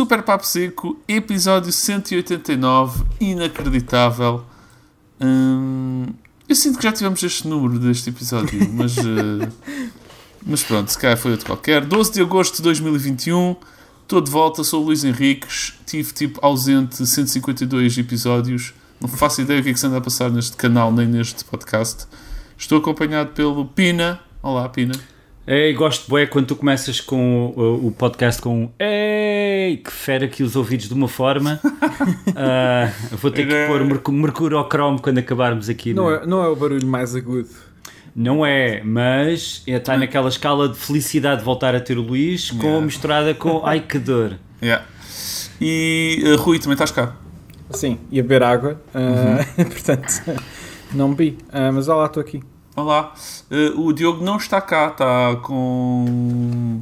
[0.00, 4.46] Super Papo Seco, episódio 189, inacreditável.
[5.20, 6.06] Hum,
[6.48, 9.46] eu sinto que já tivemos este número deste episódio, mas, uh,
[10.46, 11.84] mas pronto, se calhar foi outro qualquer.
[11.84, 13.56] 12 de agosto de 2021,
[14.00, 18.72] estou de volta, sou o Luís Henriques, tive tipo ausente 152 episódios,
[19.02, 21.44] não faço ideia o que é que se anda a passar neste canal nem neste
[21.44, 22.06] podcast.
[22.56, 24.18] Estou acompanhado pelo Pina.
[24.42, 24.94] Olá, Pina.
[25.52, 30.26] Ei, gosto bué quando tu começas com o, o podcast com um Ei, que fera
[30.26, 31.58] aqui os ouvidos de uma forma.
[31.64, 35.92] uh, vou ter que pôr merc mercurocromo quando acabarmos aqui.
[35.92, 37.48] Não, é, não é o barulho mais agudo.
[38.14, 42.66] Não é, mas está naquela escala de felicidade de voltar a ter o Luís, com
[42.66, 42.86] yeah.
[42.86, 44.38] misturada com ai que dor.
[44.62, 44.86] Yeah.
[45.60, 47.16] E uh, Rui, também estás cá?
[47.70, 48.98] Sim, ia beber água, uh,
[49.58, 49.64] uhum.
[49.66, 50.22] portanto
[50.92, 52.40] não bebi, uh, mas olá, estou aqui.
[52.80, 53.12] Olá,
[53.50, 56.80] uh, o Diogo não está cá, está com.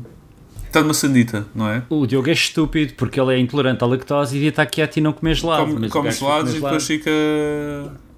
[0.65, 1.83] Está numa sanita, não é?
[1.91, 5.01] O Diogo é estúpido porque ele é intolerante à lactose e devia estar quieto e
[5.01, 5.73] não comer gelado.
[5.73, 7.11] Come, come gelados e depois fica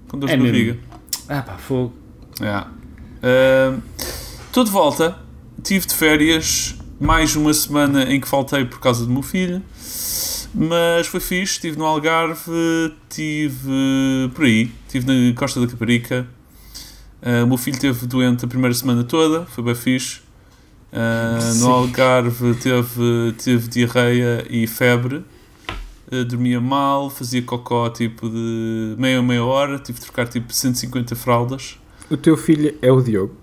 [0.07, 0.77] com dor de é barriga.
[1.27, 1.93] Ah pá, fogo.
[2.39, 2.69] Yeah.
[4.47, 5.17] Estou uh, de volta,
[5.63, 9.63] tive de férias mais uma semana em que faltei por causa do meu filho.
[10.53, 12.51] Mas foi fixe, estive no Algarve,
[13.09, 16.27] estive por aí, estive na Costa da Caparica.
[17.21, 20.21] Uh, o meu filho esteve doente a primeira semana toda, foi bem fixe.
[20.91, 25.23] Uh, no Algarve teve, teve diarreia e febre.
[26.11, 30.51] Uh, dormia mal, fazia cocó tipo de meia a meia hora, tive de trocar tipo
[30.51, 31.77] 150 fraldas.
[32.09, 33.37] O teu filho é o Diogo?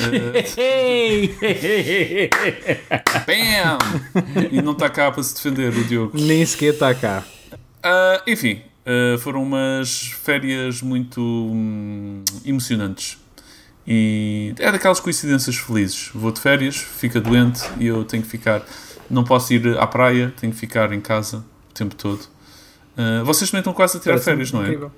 [3.26, 3.78] Bam!
[4.50, 6.12] E não está cá para se defender o Diogo.
[6.18, 7.24] Nem sequer está cá.
[7.52, 13.18] Uh, enfim, uh, foram umas férias muito hum, emocionantes.
[13.86, 16.10] E é daquelas coincidências felizes.
[16.14, 18.62] Vou de férias, fica doente e eu tenho que ficar.
[19.08, 22.20] Não posso ir à praia, tenho que ficar em casa o tempo todo.
[22.96, 24.64] Uh, vocês também estão quase a tirar Parece férias, não é?
[24.64, 24.92] Incrível.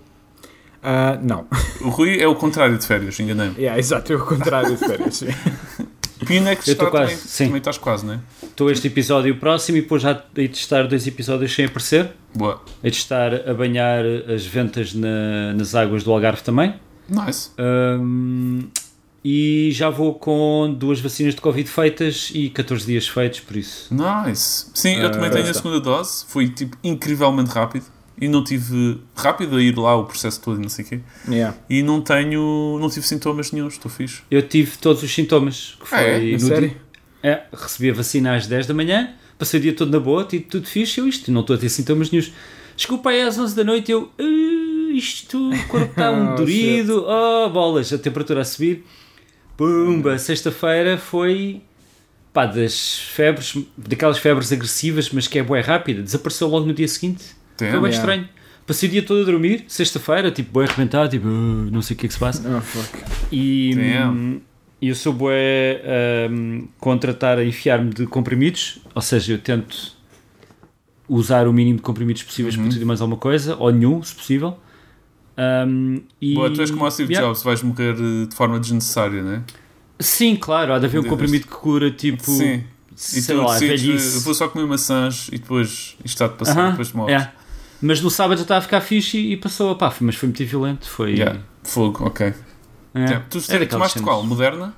[0.83, 1.47] Uh, não.
[1.81, 3.55] O Rui é o contrário de férias, enganei-me.
[3.57, 5.23] Yeah, exato, é o contrário de férias,
[6.23, 6.27] sim.
[6.27, 7.45] Pinex está quase, também, sim.
[7.45, 8.21] também estás quase, não é?
[8.43, 12.11] Estou este episódio próximo e depois já hei de estar dois episódios sem aparecer.
[12.35, 12.63] Boa.
[12.83, 16.75] Hei de estar a banhar as ventas na, nas águas do Algarve também.
[17.09, 17.51] Nice.
[17.59, 18.69] Um,
[19.25, 23.95] e já vou com duas vacinas de Covid feitas e 14 dias feitos, por isso.
[23.95, 24.67] Nice.
[24.75, 26.25] Sim, eu também uh, tenho a segunda dose.
[26.27, 27.85] Foi tipo incrivelmente rápido
[28.21, 31.01] e não tive rápido a ir lá o processo todo e não sei o quê.
[31.29, 31.57] Yeah.
[31.69, 34.23] E não tenho, não tive sintomas nenhum, estou fixe.
[34.31, 35.77] Eu tive todos os sintomas.
[35.81, 36.39] Que foi ah, é?
[36.39, 36.69] Sério?
[36.69, 36.77] Dia,
[37.23, 40.45] é, recebi a vacina às 10 da manhã, passei o dia todo na boa, tive
[40.45, 42.27] tudo fixe, eu isto, não estou a ter sintomas nenhum.
[42.77, 47.05] Desculpa aí às 11 da noite, eu, uh, isto, o corpo está um oh, dorido,
[47.07, 48.85] oh, bolas, a temperatura a subir.
[49.57, 51.63] Pumba, sexta-feira foi
[52.33, 56.89] pá, das febres, daquelas febres agressivas, mas que é boa rápida, desapareceu logo no dia
[56.89, 57.25] seguinte.
[57.63, 57.97] Damn, Foi bem yeah.
[57.97, 58.29] estranho.
[58.67, 61.99] Passei o dia todo a dormir, sexta-feira, tipo, bem arrebentado, tipo, uh, não sei o
[61.99, 62.43] que é que se passa.
[62.57, 63.05] Oh, fuck.
[63.31, 64.41] E hum,
[64.81, 65.83] eu sou bué
[66.31, 69.97] um, contra estar a enfiar-me de comprimidos, ou seja, eu tento
[71.09, 72.63] usar o mínimo de comprimidos possíveis uhum.
[72.63, 74.57] para tudo e mais alguma coisa, ou nenhum, se possível.
[75.37, 77.27] Um, e, Boa, tu és como o Steve yeah.
[77.27, 79.43] Jobs, vais morrer eh, de forma desnecessária, não é?
[79.99, 82.31] Sim, claro, há de haver um comprimido que cura tipo.
[82.31, 82.65] Sim.
[83.17, 86.67] E tu lá, decides, vou só comer maçãs e depois isto está de passar, uh
[86.67, 86.71] -huh.
[86.73, 87.13] depois morres.
[87.13, 87.33] Yeah.
[87.83, 90.89] Mas no sábado já estava a ficar fixe e, passou, pá, mas foi muito violento.
[90.89, 91.15] Foi.
[91.15, 91.41] Yeah.
[91.65, 92.33] Fogo, ok.
[92.95, 92.99] É.
[92.99, 93.27] Yeah.
[93.29, 94.23] Tu é tomaste qual?
[94.23, 94.75] Moderna?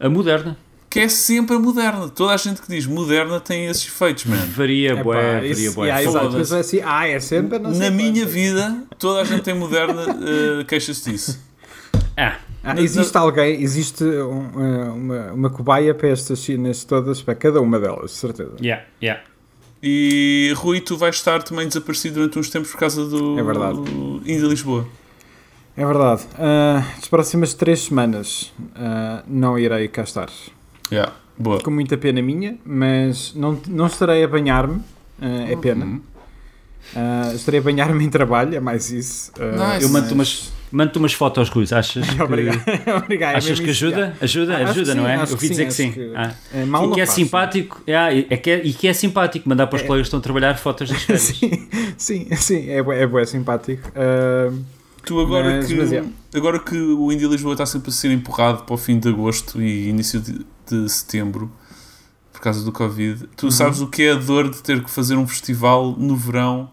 [0.00, 0.56] A moderna.
[0.90, 2.08] Que é sempre a moderna.
[2.08, 4.46] Toda a gente que diz moderna tem esses efeitos, mano.
[4.52, 5.88] Varia, é, bué, varia, bué.
[5.88, 11.10] Yeah, assim, ah, é sempre Na minha vida, toda a gente tem moderna, uh, queixa-se
[11.10, 11.40] disso.
[12.16, 12.36] Ah.
[12.62, 17.60] Ah, existe alguém, existe um, eh, uma, uma cobaia para estas chinas todas, para cada
[17.60, 18.54] uma delas, certeza.
[18.58, 19.22] Yeah, yeah.
[19.86, 23.78] E Rui, tu vais estar também desaparecido durante uns tempos por causa do é verdade.
[24.24, 24.88] Indo a Lisboa.
[25.76, 26.22] É verdade.
[26.38, 30.30] Uh, as próximas três semanas uh, não irei cá estar.
[30.90, 31.60] Yeah, boa.
[31.60, 35.84] Com muita pena minha, mas não, não estarei a banhar-me, uh, é pena.
[35.84, 36.00] Uhum.
[37.34, 39.32] estarei a banhar-me em trabalho, é mais isso.
[39.32, 39.84] Nice.
[39.84, 41.72] Eu mando umas Manda-te umas fotos, Cruz.
[41.72, 42.60] Achas que, Obrigado.
[42.96, 43.36] Obrigado.
[43.36, 44.16] Achas que ajuda?
[44.20, 45.16] Ajuda, ah, ajuda, não é?
[45.16, 45.92] Eu ouvi dizer que sim.
[45.92, 46.34] Que ah.
[46.52, 47.82] é, mal e que é faço, simpático.
[47.86, 49.86] É, é que é, e que é simpático mandar para os é.
[49.86, 51.22] colegas que estão a trabalhar fotos das férias.
[51.22, 53.88] sim, sim, sim, é, é, é simpático.
[53.90, 54.64] Uh,
[55.06, 56.02] tu agora, mas, que, mas é.
[56.34, 59.62] agora que o Indy Lisboa está sempre a ser empurrado para o fim de agosto
[59.62, 61.52] e início de, de setembro
[62.32, 63.52] por causa do Covid, tu uhum.
[63.52, 66.68] sabes o que é a dor de ter que fazer um festival no verão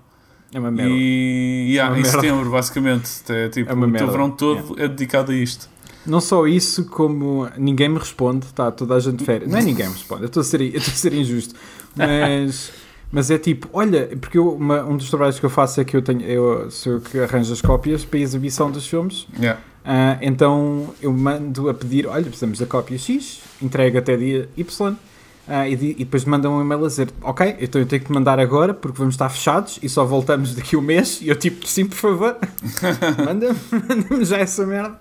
[0.54, 0.92] é uma merda.
[0.94, 2.22] E yeah, é uma em merda.
[2.22, 3.10] setembro, basicamente.
[3.30, 4.86] É, tipo, é o teu verão todo é.
[4.86, 5.70] é dedicado a isto.
[6.06, 9.52] Não só isso, como ninguém me responde, está toda a gente de férias.
[9.52, 11.54] Não é ninguém me responde, eu estou a ser, eu estou a ser injusto.
[11.96, 12.72] Mas,
[13.12, 15.96] mas é tipo, olha, porque eu, uma- um dos trabalhos que eu faço é que
[15.96, 19.28] eu tenho, eu sou eu que arranjo as cópias para a exibição dos filmes.
[19.38, 19.62] Yeah.
[19.86, 24.96] Ah, então eu mando a pedir, olha, precisamos da cópia X, entrega até dia Y.
[25.48, 28.14] ah, e, e depois mandam um e-mail a dizer, ok, então eu tenho que te
[28.14, 31.20] mandar agora porque vamos estar fechados e só voltamos daqui a um mês.
[31.22, 32.38] E eu tipo, sim, por favor,
[33.26, 35.00] manda-me manda já essa merda.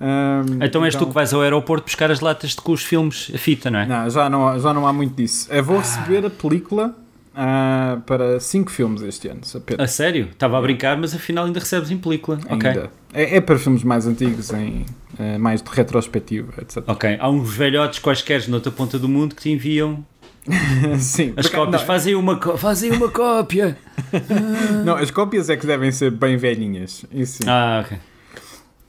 [0.00, 3.30] Ah, Então és tu que vais ao aeroporto buscar as latas de com os filmes,
[3.34, 3.86] a fita, não é?
[3.86, 5.46] Não, já não, há- já não há muito disso.
[5.50, 6.94] Eu vou receber a película
[7.34, 9.84] ah, para 5 filmes este ano, apenas.
[9.84, 10.28] A sério?
[10.32, 12.38] Estava a brincar, mas afinal ainda recebes em película.
[12.48, 12.90] Ainda.
[13.12, 14.84] É, é para filmes mais antigos, em,
[15.18, 16.82] ah, mais de retrospectiva, etc.
[16.86, 17.16] Ok.
[17.20, 20.04] Há uns velhotes quaisquer na outra ponta do mundo que te enviam
[20.98, 21.80] Sim, as porque- cópias.
[21.80, 23.78] não, Fazem uma, fazem uma cópia.
[24.84, 27.04] não, as cópias é que devem ser bem velhinhas.
[27.12, 27.48] Isso sim.
[27.48, 27.98] Ah, ok.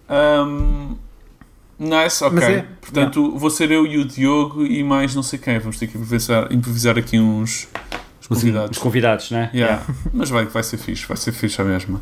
[0.10, 0.96] Um,
[1.80, 2.44] nice, ok.
[2.44, 5.58] É- Portanto, vou ser eu e o Diogo e mais não sei quem.
[5.60, 7.68] Vamos ter que improvisar, improvisar aqui uns
[8.24, 8.78] Os, convidados.
[8.78, 9.52] os convidados, não é?
[9.54, 9.86] Yeah.
[10.14, 12.02] Mas vai, vai ser fixe, vai ser fixe a mesma.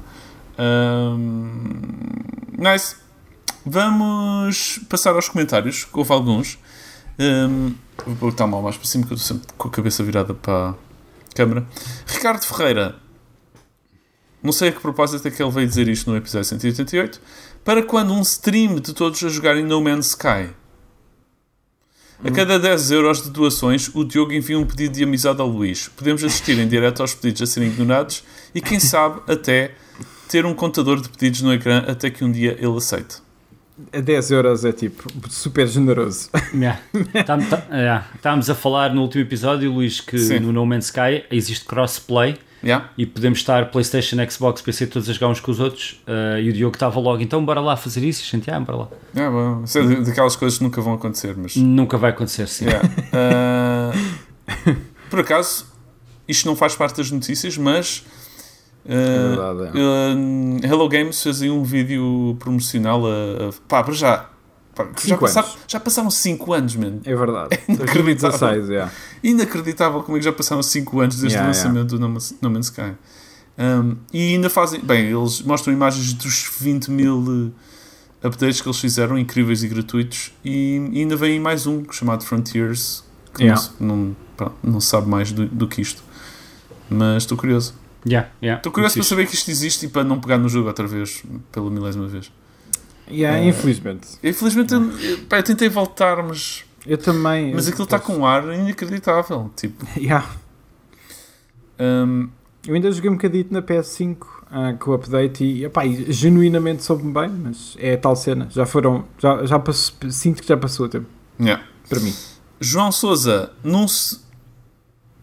[0.57, 1.71] Um,
[2.57, 2.95] nice.
[3.65, 6.57] Vamos passar aos comentários, que houve alguns.
[7.19, 7.73] Um,
[8.06, 10.69] vou botar mal mais para cima, que eu estou sempre com a cabeça virada para
[10.69, 10.75] a
[11.35, 11.65] câmara.
[12.07, 12.95] Ricardo Ferreira.
[14.41, 17.21] Não sei a que propósito é que ele veio dizer isto no episódio 188.
[17.63, 20.50] Para quando um stream de todos a jogarem No Man's Sky?
[22.23, 25.88] A cada 10 euros de doações, o Diogo envia um pedido de amizade ao Luís.
[25.88, 28.23] Podemos assistir em direto aos pedidos a serem ignorados
[28.53, 29.71] e, quem sabe, até
[30.29, 33.18] ter um contador de pedidos no ecrã até que um dia ele aceite.
[33.91, 36.29] A 10 euros é tipo super generoso.
[36.53, 36.79] Yeah.
[37.25, 38.07] Tá- tá- yeah.
[38.15, 40.39] Estávamos a falar no último episódio, Luís, que Sim.
[40.41, 42.90] no No Man's Sky existe crossplay Yeah?
[42.98, 46.00] e podemos estar PlayStation, Xbox, PC todos a jogar uns com os outros.
[46.06, 48.22] ah, e o Diogo estava logo, então bora lá fazer isso.
[48.24, 48.88] E a gente, ah, bora lá.
[49.16, 51.56] Yeah, bom, isso é daquelas coisas que nunca vão acontecer, mas.
[51.56, 52.66] Nunca vai acontecer, sim.
[52.66, 52.90] Yeah.
[53.13, 53.92] Ah,
[55.10, 55.66] por acaso,
[56.28, 58.06] isto não faz parte das notícias, mas.
[58.88, 60.68] ah, É verdade, é.
[60.68, 63.50] Hello Games fez aí um vídeo promocional a.
[63.50, 64.30] a pá, para já.
[65.06, 65.57] Já, anos.
[65.68, 67.01] já passaram 5 anos, mano.
[67.03, 67.59] É verdade.
[67.68, 68.39] inacreditável.
[68.39, 68.91] 2016, yeah.
[69.23, 72.00] Inacreditável como é que já passaram 5 anos desde Yeah, o lançamento do
[72.41, 72.94] No Man's, Sky.
[73.57, 74.79] Um, e ainda fazem.
[74.81, 77.51] Bem, eles mostram imagens dos 20 mil
[78.23, 80.31] eh, updates que eles fizeram, incríveis e gratuitos.
[80.44, 83.03] E, e ainda vem mais um chamado Frontiers,
[83.33, 83.62] que Yeah.
[83.79, 86.01] não, não, pá, não sabe mais do, do que isto.
[86.89, 87.74] Mas estou curioso.
[88.06, 88.59] Yeah, yeah.
[88.59, 91.24] Estou curioso para saber que isto existe e para não pegar no jogo outra vez,
[91.51, 92.31] pela milésima vez.
[93.12, 93.44] Yeah, Ah.
[93.46, 94.08] Infelizmente.
[94.24, 97.54] Infelizmente, eu, pá, eu tentei voltar, mas, Eu também.
[97.54, 99.52] mas eu aquilo está com um ar inacreditável.
[99.56, 100.28] Tipo, Yeah.
[101.80, 102.30] um,
[102.68, 104.18] Eu ainda joguei um bocadito na PS5
[104.52, 108.48] ah, com o update e, epá, e genuinamente soube-me bem, mas é a tal cena.
[108.52, 109.06] Já foram.
[109.18, 111.08] Já, já passou, sinto que já passou o tempo.
[111.40, 111.63] yeah.
[111.90, 112.13] Para mim.
[112.60, 114.19] João Souza, não se.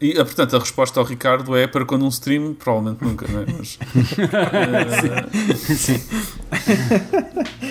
[0.00, 3.40] E, ah, portanto, a resposta ao Ricardo é para quando um stream, provavelmente nunca, não
[3.40, 3.46] é?
[3.58, 3.78] Mas,
[5.50, 6.00] eh, Sim.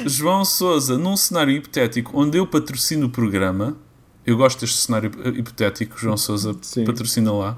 [0.05, 3.77] João Souza, num cenário hipotético onde eu patrocino o programa,
[4.25, 6.83] eu gosto deste cenário hipotético, João Souza Sim.
[6.85, 7.57] patrocina lá,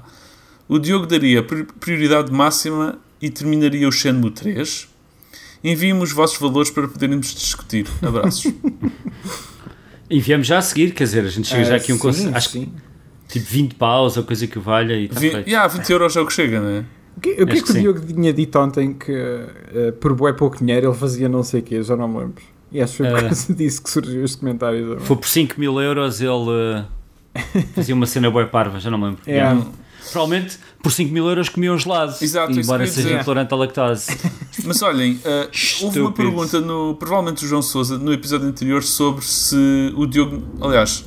[0.68, 4.88] o Diogo daria pri- prioridade máxima e terminaria o Shenmue 3.
[5.64, 7.86] Enviem-me os vossos valores para podermos discutir.
[8.00, 8.50] Abraços.
[10.08, 12.34] Enviamos já a seguir, quer dizer, a gente chega já Ah, aqui a um conselho.
[12.36, 12.72] Acho que sim.
[13.30, 15.48] Tipo 20 paus ou coisa que valha e está Vi, feito.
[15.48, 16.84] yeah, 20 euros é o que chega, não é?
[17.16, 17.74] O que, o que é que que o.
[17.74, 21.62] Diogo tinha dito ontem que eh, por bué pouco dinheiro ele fazia não sei o
[21.62, 22.42] quê, já não me lembro.
[22.72, 23.22] E acho que foi por Eh.
[23.22, 24.88] causa disso que surgiu este comentário.
[24.90, 25.04] também.
[25.04, 26.86] Foi por 5 mil euros ele
[27.34, 29.20] eh, fazia uma cena boa parva, já não me lembro.
[29.26, 29.32] É.
[29.32, 29.66] Yeah.
[30.12, 32.14] Provavelmente por 5 mil euros comia um gelado.
[32.22, 33.20] Exato, embora seja dizer.
[33.20, 34.16] intolerante à lactose.
[34.64, 39.22] Mas olhem, uh, houve uma pergunta, no, provavelmente o João Souza, no episódio anterior, sobre
[39.24, 40.42] se o Diogo.
[40.60, 41.04] Aliás,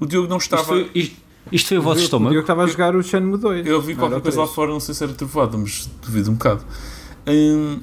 [0.00, 0.64] o Diogo não Isto estava.
[0.64, 1.16] foi, isto,
[1.52, 2.38] isto foi o vosso O Diogo estômago?
[2.40, 3.66] estava a jogar o Shenmue 2.
[3.66, 4.54] Eu vi qualquer coisa lá 3.
[4.54, 6.64] fora, não sei se era trovoada, mas duvido um bocado.
[7.26, 7.80] Hum,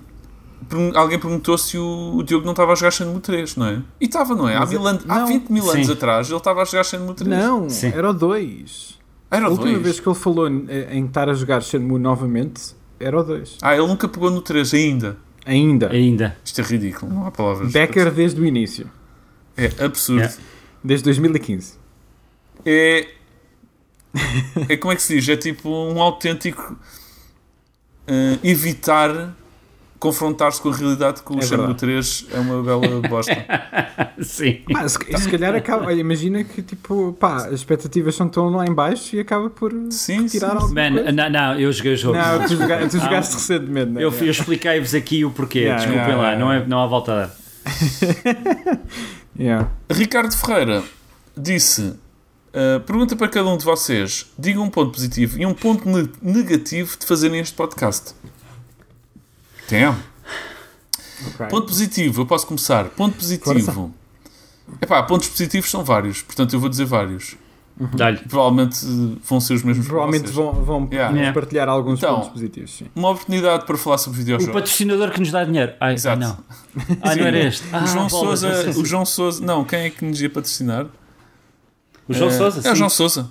[0.95, 3.81] alguém perguntou se o, o Diogo não estava a jogar Shenmue 3, não é?
[4.01, 4.55] E estava, não é?
[4.55, 5.27] Há, mil an- há não.
[5.27, 5.93] 20 mil anos Sim.
[5.93, 7.29] atrás ele estava a jogar Shenmue 3.
[7.29, 7.87] Não, Sim.
[7.93, 8.97] era o 2.
[9.29, 9.83] Era A o última 2.
[9.83, 13.57] vez que ele falou em, em estar a jogar Shenmue novamente era o 2.
[13.61, 15.17] Ah, ele nunca pegou no 3 ainda.
[15.45, 15.89] Ainda.
[15.91, 16.37] Ainda.
[16.43, 17.71] Isto é ridículo, não há palavras.
[17.71, 18.89] Becker desde o início.
[19.55, 20.19] É absurdo.
[20.21, 20.37] Yeah.
[20.83, 21.73] Desde 2015.
[22.65, 23.07] É.
[24.69, 25.29] É como é que se diz?
[25.29, 26.75] É tipo um autêntico
[28.07, 29.35] eh, evitar
[29.99, 31.79] confrontar-se com a realidade que o É Shenmue verdade.
[31.79, 33.35] 3 é uma bela bosta.
[34.21, 34.61] Sim.
[34.71, 35.85] Pá, se, se calhar acaba.
[35.87, 39.71] Olha, imagina que tipo, pá, as expectativas são tão lá em baixo e acaba por
[39.91, 40.55] Sim, tirar sim.
[40.55, 41.11] alguma Man, coisa.
[41.11, 42.17] não, não, eu joguei o jogo.
[42.17, 44.03] Não, tu, joga- tu jogaste recentemente, né?
[44.03, 46.45] Eu, eu expliquei-vos aqui o porquê, Yeah, desculpem yeah, lá, yeah.
[46.45, 47.35] Não, é, não há volta a dar.
[49.39, 49.69] Yeah.
[49.91, 50.83] Ricardo Ferreira
[51.37, 51.93] disse:
[52.53, 56.09] uh, pergunta para cada um de vocês: diga um ponto positivo e um ponto ne-
[56.21, 58.13] negativo de fazerem este podcast.
[59.67, 59.87] Tem.
[59.87, 61.47] Ok.
[61.49, 62.85] Ponto positivo, eu posso começar.
[62.89, 63.93] Ponto positivo.
[64.81, 67.35] Epá, pontos positivos são vários, portanto eu vou dizer vários.
[67.93, 68.17] Dá-lhe.
[68.17, 71.31] Provavelmente uh, vão ser os mesmos Provavelmente vão, vão Yeah.
[71.31, 72.75] Partilhar alguns Então, pontos positivos.
[72.75, 72.87] Sim.
[72.95, 74.51] Uma oportunidade para falar sobre O videojogos.
[74.53, 75.73] patrocinador que nos dá dinheiro.
[75.79, 76.19] Ai, ai Exato.
[76.19, 76.37] não.
[77.03, 77.63] Ah, não era este.
[77.71, 80.87] Ah, o João bolas, sei o João Souza, não, quem é que nos ia patrocinar?
[82.07, 82.77] O João Eh, Souza, É o sim.
[82.77, 83.29] João Souza.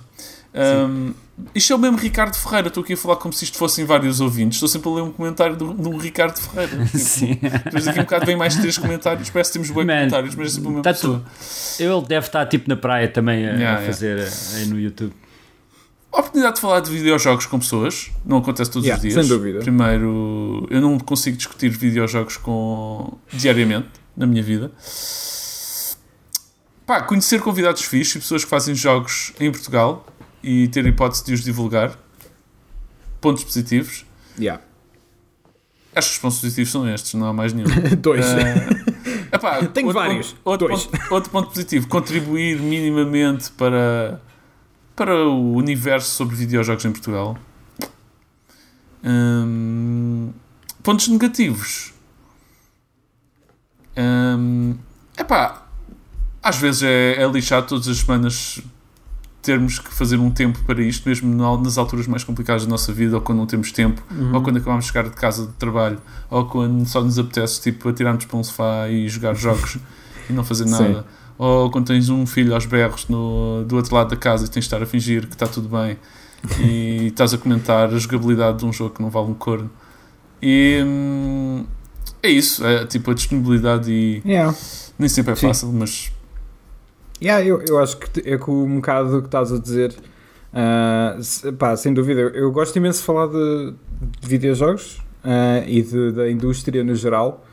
[0.53, 1.13] Um,
[1.53, 2.67] isto é o mesmo Ricardo Ferreira.
[2.69, 4.55] Estou aqui a falar como se isto fossem vários ouvintes.
[4.57, 6.83] Estou sempre a ler um comentário do, do Ricardo Ferreira.
[6.85, 7.37] Tipo, Sim.
[7.65, 9.29] Depois daqui a um bocado vem mais três comentários.
[9.29, 11.23] Parece que temos bons comentários, mas é sempre a mesma tá pessoa.
[11.79, 15.13] Ele deve estar tipo na praia também a, Yeah, a fazer eh, aí no YouTube.
[16.11, 19.25] A oportunidade de falar de videojogos com pessoas não acontece todos Yeah, os dias.
[19.27, 19.59] sem dúvida.
[19.59, 23.15] Primeiro, eu não consigo discutir videojogos com...
[23.31, 24.71] diariamente na minha vida.
[26.87, 30.07] Pá, conhecer convidados fixos e pessoas que fazem jogos em Portugal
[30.41, 31.99] e ter a hipótese de os divulgar.
[33.19, 34.05] Pontos positivos.
[34.39, 34.63] Yeah.
[35.93, 37.67] Acho que os pontos positivos são estes, não há mais nenhum.
[37.99, 38.25] Dois.
[38.25, 40.31] Ah, epá, Tenho outro vários.
[40.31, 40.85] Ponto, outro, Dois.
[40.85, 44.21] ponto, outro ponto positivo: contribuir minimamente para,
[44.95, 47.37] para o universo sobre videojogos em Portugal.
[49.03, 50.31] Hum,
[50.81, 51.93] pontos negativos:
[53.97, 54.77] hum,
[55.17, 55.66] epá,
[56.47, 58.59] às vezes é, é lixado todas as semanas
[59.41, 62.91] termos que fazer um tempo para isto, mesmo na- nas alturas mais complicadas da nossa
[62.91, 64.35] vida, ou quando não temos tempo, Uhum.
[64.35, 65.99] ou quando acabamos de chegar de casa de trabalho,
[66.29, 69.77] ou quando só nos apetece tipo, atirarmos para um sofá e jogar jogos
[70.29, 71.05] e não fazer nada.
[71.37, 74.63] Ou quando tens um filho aos berros no, do outro lado da casa e tens
[74.63, 75.97] de estar a fingir que está tudo bem
[76.59, 79.69] e estás a comentar a jogabilidade de um jogo que não vale um corno.
[80.41, 81.63] E hum,
[82.21, 84.53] é isso, é tipo a disponibilidade e Yeah.
[84.99, 85.47] nem sempre é Sim.
[85.47, 86.11] fácil, mas
[87.21, 89.95] Yeah, eu, eu acho que é com um bocado do que estás a dizer.
[90.53, 93.73] ah, se- pá, sem dúvida, eu, gosto imenso de falar de,
[94.21, 97.43] de videojogos ah, e de- da indústria no geral.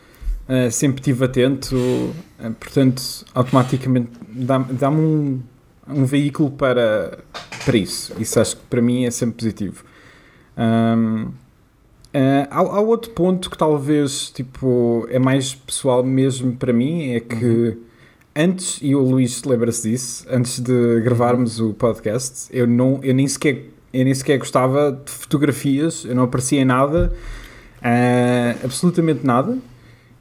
[0.49, 2.15] Ah, sempre estive atento,
[2.61, 3.03] portanto,
[3.35, 5.41] automaticamente dá- dá-me um,
[5.89, 7.19] um veículo para,
[7.65, 8.13] para isso.
[8.19, 9.83] Isso acho que para mim é sempre positivo.
[10.57, 11.29] Ahm,
[12.13, 17.21] ah, há, há outro ponto que talvez tipo, é mais pessoal mesmo para mim, é
[17.21, 17.79] que
[18.37, 23.27] antes, e o Luís lembra-se disso, antes de gravarmos o podcast, eu, não, eu, nem
[23.27, 27.13] sequer, eu nem sequer gostava de fotografias, eu não aparecia em nada,
[27.83, 29.59] ah, absolutamente nada.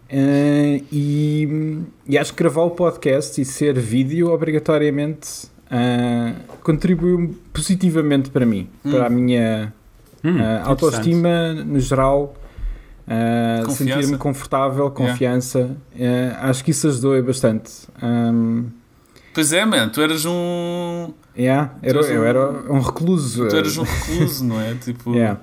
[0.10, 8.30] Ah, e, e acho que gravar o podcast e ser vídeo obrigatoriamente ah, contribuiu positivamente
[8.30, 9.74] para mim, para a minha
[10.24, 12.34] Hum, autoestima no geral,
[13.66, 13.72] Confiança.
[14.02, 15.76] sentir-me confortável, confiança.
[16.40, 17.72] ah, acho que isso ajudou bastante.
[18.02, 18.66] Um,
[19.34, 21.12] pois é, man, tu eras um.
[21.38, 23.48] yeah, era, eu um- era um recluso.
[23.50, 24.74] Tu eras um recluso, não é?
[24.76, 25.14] Tipo.
[25.16, 25.40] Yeah.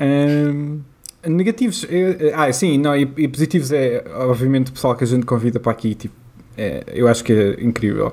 [0.00, 0.80] Um,
[1.26, 5.24] negativos, eh, ah, sim, não, e, e positivos é, obviamente, o pessoal que a gente
[5.24, 6.14] convida para aqui, tipo,
[6.58, 8.12] é, eu acho que é incrível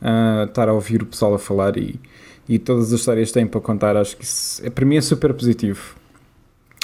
[0.00, 1.98] ah, estar a ouvir o pessoal a falar e,
[2.48, 5.00] e todas as histórias que têm para contar, acho que isso, é, para mim é
[5.00, 5.96] super positivo.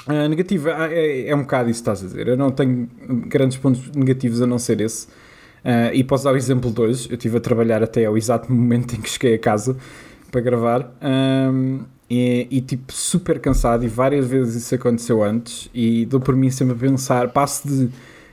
[0.07, 2.89] Ah, negativo, ah, é, é um bocado isso que estás a dizer, eu não tenho
[3.29, 5.07] grandes pontos negativos a não ser esse.
[5.65, 8.53] Ah, e posso dar o exemplo de hoje, eu estive a trabalhar até ao exato
[8.53, 9.77] momento em que cheguei a casa
[10.31, 10.93] para gravar.
[11.01, 11.81] Ahm,
[12.15, 13.85] e, e, tipo super cansado.
[13.85, 15.71] E várias vezes isso aconteceu antes.
[15.73, 17.89] E dou por mim sempre a pensar, passo de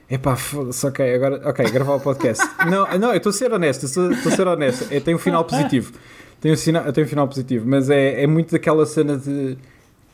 [0.10, 2.44] epá, foda-se, ok, agora, ok, gravar o podcast.
[2.70, 5.46] não, não, eu estou a ser honesto, estou a ser honesto, eu tenho um final
[5.46, 5.94] positivo,
[6.42, 9.56] tenho um, tenho um final positivo, mas é, é muito daquela cena de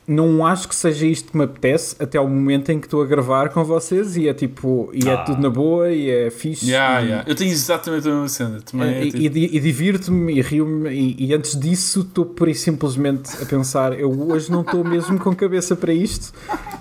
[0.08, 3.06] não acho que seja isto que me apetece até ao momento em que estou a
[3.06, 5.16] gravar com vocês e é tipo, e é Ah.
[5.24, 6.70] tudo na boa e é fixe.
[6.70, 7.24] Yeah, e, yeah.
[7.28, 8.60] Eu tenho exatamente a mesma cena.
[8.60, 12.46] Também é, e, tipo, e, e divirto-me e rio-me e, e antes disso estou por
[12.46, 16.32] aí simplesmente a pensar eu hoje não estou mesmo com cabeça para isto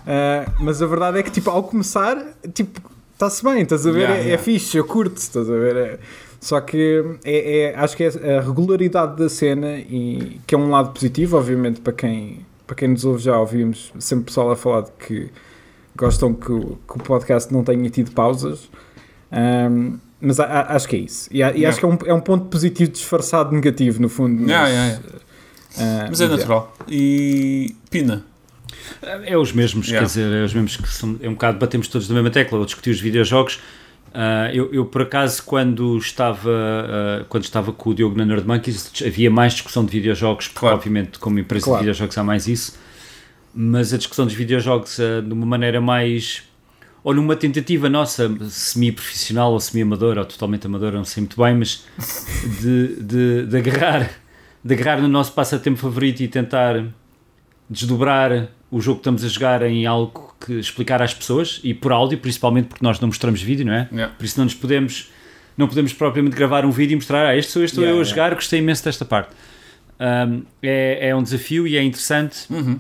[0.06, 2.18] Ah, mas a verdade é que tipo ao começar
[2.54, 2.80] tipo
[3.14, 4.44] está-se bem, estás a ver, Yeah, é, é yeah.
[4.44, 6.00] fixe, eu curto estás a ver, É-
[6.40, 10.70] só que é, é- acho que é a regularidade da cena e que é um
[10.70, 14.82] lado positivo obviamente para quem para quem nos ouve já ouvimos sempre pessoal a falar
[14.82, 15.30] de que
[15.96, 18.70] gostam que, o- que o podcast não tenha tido pausas
[19.32, 21.28] Ahm, mas a- a- acho que é isso.
[21.32, 21.70] E, a- e Yeah.
[21.70, 24.40] acho que é um, é um ponto positivo disfarçado de negativo, no fundo.
[24.42, 25.00] Mas, Yeah, yeah,
[25.78, 26.74] ah, Mas é natural.
[26.88, 27.76] E.
[27.90, 28.24] Pina.
[29.26, 30.06] É os mesmos, Yeah.
[30.06, 32.58] quer dizer, é os mesmos que são, é um bocado, batemos todos na mesma tecla,
[32.60, 33.60] ou discutir os videojogos.
[34.18, 38.48] Ah, eu, eu, por acaso, quando estava, ah, quando estava com o Diogo na Nerd
[38.48, 40.78] Monkeys, havia mais discussão de videojogos, porque, Claro.
[40.78, 41.80] obviamente, como empresa Claro.
[41.80, 42.80] de videojogos há mais isso,
[43.54, 46.44] mas a discussão dos videojogos ah, de uma maneira mais
[47.04, 51.86] ou numa tentativa nossa, semi-profissional ou semi-amadora, ou totalmente amadora, não sei muito bem, mas
[52.62, 54.10] de, de, de, agarrar,
[54.64, 56.84] de agarrar no nosso passatempo favorito e tentar
[57.70, 61.92] desdobrar o jogo que estamos a jogar em algo que explicar às pessoas e por
[61.92, 63.88] áudio, principalmente porque nós não mostramos vídeo, não é?
[63.92, 64.14] Yeah.
[64.16, 65.12] Por isso não nos podemos,
[65.58, 68.02] não podemos propriamente gravar um vídeo e mostrar, ah, este sou, este sou Yeah, eu
[68.02, 69.32] a jogar, gostei imenso desta parte.
[70.00, 72.78] Um, é, é um desafio e é interessante Uhum.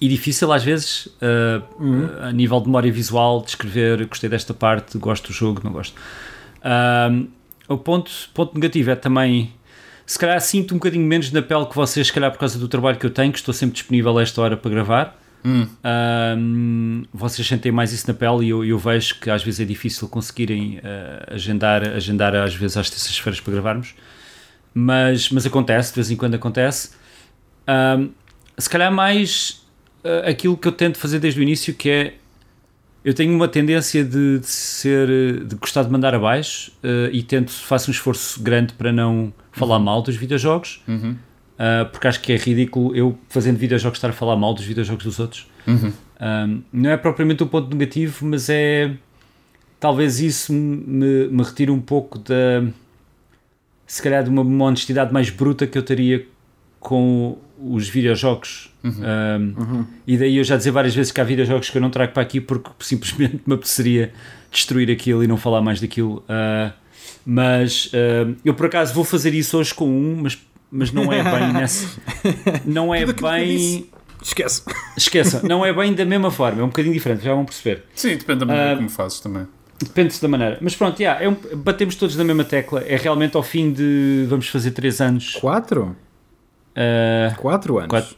[0.00, 4.96] e difícil às vezes uh, a nível de memória visual de escrever gostei desta parte,
[4.96, 6.00] gosto do jogo, não gosto
[6.64, 7.28] Um,
[7.68, 9.52] o ponto, ponto negativo é também
[10.04, 12.68] se calhar sinto um bocadinho menos na pele que vocês, se calhar por causa do
[12.68, 15.68] trabalho que eu tenho, que estou sempre disponível a esta hora para gravar Hum.
[16.36, 19.64] Um, vocês sentem mais isso na pele e eu, eu vejo que às vezes é
[19.64, 23.94] difícil conseguirem uh, agendar, agendar às vezes às terças-feiras para gravarmos
[24.78, 26.90] mas, mas acontece, de vez em quando acontece.
[27.66, 28.10] Um,
[28.58, 29.66] se calhar mais
[30.04, 32.14] uh, aquilo que eu tento fazer desde o início, que é
[33.02, 35.08] eu tenho uma tendência de, de ser
[35.46, 39.78] de gostar de mandar abaixo uh, e tento, faço um esforço grande para não falar
[39.78, 41.16] mal dos videojogos, Uhum.
[41.58, 45.04] Uh, porque acho que é ridículo eu fazendo videojogos estar a falar mal dos videojogos
[45.04, 45.46] dos outros.
[45.66, 45.92] Uhum.
[46.20, 48.92] Um, não é propriamente um ponto negativo, mas é
[49.78, 52.64] talvez isso me, me retire um pouco da
[53.86, 56.26] se calhar de uma, uma honestidade mais bruta que eu teria
[56.80, 58.72] com os videojogos.
[58.84, 59.54] Um,
[60.06, 62.22] E daí eu já dizer várias vezes que há videojogos que eu não trago para
[62.22, 64.12] aqui porque simplesmente me apeteceria
[64.50, 66.24] destruir aquilo e não falar mais daquilo.
[66.28, 66.72] Uh,
[67.24, 70.38] mas uh, eu por acaso vou fazer isso hoje com um, mas,
[70.70, 71.86] mas não é bem nessa.
[72.64, 73.88] Não é bem.
[74.22, 74.62] Esquece.
[74.96, 77.84] Esqueçam, não é bem da mesma forma, é um bocadinho diferente, já vão perceber.
[77.94, 79.46] Sim, depende da maneira Ah, como fazes também.
[79.78, 80.58] Depende da maneira.
[80.60, 82.82] Mas pronto, yeah, é um- batemos todos na mesma tecla.
[82.86, 84.24] É realmente ao fim de.
[84.28, 85.34] Vamos fazer 3 anos.
[85.34, 85.94] Quatro?
[86.74, 87.90] ah, Quatro anos.
[87.90, 88.16] Quatro.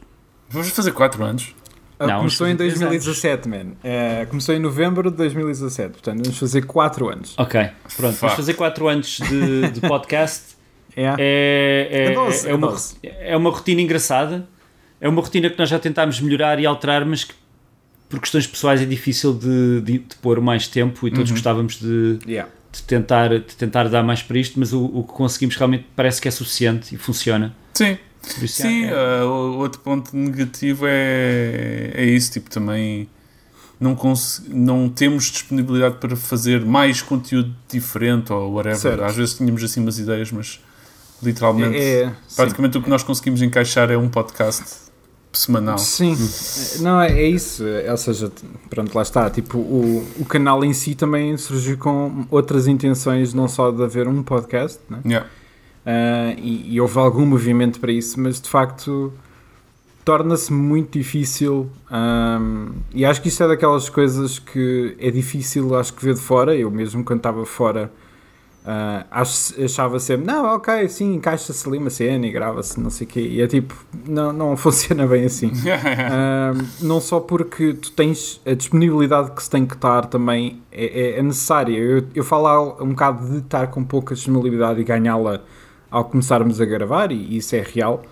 [0.49, 1.53] Vamos fazer 4 anos.
[1.99, 3.73] Ah, Não, começou em vamos fazer três 2017, man.
[3.83, 5.89] Eh, começou em novembro de 2017.
[5.91, 7.35] Portanto, vamos fazer 4 anos.
[7.37, 7.59] ok,
[7.97, 8.13] pronto.
[8.13, 8.21] Fuck.
[8.21, 10.57] Vamos fazer 4 anos de, de podcast.
[10.95, 11.03] É.
[11.03, 12.13] É, é, É é
[12.51, 12.77] é uma,
[13.21, 14.47] é uma rotina engraçada.
[15.01, 17.33] É uma rotina que nós já tentámos melhorar e alterar, mas que
[18.09, 22.17] por questões pessoais é difícil de, de, de pôr mais tempo e todos gostávamos de,
[22.27, 22.51] Yeah.
[22.71, 26.19] de tentar, de tentar dar mais para isto, mas o, o que conseguimos realmente parece
[26.19, 27.55] que é suficiente e funciona.
[27.75, 27.97] Sim,
[28.41, 28.85] isso, sim.
[28.85, 32.31] é- ah, o outro ponto negativo é, é isso.
[32.31, 33.07] Tipo, também
[33.79, 33.95] não,
[34.49, 38.77] não temos disponibilidade para fazer mais conteúdo diferente ou whatever.
[38.79, 39.03] Certo.
[39.03, 40.59] Às vezes tínhamos assim umas ideias, mas
[41.21, 42.35] literalmente, É, é, sim.
[42.35, 44.63] praticamente o que nós conseguimos encaixar é um podcast
[45.31, 45.77] semanal.
[45.77, 46.15] Sim,
[46.81, 47.63] não, é, é isso.
[47.65, 48.31] É, Ou seja,
[48.69, 49.29] pronto, lá está.
[49.29, 54.07] Tipo, o, o canal em si também surgiu com outras intenções, não só de haver
[54.07, 54.99] um podcast, né?
[55.05, 55.27] Yeah.
[55.85, 59.13] Ah, e, e houve algum movimento para isso, mas de facto
[60.03, 61.69] torna-se muito difícil.
[61.91, 66.21] ahm, e acho que isso é daquelas coisas que é difícil, acho que ver de
[66.21, 66.55] fora.
[66.55, 67.91] Eu mesmo quando estava fora.
[69.09, 73.09] Acho- achava sempre, não, ok, sim, encaixa-se ali uma cena e grava-se, não sei o
[73.09, 73.21] quê.
[73.21, 73.73] E é tipo,
[74.07, 75.51] não, não funciona bem assim.
[76.11, 80.85] Ahm, não só porque tu tens a disponibilidade que se tem que estar também é,
[81.15, 81.77] é- é necessária.
[81.77, 85.41] Eu, eu falo al- um bocado de estar com pouca disponibilidade e ganhá-la
[85.89, 88.03] ao começarmos a gravar, e isso é real.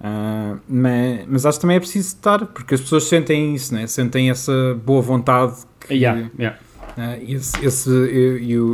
[0.00, 3.86] Ah, mas, mas acho que também é preciso estar, porque as pessoas sentem isso, né?
[3.86, 4.52] sentem essa
[4.84, 6.58] boa vontade que, Yeah, yeah.
[6.96, 8.72] ah, e esse, esse- e, e o,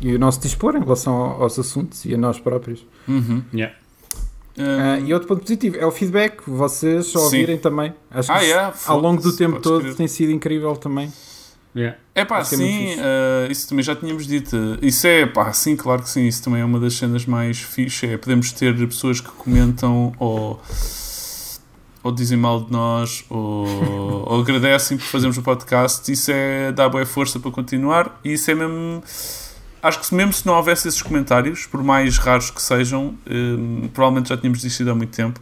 [0.00, 2.84] e o- nosso dispor em relação ao- aos assuntos e a nós próprios.
[3.08, 3.42] Uhum.
[3.52, 3.74] Yeah.
[4.58, 7.24] Ah, e outro ponto positivo é o feedback, vocês só Sim.
[7.24, 7.92] ouvirem também.
[8.10, 9.94] Acho que Ah, yeah, ao longo do tempo podes todo crer.
[9.94, 11.12] tem sido incrível também.
[11.76, 11.98] Yeah.
[12.14, 14.56] É pá, Acho é sim, eh, isso também já tínhamos dito.
[14.80, 16.26] Isso é pá, sim, claro que sim.
[16.26, 18.06] Isso também é uma das cenas mais fixe.
[18.06, 20.58] É podemos ter pessoas que comentam ou,
[22.02, 23.66] ou dizem mal de nós ou,
[24.26, 26.10] ou agradecem por fazermos o podcast.
[26.10, 28.18] Isso é dá boa força para continuar.
[28.24, 29.02] E isso é mesmo.
[29.82, 34.28] Acho que mesmo se não houvesse esses comentários, por mais raros que sejam, eh, provavelmente
[34.30, 35.40] já tínhamos desistido há muito tempo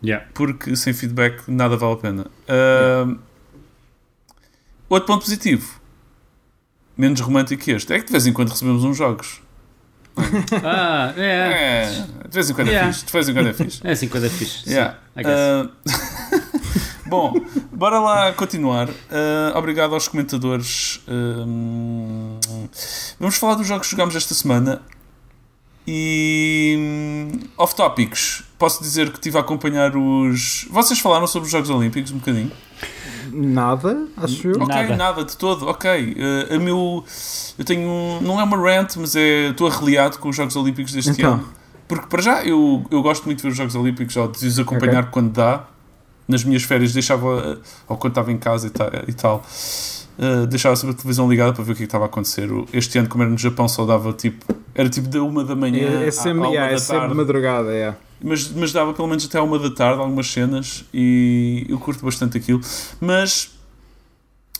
[0.00, 0.24] Yeah.
[0.32, 2.26] porque sem feedback nada vale a pena.
[2.46, 3.16] Ah,
[4.88, 5.80] outro ponto positivo,
[6.96, 9.40] menos romântico que este, é que de vez em quando recebemos uns jogos.
[10.64, 11.84] Ah, é.
[11.84, 12.88] É, de vez em quando Yeah.
[12.88, 13.06] é fixe.
[13.06, 13.80] De vez em quando é fixe.
[13.86, 14.68] É assim quando é fixe.
[14.70, 14.98] Yeah.
[15.16, 15.68] Ah,
[17.08, 17.32] Bom,
[17.72, 18.88] bora lá continuar.
[19.10, 21.00] Ah, obrigado aos comentadores.
[21.08, 22.38] Hum,
[23.18, 24.82] vamos falar dos jogos que jogámos esta semana.
[25.90, 30.66] E hum, off topics, posso dizer que estive a acompanhar os.
[30.70, 32.52] Vocês falaram sobre os Jogos Olímpicos um bocadinho?
[33.32, 34.56] Nada, acho eu.
[34.62, 34.96] Ok, Nada.
[34.96, 36.14] nada, de todo, ok.
[36.50, 37.04] Uh, a meu,
[37.58, 37.88] eu tenho.
[37.88, 39.48] um- Não é uma rant, mas é.
[39.48, 41.34] Estou arreliado com os Jogos Olímpicos deste Então.
[41.34, 41.48] ano.
[41.86, 44.58] Porque para já eu, eu gosto muito de ver os Jogos Olímpicos, ou de os
[44.58, 45.64] acompanhar quando dá.
[46.28, 47.58] Nas minhas férias deixava.
[47.88, 49.44] Ou quando estava em casa e, ta- tal.
[50.18, 52.48] Uh, deixava sempre a televisão ligada para ver o que, é estava a acontecer.
[52.72, 54.44] Este ano, como era no Japão, só dava tipo.
[54.74, 56.00] Era tipo da uma da manhã.
[56.02, 57.14] É, é à- sempre, à uma yeah, é da sempre tarde.
[57.14, 57.94] madrugada, é.
[58.22, 62.04] mas, mas dava pelo menos até à uma da tarde algumas cenas e eu curto
[62.04, 62.60] bastante aquilo.
[63.00, 63.50] Mas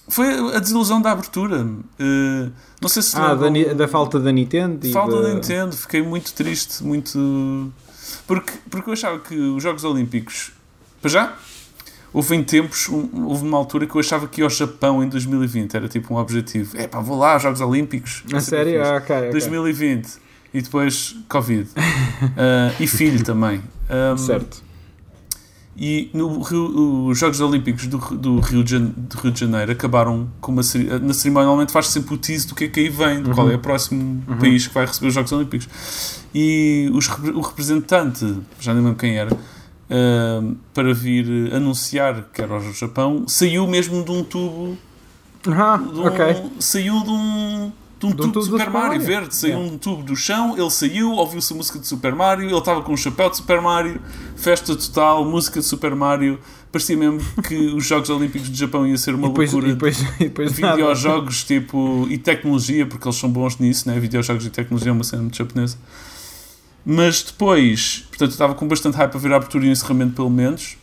[0.08, 1.64] foi a desilusão da abertura.
[1.64, 2.50] Uh,
[2.80, 5.22] não sei se Ah, da, da falta da Nintendo falta da...
[5.28, 7.72] da Nintendo, fiquei muito triste, muito.
[8.26, 10.52] Porque, porque eu achava que os Jogos Olímpicos.
[11.02, 11.36] Para já,
[12.12, 15.74] houve em tempos, houve uma altura que eu achava que ir ao Japão em 2020
[15.76, 16.76] era tipo um objetivo.
[16.76, 18.22] É pá, vou lá, aos Jogos Olímpicos.
[18.32, 18.72] A sério?
[18.72, 19.02] Sempre Ah, fiz.
[19.10, 19.30] ok, ok.
[19.32, 20.08] 2020
[20.54, 21.68] e depois Covid.
[22.36, 23.62] Ah, e filho também.
[23.90, 24.62] Um, Certo.
[25.80, 30.28] E no Rio- os Jogos Olímpicos do, do Rio, de do Rio de Janeiro acabaram
[30.40, 30.60] com uma
[31.00, 33.48] na cerimónia normalmente faz sempre o tease do que é que aí vem, de qual
[33.48, 35.68] é o próximo país que vai receber os Jogos Olímpicos.
[36.34, 38.24] E os o representante,
[38.58, 39.30] já nem lembro quem era,
[39.90, 40.42] ah,
[40.74, 44.76] para vir anunciar que era o Japão, saiu mesmo de um tubo
[45.46, 46.50] Ah, de um- ok.
[46.58, 49.00] saiu de um, de um De um tubo tubo de Super Mario Mario.
[49.06, 49.34] verde.
[49.34, 49.74] Saiu Yeah.
[49.74, 52.92] um tubo do chão, ele saiu, ouviu-se a música de Super Mario, ele estava com
[52.92, 54.00] um chapéu de Super Mario,
[54.36, 56.38] festa total, música de Super Mario.
[56.70, 59.72] Parecia mesmo que os Jogos Olímpicos do Japão ia ser uma E depois, e loucura
[59.72, 60.76] depois, e depois de nada.
[60.76, 63.98] videojogos tipo, e tecnologia, porque eles são bons nisso, né?
[63.98, 65.78] videojogos e tecnologia é uma cena muito japonesa.
[66.90, 70.14] Mas depois, portanto, eu estava com bastante hype a ver a abertura e o encerramento,
[70.14, 70.78] pelo menos.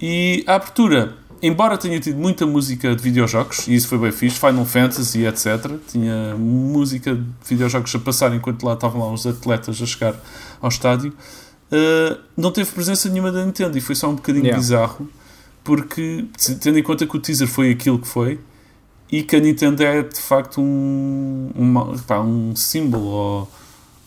[0.00, 4.40] E a abertura, embora tenha tido muita música de videojogos, e isso foi bem fixe,
[4.40, 5.46] Final Fantasy, etc.
[5.86, 10.16] Tinha música de videojogos a passar enquanto lá estavam lá os atletas a chegar
[10.60, 11.12] ao estádio.
[11.70, 14.60] uh, não teve presença nenhuma da Nintendo e foi só um bocadinho Yeah.
[14.60, 15.08] bizarro,
[15.62, 16.24] porque
[16.60, 18.40] tendo em conta que o teaser foi aquilo que foi
[19.12, 23.50] e que a Nintendo é de facto um, uma- pá, um símbolo ou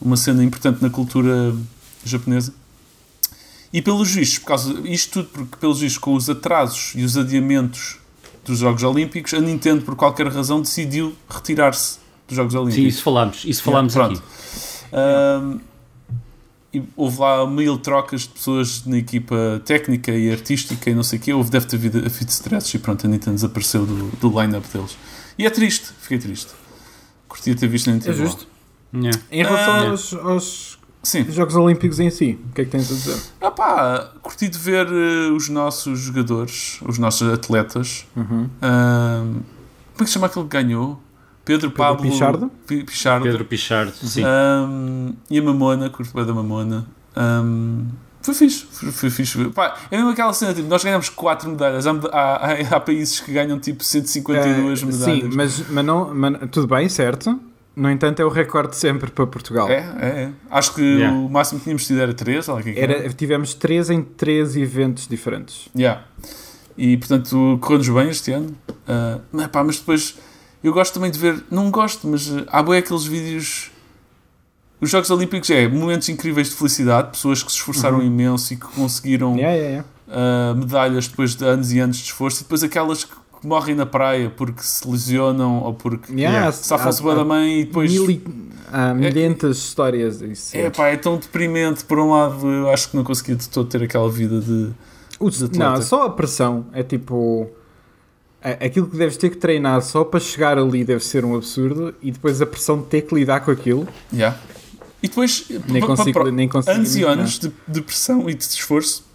[0.01, 1.55] uma cena importante na cultura
[2.03, 2.53] japonesa.
[3.73, 7.17] E pelos vistos, por causa isto tudo, porque pelos vistos, com os atrasos e os
[7.17, 7.97] adiamentos
[8.45, 12.81] dos Jogos Olímpicos, a Nintendo, por qualquer razão, decidiu retirar-se dos Jogos Olímpicos.
[12.81, 14.23] Sim, isso falámos, isso falámos Yeah, aqui.
[14.93, 15.60] Ahm,
[16.73, 21.17] e houve lá mil trocas de pessoas na equipa técnica e artística e não sei
[21.19, 21.33] o quê.
[21.33, 24.97] Houve, deve ter havido, havido stress e pronto, a Nintendo desapareceu do, do line-up deles.
[25.38, 26.51] E é triste, fiquei triste.
[27.27, 28.17] Curtia ter visto a É Nintendo.
[28.19, 28.25] lá.
[28.25, 28.47] justo.
[28.93, 29.19] Yeah.
[29.32, 31.26] Em relação Ah, aos, aos Sim.
[31.32, 33.17] Jogos Olímpicos em si, o que é que tens a dizer?
[33.41, 38.06] Ah pá, curti de ver eh, os nossos jogadores, os nossos atletas.
[38.15, 38.50] Uhum.
[38.62, 39.34] Ahm,
[39.93, 41.02] como é que se chama aquele que ganhou?
[41.45, 42.52] Pedro, Pablo Pichardo?
[42.65, 43.23] Pi- Pichardo.
[43.23, 44.21] Pedro Pichardo, sim.
[44.26, 46.86] Um, e a Mamona, curto bem da Mamona.
[47.15, 47.86] Um,
[48.21, 49.45] foi fixe, foi, foi fixe.
[49.52, 51.88] Pá, é mesmo aquela cena, tipo, nós ganhamos 4 medalhas.
[51.88, 55.21] Há, há, há- países que ganham tipo 152 Eh, medalhas.
[55.23, 57.39] Sim, mas, mas, não, mas tudo bem, certo?
[57.78, 59.70] No entanto, é o recorde sempre para Portugal.
[59.70, 60.32] É, é, é.
[60.50, 61.16] Acho que Yeah.
[61.16, 62.50] o máximo que tínhamos tido era 3.
[62.50, 65.70] Olha, que é que Era, tivemos três em três eventos diferentes.
[65.78, 66.04] Yeah.
[66.76, 68.58] E portanto, correu-nos bem este ano.
[68.68, 70.18] Uh, mas, pá, mas depois
[70.63, 73.70] eu gosto também de ver, não gosto, mas uh, há bem aqueles vídeos.
[74.82, 78.66] Os Jogos Olímpicos é momentos incríveis de felicidade, pessoas que se esforçaram imenso e que
[78.66, 80.54] conseguiram Yeah, yeah, yeah.
[80.54, 83.86] uh, medalhas depois de anos e anos de esforço, e depois aquelas que morrem na
[83.86, 87.91] praia porque se lesionam ou porque Yeah, safam-se da há mãe e depois.
[87.91, 88.23] Mil e,
[88.71, 90.56] há milhentas histórias disso.
[90.56, 91.84] É pá, é tão deprimente.
[91.84, 94.69] Por um lado, eu acho que não consegui de todo ter aquela vida de.
[95.19, 95.58] O- de atleta.
[95.73, 97.50] não, só a pressão é tipo.
[98.41, 102.12] Aquilo que deves ter que treinar só para chegar ali deve ser um absurdo e
[102.12, 103.88] depois a pressão de ter que lidar com aquilo.
[104.13, 104.38] Yeah.
[105.02, 109.07] E depois, Nem consigo, nem consigo anos e anos de, de pressão e de esforço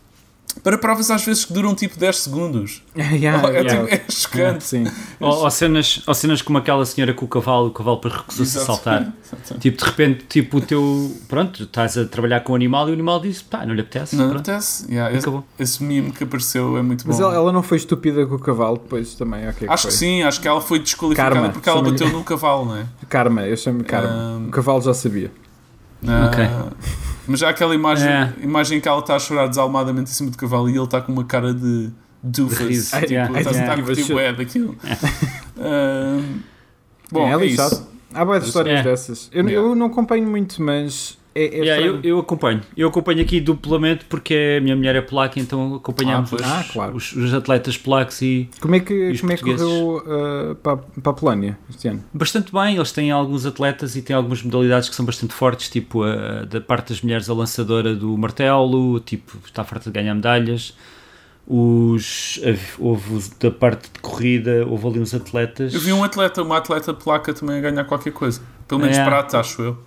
[0.60, 2.82] para provas às vezes que duram tipo 10 segundos.
[2.94, 3.70] Yeah, é, yeah.
[3.88, 4.64] tipo, é chocante.
[4.64, 4.84] Sim.
[5.20, 8.58] Ou, ou cenas, ou cenas como aquela senhora com o cavalo, o cavalo para recusou-se
[8.58, 9.02] a saltar.
[9.24, 9.58] Exato.
[9.60, 11.16] Tipo, de repente, tipo, o teu.
[11.28, 14.14] Pronto, estás a trabalhar com o animal e o animal diz: pá, não lhe apetece.
[14.16, 14.48] Não pronto.
[14.50, 14.86] acontece.
[14.90, 15.44] Yeah, esse, Acabou.
[15.58, 17.24] esse meme que apareceu é muito Mas bom.
[17.24, 19.48] ela, ela não foi estúpida com o cavalo depois também.
[19.48, 19.90] ok, acho foi.
[19.90, 22.86] que sim, acho que ela foi desqualificada Karma, porque ela bateu no cavalo, não é?
[23.08, 24.12] Karma, eu chamo Karma.
[24.12, 25.30] Um, O cavalo já sabia.
[26.06, 26.44] Ah, Ok.
[27.26, 28.32] Mas já aquela imagem, É.
[28.42, 31.12] imagem que ela está a chorar desalmadamente em cima do cavalo e ele está com
[31.12, 31.90] uma cara de
[32.22, 32.90] doofus.
[32.90, 33.74] Tipo, Yeah, está yeah.
[33.74, 34.76] a curtir bué daquilo.
[35.64, 36.20] Ah,
[37.11, 37.72] bom, é, é, lixado.
[37.74, 37.88] isso.
[38.14, 38.82] Há boas histórias É.
[38.82, 39.28] dessas.
[39.32, 39.68] Eu, Yeah.
[39.68, 42.60] eu não acompanho muito, mas é, é Yeah, eu, eu acompanho.
[42.76, 46.64] Eu acompanho aqui duplamente porque a minha mulher é polaca, então acompanhamos Ah, os, Ah,
[46.72, 46.96] claro.
[46.96, 50.76] os, os atletas polacos e Como é que, os como é que correu uh, para,
[50.76, 52.02] para a Polónia este ano?
[52.12, 52.76] bastante bem.
[52.76, 56.60] Eles têm alguns atletas e têm algumas modalidades que são bastante fortes, tipo a, da
[56.60, 60.76] parte das mulheres a lançadora do martelo, tipo, está farta de ganhar medalhas.
[61.46, 62.40] Os,
[62.78, 65.74] houve da parte de corrida, houve ali uns atletas.
[65.74, 68.40] Eu vi um atleta, uma atleta polaca também a ganhar qualquer coisa.
[68.68, 69.04] Pelo menos É.
[69.04, 69.78] prata, acho eu.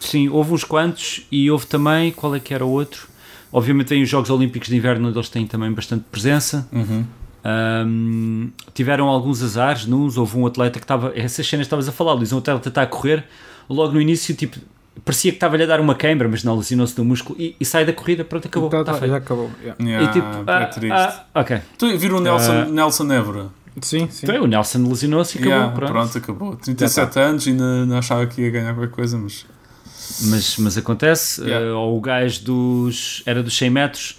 [0.00, 3.08] Sim, houve uns quantos e houve também, qual é que era o outro?
[3.52, 6.68] Obviamente tem os Jogos Olímpicos de Inverno onde eles têm também bastante presença.
[6.72, 7.04] Uhum.
[7.44, 12.12] Ahm, tiveram alguns azares, nuns, houve um atleta que estava, essas cenas estavas a falar,
[12.14, 13.24] Luís, um atleta está a correr,
[13.70, 14.58] logo no início, tipo,
[15.04, 17.84] parecia que estava-lhe a dar uma queimbra, mas não, lesionou-se do músculo e, e sai
[17.86, 19.10] da corrida, pronto, acabou, Tá, está tá, feito.
[19.12, 19.50] já acabou.
[19.62, 19.84] yeah.
[19.84, 20.92] Yeah, e tipo, é ah, triste.
[20.92, 21.58] ah, ok.
[21.78, 22.64] Tu viram o Nelson, Ah.
[22.66, 23.46] Nelson Évora?
[23.80, 24.26] Sim, sim.
[24.26, 25.92] Então, o Nelson lesionou-se e acabou, Yeah, pronto.
[25.92, 26.18] pronto.
[26.18, 26.56] acabou.
[26.56, 29.46] 37 anos e ainda não achava que ia ganhar qualquer coisa, mas.
[30.22, 31.66] Mas, mas acontece, Yeah.
[31.66, 34.18] eh, ou o gajo dos, era dos 100 metros,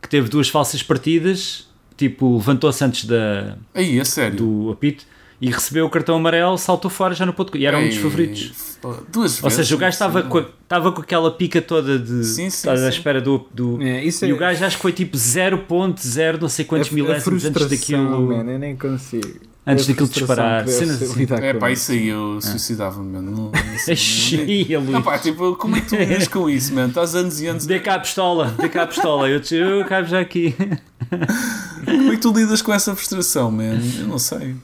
[0.00, 1.66] que teve duas falsas partidas,
[1.96, 4.36] tipo, levantou-se antes da, Aí, é sério.
[4.36, 5.04] do apito
[5.40, 7.56] e recebeu o cartão amarelo, saltou fora já no ponto.
[7.56, 8.74] E era um dos Ei, favoritos.
[9.10, 9.44] Duas vezes.
[9.44, 12.68] Ou seja, o gajo estava com, a- estava com aquela pica toda de Sim, sim,
[12.68, 13.46] à espera do.
[13.52, 16.90] do É, isso e é- o gajo acho que foi tipo 0.0 não sei quantos
[16.90, 18.26] a milésimos antes daquilo.
[18.28, 19.40] man, eu nem consigo.
[19.66, 20.68] Antes daquilo disparar.
[20.68, 21.22] Cenas assim.
[21.22, 21.92] É com pá, isso.
[21.92, 23.30] aí eu suicidava-me, mano.
[23.30, 25.00] Não, não sei, Ixi, não, Luís.
[25.04, 26.88] pá, tipo, como é que tu lidas com isso, mano?
[26.88, 27.64] Estás anos e anos.
[27.64, 29.28] Dê cá a pistola, dê cá a pistola.
[29.28, 30.54] Eu, te- eu cabo já aqui.
[31.84, 33.78] Como é que tu lidas com essa frustração, man?
[33.98, 34.54] Eu não sei.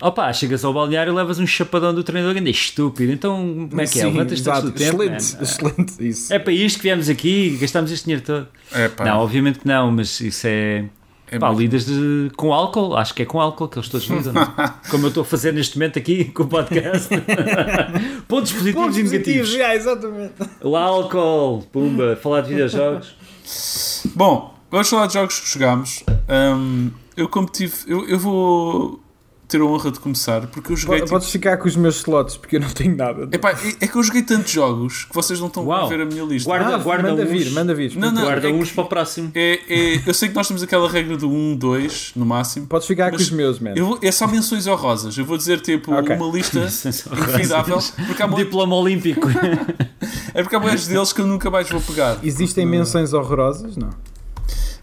[0.00, 3.12] Opa, chegas ao balneário e levas um chapadão do treinador grande, é estúpido.
[3.12, 4.02] Então, como é que é?
[4.02, 4.62] Sim, Levantas-te antes exato.
[4.66, 5.02] do tempo.
[5.02, 5.42] Excelente, man.
[5.42, 6.08] excelente.
[6.08, 6.32] Isso.
[6.34, 8.48] É para isto que viemos aqui, gastamos este dinheiro todo.
[8.72, 9.04] É pá.
[9.04, 10.84] Não, obviamente que não, mas isso é.
[11.34, 14.34] É Pá, lidas de, com álcool, acho que é com álcool que eles todos lidam.
[14.40, 14.74] é?
[14.88, 17.08] Como eu estou a fazer neste momento aqui com o podcast.
[18.28, 19.48] Pontos positivos e negativos.
[19.50, 20.34] já, exatamente.
[20.62, 23.16] O álcool, pumba, falar de videojogos.
[24.14, 26.04] Bom, vamos falar de jogos que jogámos.
[26.56, 27.74] Hum, eu como tive.
[27.88, 29.03] Eu, eu vou
[29.54, 30.98] ter a honra de começar porque eu joguei.
[30.98, 33.28] Tipo, Podes ficar com os meus slots porque eu não tenho nada.
[33.30, 35.88] Epá, é, é que eu joguei tantos jogos que vocês não estão a Uau.
[35.88, 36.48] ver a minha lista.
[36.48, 37.28] Guarda- Ah, guarda manda uns.
[37.30, 37.96] vir, manda vir.
[37.96, 38.22] Não, não.
[38.22, 39.30] Guarda é uns que- para o próximo.
[39.34, 42.66] É, é- eu sei que nós temos aquela regra do 1, 2 no máximo.
[42.66, 43.74] Podes ficar com os meus, man.
[43.76, 45.16] Eu é só menções honrosas.
[45.16, 46.16] Eu vou dizer tipo Ok.
[46.16, 47.92] uma lista honrosa.
[48.06, 49.28] Porque há, Diploma olímpico.
[50.34, 52.18] é porque há muitos deles que eu nunca mais vou pegar.
[52.22, 53.76] Existem menções horrorosas?
[53.76, 53.90] Não.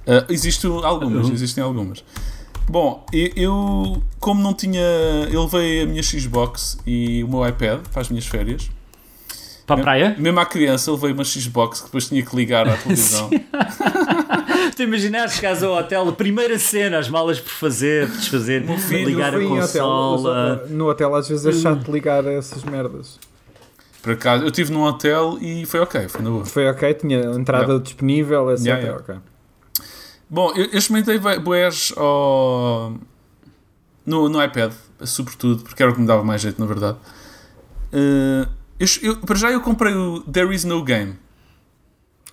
[0.07, 2.03] Ah, existem algumas, existem algumas.
[2.71, 3.05] Bom,
[3.35, 4.79] eu, como não tinha.
[5.29, 8.71] Eu levei a minha Xbox e o meu iPad para as minhas férias.
[9.67, 10.15] Para a praia?
[10.17, 13.29] Mesmo à criança, eu levei uma Xbox que depois tinha que ligar à televisão.
[14.73, 19.35] Tu imaginar chegares ao hotel, primeira cena, as malas por fazer, por desfazer, filho ligar
[19.35, 20.65] a em hotel, consola.
[20.69, 23.19] no hotel às vezes é chato ligar a essas merdas.
[24.01, 26.45] Por acaso, eu estive num hotel e foi ok, foi na boa.
[26.45, 28.65] Foi ok, tinha entrada disponível, etc.
[28.65, 29.03] Yeah, yeah.
[29.03, 29.30] ok.
[30.31, 31.19] Bom, eu, eu experimentei
[31.97, 32.93] ao...
[34.05, 34.71] no, no iPad,
[35.03, 36.97] sobretudo, porque era o que me dava mais jeito, na verdade.
[37.91, 38.47] Eh,
[38.79, 41.15] eu, eu- para já eu comprei o There Is No Game.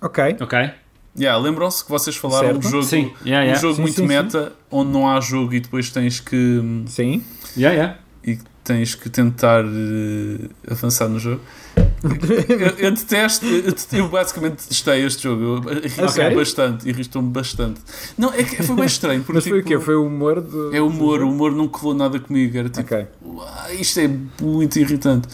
[0.01, 0.37] Ok.
[0.39, 0.71] Ok.
[1.19, 2.69] Yeah, Lembram-se que vocês falaram um Certo.
[2.69, 3.55] jogo, Sim, yeah, um yeah.
[3.59, 7.21] jogo Sim, muito sim, meta, onde não há jogo e depois tens que, Sim.
[7.57, 7.99] Yeah, yeah.
[8.23, 11.41] e tens que tentar eh, avançar no jogo.
[12.03, 15.61] Eu, eu detesto, eu, eu basicamente detestei este jogo.
[15.71, 17.81] Irritou-me bastante, irritou-me bastante.
[18.17, 19.19] Não, é que foi bem estranho.
[19.21, 19.79] Porque, Mas foi o tipo, quê?
[19.85, 20.75] Foi o humor do.
[20.75, 22.57] É o humor, o humor não colou nada comigo.
[22.57, 23.07] Era tipo, Ok.
[23.23, 24.09] "Uau, isto é
[24.41, 25.27] muito irritante.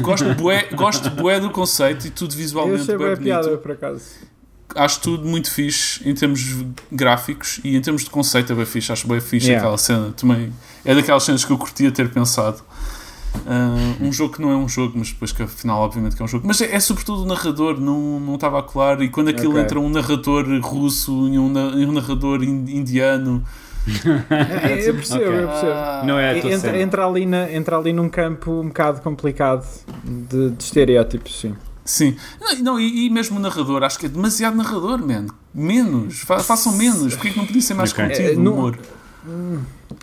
[0.00, 3.22] Gosto bué, gosto bué do conceito e tudo Eu visualmente achei bem bonito.
[3.22, 4.02] piada, por acaso.
[4.74, 6.40] Acho tudo muito fixe em termos
[6.90, 8.90] gráficos e em termos de conceito é bem fixe.
[8.90, 9.62] Acho bem fixe Yeah.
[9.64, 10.12] aquela cena.
[10.16, 10.52] Também
[10.84, 12.62] é daquelas cenas que eu curtia ter pensado.
[13.46, 16.24] Ah, um jogo que não é um jogo, mas depois que afinal, obviamente, que é
[16.24, 16.46] um jogo.
[16.46, 19.02] Mas é, é sobretudo o narrador, não, não estava a claro.
[19.02, 19.62] E quando aquilo Ok.
[19.62, 23.42] entra um narrador russo e um, na- e um narrador in- indiano,
[24.30, 25.38] É, eu percebo, Ok.
[25.42, 25.72] eu percebo.
[25.72, 29.66] ah, Não é Entra, entra ali na, entra ali num campo um bocado complicado
[30.04, 31.54] de, de estereótipos, sim.
[31.84, 32.14] Sim.
[32.40, 35.26] Não, não, e, e mesmo o narrador, acho que é demasiado narrador, man.
[35.52, 36.20] Menos.
[36.20, 37.14] Fa- façam menos.
[37.16, 38.06] Porquê que não podia ser mais Ok.
[38.06, 38.78] contido É, o não- humor?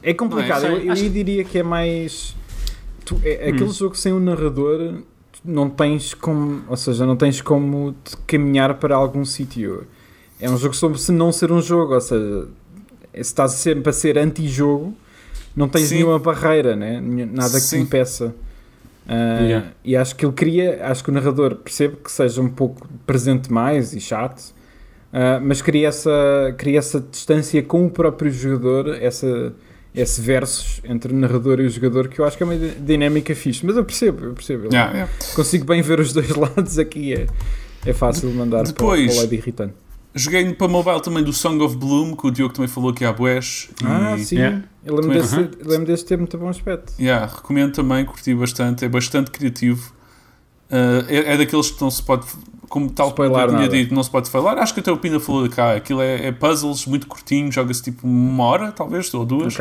[0.03, 0.69] É complicado, é?
[0.71, 2.35] eu, eu Acho- diria que é mais.
[3.15, 3.53] Tu- é, Hum.
[3.55, 4.95] aquele jogo sem um narrador,
[5.43, 6.61] não tens como.
[6.67, 9.85] Ou seja, não tens como te caminhar para algum sítio.
[10.39, 12.47] É um jogo sobre se não ser um jogo, ou seja,
[13.13, 14.93] se estás sempre a ser anti-jogo,
[15.55, 15.95] não tens Sim.
[15.95, 17.01] nenhuma barreira, né?
[17.01, 17.81] Nada que te Sim.
[17.81, 18.33] impeça.
[19.07, 19.67] Ah, Yeah.
[19.83, 23.51] E acho que ele queria, acho que o narrador percebe que seja um pouco presente
[23.51, 24.53] mais e chato,
[25.11, 29.51] ah, mas cria essa, cria essa distância com o próprio jogador, essa,
[29.93, 32.75] esse versus entre o narrador e o jogador, que eu acho que é uma di-
[32.79, 33.65] dinâmica fixe.
[33.65, 34.65] Mas eu percebo, eu percebo.
[34.65, 35.13] Eu Yeah, yeah.
[35.35, 37.27] Consigo bem ver os dois lados aqui, é,
[37.85, 39.73] é fácil mandar Depois- para, o- para o lado irritante.
[40.15, 43.13] Joguei para mobile também do Song of Bloom, que o Diogo também falou aqui há
[43.13, 43.69] Bués.
[43.83, 44.63] Ah, e, sim, Yeah.
[44.83, 46.93] eu lembro Também- desse, lembro desse ter muito bom aspecto.
[46.99, 48.83] yeah, recomendo também, curti bastante.
[48.85, 49.93] É bastante criativo.
[50.71, 52.25] Ah, é, é daqueles que não se pode,
[52.69, 54.57] como tal como eu Spoiler tinha dito, não se pode falar.
[54.59, 55.75] Acho que até o Pina falou de cá.
[55.75, 59.55] Aquilo é, é puzzles muito curtinho, joga-se tipo uma hora, talvez, ou duas.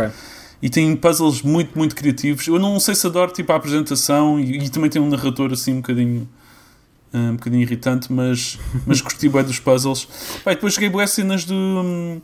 [0.61, 2.47] E tem puzzles muito, muito criativos.
[2.47, 5.73] Eu não sei se adoro tipo a apresentação e, e também tem um narrador assim
[5.73, 6.29] um bocadinho
[7.12, 10.07] um bocadinho irritante, mas, mas curti bem dos puzzles.
[10.47, 12.21] E depois joguei boas cenas do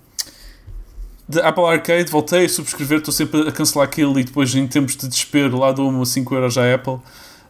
[1.28, 4.94] de Apple Arcade, voltei a subscrever, estou sempre a cancelar aquilo e depois, em tempos
[4.96, 6.98] de desespero, lá dou-me 5 euros à Apple.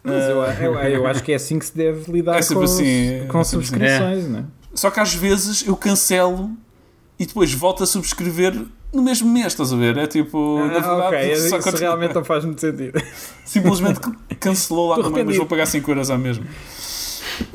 [0.05, 2.71] Mas eu, eu, eu acho que é assim que se deve lidar É com, os-
[2.73, 4.43] assim, com é subscrições, não é?
[4.73, 6.51] Só que às vezes eu cancelo
[7.17, 8.53] e depois volto a subscrever
[8.93, 9.97] no mesmo mês, estás a ver?
[9.97, 13.01] É tipo, na Ah, verdade, ok, só isso continua- realmente não faz muito sentido.
[13.45, 13.99] simplesmente
[14.39, 16.45] cancelou lá também, mas vou pagar 5 euros à mesma.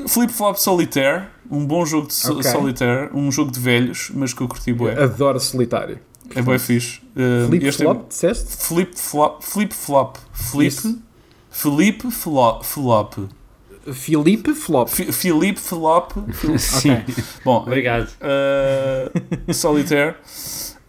[0.07, 2.43] Flip Flop Solitaire, um bom jogo de so- Ok.
[2.43, 5.01] Solitaire, um jogo de velhos, mas que eu curti bué.
[5.01, 5.99] Adoro solitário.
[6.35, 6.99] É bué fixe.
[7.15, 8.55] Uh, Flip é- flop, disseste?
[8.57, 10.99] Flip Flop, Flip Flop, Flip, Isso.
[11.51, 13.13] Felipe Flop, Flop,
[13.93, 14.87] Filipe Flop.
[14.89, 16.11] Fi- Filipe Flop,
[16.57, 17.03] Sim.
[17.43, 18.07] bom, Obrigado.
[18.21, 20.15] Uh, Solitaire.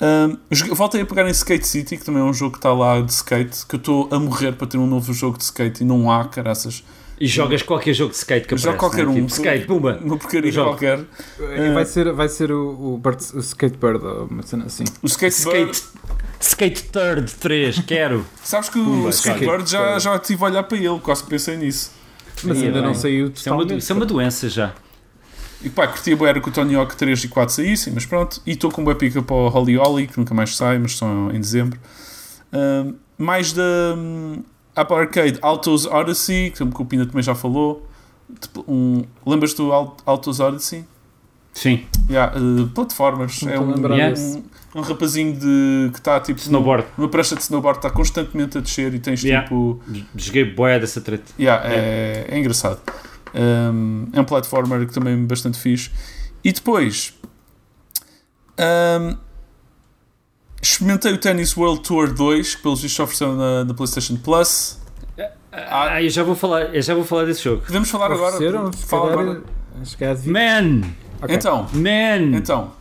[0.00, 2.72] Um, joguei- voltei a pegar em Skate City, que também é um jogo que está
[2.72, 5.82] lá de skate, que eu estou a morrer para ter um novo jogo de skate
[5.82, 6.82] e não há, caraças.
[7.20, 8.78] E jogas qualquer jogo de skate que jogo aparece.
[8.96, 9.12] qualquer né?
[9.12, 9.14] um.
[9.14, 10.00] Tipo, skate, pumba.
[10.02, 10.70] Uma porcaria jogo.
[10.70, 10.98] qualquer.
[11.38, 14.82] E Vai ser, vai ser o, o, Bird, o Skatebird, uma cena assim.
[15.00, 15.70] O Skatebird.
[15.72, 15.82] Skate,
[16.42, 18.26] skate Third 3, quero.
[18.42, 20.00] Sabes que o Pumba, Skatebird já, Skatebird.
[20.04, 21.92] já estive a olhar para ele, quase que pensei nisso.
[22.44, 22.88] Mas Sim, ainda bem.
[22.88, 23.78] não saiu Isso é, uma, totalmente.
[23.82, 24.72] isso é uma doença já.
[25.62, 28.40] E pá, curtia era que o Tony Hawk 3 e 4 saíssem, mas pronto.
[28.44, 31.06] E estou com uma pica para o Holly Holly, que nunca mais sai, mas só
[31.32, 31.78] em dezembro.
[32.52, 33.62] Um, mais da
[33.96, 34.42] um,
[34.74, 37.86] Apple Arcade, Autos Odyssey, que o Pina também já falou.
[38.40, 40.84] Tipo, Um, Lembras do Al- Autos Odyssey?
[41.52, 41.86] Sim.
[42.10, 43.40] Yeah, uh, plataformas.
[43.42, 44.10] Não É um, Yeah.
[44.10, 44.42] desse.
[44.74, 46.86] Um, um rapazinho de, que está tipo Snowboard.
[46.96, 49.46] numa prancha de snowboard, está constantemente a descer e tens Yeah.
[49.46, 49.80] tipo.
[50.16, 51.32] Joguei boia dessa treta.
[51.38, 52.80] Yeah, é, é engraçado.
[53.34, 55.90] Um, é um platformer que também é bastante fixe.
[56.44, 57.14] E depois
[58.58, 59.16] um,
[60.60, 64.80] experimentei o Tennis World Tour 2, que pelos vistos ofereceram na, na PlayStation Plus.
[65.54, 67.62] Ah, eu já vou falar, eu já vou falar desse jogo.
[67.66, 68.72] Podemos falar agora?
[68.72, 69.42] Fala agora.
[69.82, 70.80] acho que é de Man!
[71.20, 71.36] Ok.
[71.36, 72.34] Então, Man!
[72.36, 72.72] então,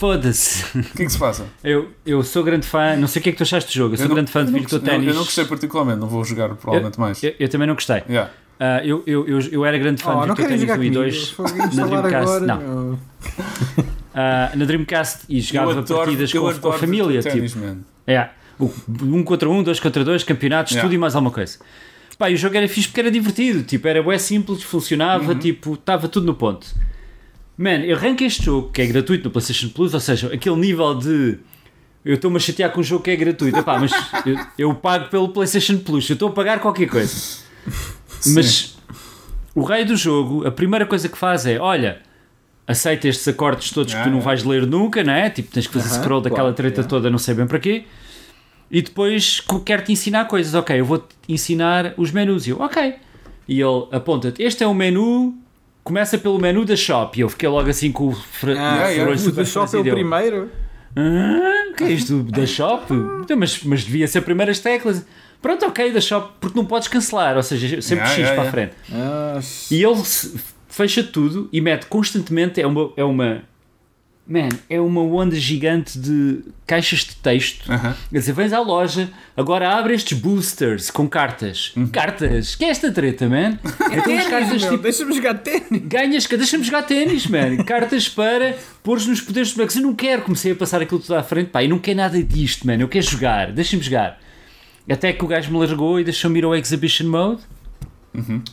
[0.00, 0.64] Foda-se.
[0.78, 1.44] o que é que se passa?
[1.62, 3.92] Eu, eu sou grande fã, não sei o que é que tu achaste do jogo,
[3.92, 5.08] eu sou Eu não- grande fã de eu não Virtua gostei- Tennis.
[5.08, 7.22] Eu não gostei particularmente, não vou jogar provavelmente mais.
[7.22, 8.02] Eu, eu também não gostei.
[8.08, 8.30] Yeah.
[8.58, 10.80] Ah, eu, eu, eu, eu era grande fã Oh, de não Virtua querem Tennis jogar
[10.80, 11.02] 1 e comigo.
[11.02, 12.14] 2 Vou na Dreamcast.
[12.16, 12.40] agora.
[12.46, 12.98] Não.
[14.14, 17.22] ah, na Dreamcast e jogava Eu adoro- partidas eu com, com a família.
[17.22, 17.76] Tennis, Tipo, man.
[18.06, 20.86] é, um contra um, dois contra dois, campeonatos, Yeah.
[20.88, 21.58] tudo e mais alguma coisa.
[22.18, 25.38] Pá, e o jogo era fixe porque era divertido, tipo, era bué simples, funcionava, Uhum.
[25.38, 26.66] tipo, estava tudo no ponto.
[27.62, 30.94] Man, eu arranco este jogo que é gratuito no PlayStation Plus, ou seja, aquele nível
[30.94, 31.38] de
[32.02, 33.92] eu estou-me a chatear com um jogo que é gratuito, Epá, mas
[34.24, 37.14] eu, eu pago pelo PlayStation Plus, eu estou a pagar qualquer coisa.
[38.34, 38.78] Mas
[39.54, 42.00] o rei do jogo, a primeira coisa que faz é: olha,
[42.66, 44.22] aceita estes acordes todos que Ah, tu não é.
[44.22, 45.28] vais ler nunca, não é?
[45.28, 46.88] Tipo, tens que fazer Aham, scroll daquela claro, treta yeah.
[46.88, 47.84] toda, não sei bem para quê.
[48.70, 50.54] E depois quer-te ensinar coisas.
[50.54, 52.46] Ok, eu vou-te ensinar os menus.
[52.46, 52.94] E eu, ok.
[53.46, 55.36] E ele aponta-te: este é o menu.
[55.82, 57.18] Começa pelo menu da shop.
[57.18, 59.86] E eu fiquei logo assim com o fra- Ah, furor O do shop é o.
[59.86, 60.50] Eu, primeiro.
[60.96, 62.92] ah, o que é isto da shop?
[63.22, 65.04] Então, mas, mas devia ser primeiras teclas.
[65.40, 68.42] Pronto, ok, da shop, porque não podes cancelar, ou seja, sempre Yeah, X yeah, para
[68.42, 68.50] a yeah.
[68.50, 68.74] frente.
[68.92, 69.40] Ah,
[69.70, 70.02] E ele
[70.68, 72.60] fecha tudo e mete constantemente.
[72.60, 72.92] É uma.
[72.96, 73.42] É uma
[74.26, 77.64] man, é uma onda gigante de caixas de texto.
[78.10, 81.72] Quer dizer, vens à loja, agora abre estes boosters com cartas.
[81.76, 81.88] Uhum.
[81.88, 82.54] Cartas?
[82.54, 83.58] Que é esta treta, man?
[83.92, 84.78] Então as cartas tipo.
[84.78, 85.82] Deixa-me jogar ténis.
[85.84, 87.56] Ganhas, deixa-me jogar ténis, man.
[87.64, 89.76] Cartas para pôr nos poderes dos bonecos.
[89.76, 92.22] Eu não quero, comecei a passar aquilo tudo à frente, pá, eu não quero nada
[92.22, 92.76] disto, man.
[92.76, 94.18] Eu quero jogar, deixa-me jogar.
[94.88, 97.42] Até que o gajo me largou e deixou-me ir ao Exhibition Mode.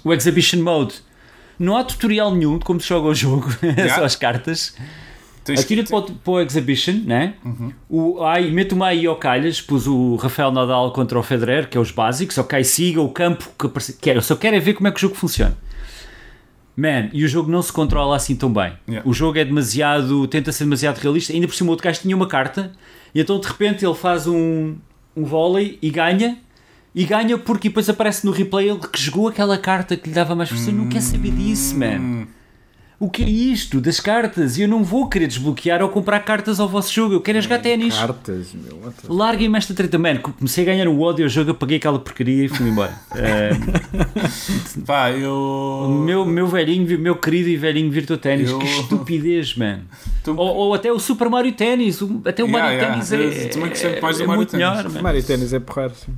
[0.03, 0.95] O Exhibition Mode
[1.59, 3.95] não há tutorial nenhum de como se joga o jogo, é Yeah.
[3.95, 4.75] só as cartas.
[5.47, 7.33] Tens- Atira-te para, o- para o Exhibition, né?
[7.89, 11.81] O, ai, mete-me aí ao calhas, pus o Rafael Nadal contra o Federer, que é
[11.81, 13.93] os básicos, ok, siga o campo que aparece.
[13.99, 15.57] Quero, eu só quero é ver como é que o jogo funciona.
[16.75, 18.73] Man, e o jogo não se controla assim tão bem.
[18.87, 19.09] Yeah.
[19.09, 20.27] O jogo é demasiado.
[20.27, 21.33] tenta ser demasiado realista.
[21.33, 22.71] Ainda por cima, o outro gajo tinha uma carta,
[23.15, 24.75] e então de repente ele faz um,
[25.15, 26.37] um vôlei e ganha.
[26.93, 30.35] E ganha porque depois aparece no replay ele que jogou aquela carta que lhe dava
[30.35, 30.69] mais força.
[30.69, 32.27] Eu não quero saber disso, man.
[32.99, 34.57] O que é isto das cartas?
[34.57, 37.13] Eu não vou querer desbloquear ou comprar cartas ao vosso jogo.
[37.13, 37.93] Eu quero é jogar ténis.
[37.95, 38.91] Cartas, meu.
[39.07, 40.17] Larguem-me esta treta, man.
[40.17, 42.93] Comecei a ganhar o ódio ao jogo, apaguei aquela porcaria e fui embora.
[43.15, 43.51] Eh,
[44.85, 45.89] Pá, o eu.
[46.05, 49.81] meu, meu velhinho, meu querido e velhinho Virtua Ténis, Eu- que estupidez, man.
[50.23, 52.93] Tô- Ou, ou até o Super Mario Ténis, o- até o Yeah, Mario yeah.
[52.93, 54.67] Ténis Eu é, também gostei mais do é Mario muito Tennis.
[54.67, 55.01] melhor, man.
[55.01, 56.13] Mario Ténis é porrar, sim.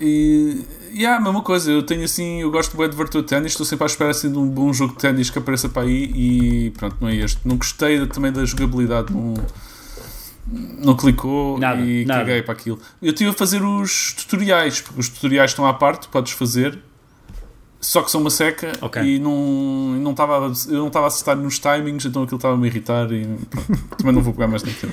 [0.00, 0.62] E.
[0.94, 3.82] Yeah, a mesma coisa, eu tenho assim, eu gosto bem de Virtua Tennis, estou sempre
[3.84, 6.96] à espera assim, de um bom jogo de ténis que apareça para aí e pronto,
[7.00, 7.40] não é este.
[7.44, 9.34] Não gostei também da jogabilidade, não,
[10.78, 12.20] não clicou Nada, e nada.
[12.20, 12.78] caguei para aquilo.
[13.02, 16.78] Eu estive a fazer os tutoriais, porque os tutoriais estão à parte, podes fazer,
[17.80, 19.02] só que são uma seca Ok.
[19.02, 22.56] e não, não estava, eu não estava a acertar nos timings, então aquilo estava a
[22.56, 24.92] me irritar e pronto, também não vou pegar mais naquilo.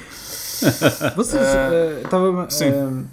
[1.15, 2.65] Vocês, Ah, estava sim.
[2.65, 3.03] eh,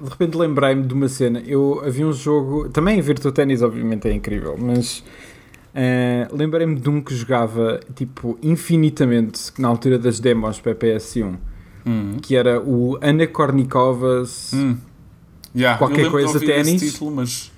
[0.00, 1.40] de repente lembrei-me de uma cena.
[1.46, 5.04] Eu havia um jogo, também Virtua Tennis, obviamente é incrível, mas
[5.74, 11.36] eh, lembrei-me de um que jogava tipo infinitamente na altura das demos para a PS1,
[11.84, 12.16] Hum.
[12.22, 14.52] que era o Ana Kornikovas.
[14.54, 14.76] Hum.
[15.54, 16.80] Yeah, Qualquer coisa, ténis.
[16.80, 17.51] título, mas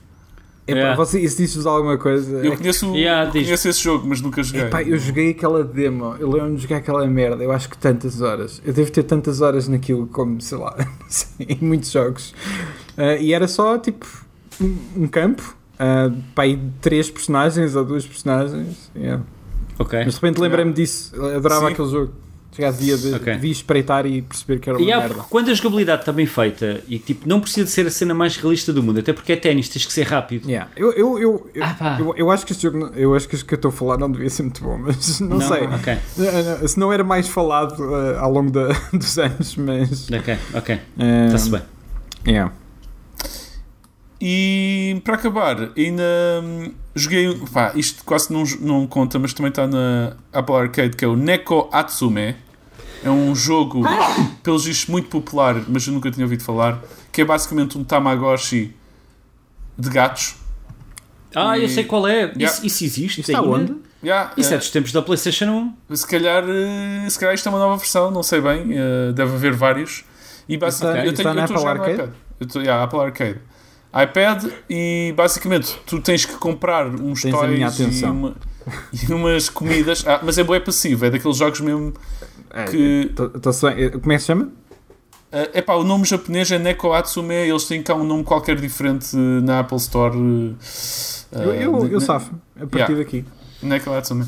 [0.66, 0.96] Epá, Yeah.
[0.96, 2.38] você, isso diz-vos alguma coisa?
[2.44, 4.62] eu É conheço, Yeah, conheço esse jogo, mas nunca joguei.
[4.62, 8.22] Epá, eu joguei aquela demo, eu lembro-me de jogar aquela merda, eu acho que tantas
[8.22, 8.62] horas.
[8.64, 10.74] Eu devo ter tantas horas naquilo como, sei lá,
[11.38, 12.34] em muitos jogos.
[12.96, 14.06] Ah, e era só tipo
[14.58, 16.44] um, um campo, uh, pá,
[16.80, 18.90] três personagens ou duas personagens.
[18.96, 19.22] yeah.
[19.78, 19.98] Ok.
[20.04, 21.72] Mas de repente lembrei-me disso, eu adorava Sim.
[21.74, 22.12] aquele jogo.
[22.54, 23.36] Chegava dia de Ok.
[23.38, 25.24] vi espreitar e perceber que era uma E há, merda.
[25.28, 28.36] quando a jogabilidade está bem feita e tipo, não precisa de ser a cena mais
[28.36, 30.48] realista do mundo, até porque é ténis, tens que ser rápido.
[30.48, 30.70] Yeah.
[30.76, 33.34] Eu, eu, eu, eu, Ah, eu, eu acho que este jogo, não- eu acho que
[33.34, 35.62] este que eu estou a falar não devia ser muito bom, mas não, sei.
[35.66, 40.08] Ok, Uh, Se não era mais falado uh, ao longo da- dos anos, mas.
[40.10, 40.80] ok, ok.
[41.26, 41.62] Está-se bem.
[42.26, 42.52] yeah.
[44.20, 46.02] E para acabar, ainda
[46.42, 47.34] hum, joguei.
[47.52, 51.16] Pá, isto quase não, não conta, mas também está na Apple Arcade, que é o
[51.16, 52.36] Neko Atsume.
[53.02, 53.82] É um jogo,
[54.42, 56.80] pelos vistos, muito popular, mas eu nunca tinha ouvido falar.
[57.12, 58.74] Que é basicamente um Tamagotchi
[59.76, 60.36] de gatos.
[61.34, 62.20] Ah, eu E- sei qual é.
[62.34, 62.44] Yeah.
[62.44, 63.74] Isso, isso existe Isso está onde?
[64.02, 65.96] Yeah, Isso é eh, dos tempos da PlayStation 1.
[65.96, 68.66] se, calhar, eh, se calhar isto é uma nova versão, não sei bem.
[68.72, 70.04] eh, deve haver vários.
[70.48, 72.02] E basicamente, Está- está na eu estou a Apple jogar no Arcade?
[72.02, 72.10] iPad.
[72.40, 73.38] Eu estou, yeah, Apple Arcade.
[74.02, 78.34] iPad e basicamente tu tens que comprar uns Tens a toys e, uma-
[79.08, 80.04] e umas comidas.
[80.06, 81.92] Ah, mas é bué passivo, é daqueles jogos mesmo
[82.50, 83.12] É, que.
[83.14, 83.90] tô- bem.
[83.90, 84.48] Como é que se chama?
[85.52, 89.16] É pá, o nome japonês é Neko Atsume, eles têm cá um nome qualquer diferente
[89.16, 90.16] eh, na Apple Store.
[90.16, 90.54] eh,
[91.32, 92.96] eu eu, eh, eu ne- safo, a partir Yeah.
[92.98, 93.24] daqui.
[93.60, 94.26] Neko Atsume.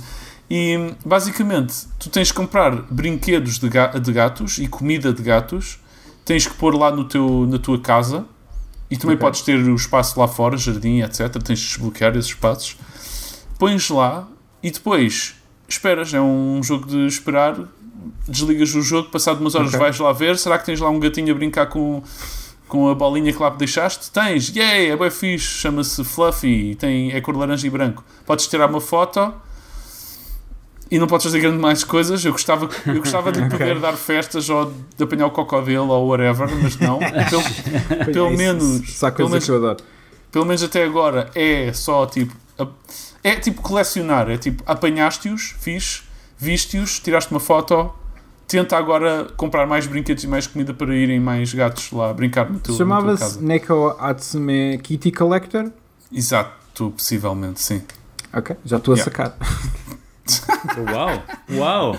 [0.50, 5.78] E basicamente, tu tens que comprar brinquedos de, ga- de gatos e comida de gatos,
[6.24, 8.24] tens que pôr lá no teu, na tua casa
[8.90, 9.26] e também Ok.
[9.26, 11.28] podes ter o espaço lá fora, jardim, etc.
[11.42, 12.76] Tens de desbloquear esses espaços.
[13.58, 14.28] Pões lá
[14.62, 15.34] e depois
[15.68, 16.12] esperas.
[16.14, 17.56] É um jogo de esperar.
[18.28, 19.80] Desligas o jogo, passado umas horas Ok.
[19.80, 20.38] vais lá ver.
[20.38, 22.02] Será que tens lá um gatinho a brincar com,
[22.68, 24.10] com a bolinha que lá deixaste?
[24.10, 24.54] Tens!
[24.54, 24.90] Yay!
[24.90, 25.44] É bem fixe.
[25.46, 26.74] Chama-se Fluffy.
[26.76, 28.04] Tem, é cor laranja e branco.
[28.24, 29.32] Podes tirar uma foto
[30.90, 32.24] e não podes fazer grande mais coisas.
[32.24, 36.48] Eu gostava, eu gostava de poder dar festas ou de apanhar o cocodilo ou whatever,
[36.62, 36.98] mas não.
[37.28, 39.76] Pelo, pelo Isso- menos, Só pelo coisa menos, que eu adoro.
[40.32, 42.34] pelo menos até agora é só tipo.
[43.22, 44.30] É tipo colecionar.
[44.30, 46.02] É tipo apanhaste-os, fixe,
[46.38, 47.92] viste-os, tiraste uma foto.
[48.48, 52.60] Tenta agora comprar mais brinquedos e mais comida para irem mais gatos lá brincar no
[52.60, 53.42] teu, Chamava-se.
[53.42, 55.72] Neko Atsume Kitty Collector.
[56.12, 57.82] Exato, possivelmente, sim.
[58.32, 59.10] Ok, já estou a Yeah.
[59.10, 59.36] sacar.
[60.92, 61.22] Uau,
[61.52, 61.96] uau.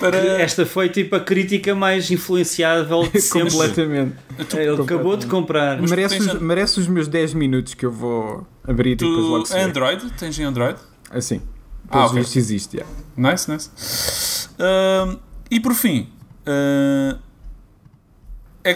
[0.00, 3.50] Para, Esta foi tipo a crítica mais influenciável de sempre.
[3.52, 4.16] Completamente.
[4.56, 5.78] Ele acabou de comprar.
[5.78, 9.18] Tu Merece tens os, merece os meus 10 minutos que eu vou abrir e depois
[9.24, 9.56] logo tu.
[9.56, 10.10] Android?
[10.18, 10.78] Tens em Android?
[11.10, 11.40] Assim.
[11.88, 12.18] Ah, Pelos ok.
[12.20, 12.92] vistos existe, yeah.
[13.16, 14.48] Nice, nice.
[14.58, 15.16] Ahm,
[15.50, 16.08] e por fim,
[16.46, 17.16] ah,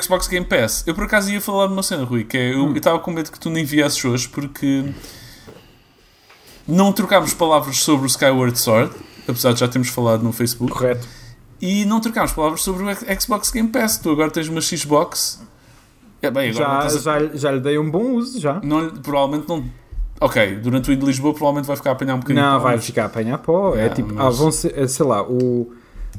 [0.00, 0.84] Xbox Game Pass.
[0.86, 2.70] Eu por acaso ia falar de uma cena, Rui, que é, eu Hum.
[2.70, 4.84] eu estava com medo que tu nem viesses hoje porque
[6.68, 8.92] não trocámos palavras sobre o Skyward Sword,
[9.26, 11.06] apesar de já termos falado no Facebook, Correto.
[11.60, 13.96] e não trocámos palavras sobre o Xbox Game Pass.
[13.98, 15.40] Tu agora tens uma Xbox.
[16.20, 18.60] É, bem, Já, a- já, já lhe dei um bom uso, já.
[18.62, 19.64] não provavelmente não.
[20.20, 22.44] Ok, durante o id de Lisboa provavelmente vai ficar a apanhar um bocadinho.
[22.44, 23.70] Não, vai ficar a apanhar pó.
[23.74, 25.72] É Yeah, tipo, mas- ah, vão ser, eh, sei lá, o,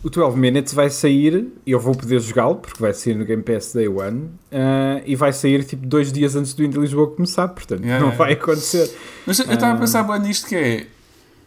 [0.04, 3.44] o 12 Minutes vai sair e eu vou poder jogá-lo porque vai sair no Game
[3.44, 7.48] Pass Day One ah, e vai sair tipo dois dias antes do Indie Lisboa começar,
[7.50, 8.90] portanto Yeah, não yeah, vai acontecer.
[9.26, 9.80] Mas eu estava a Ah.
[9.80, 10.88] pensar bem nisto que é.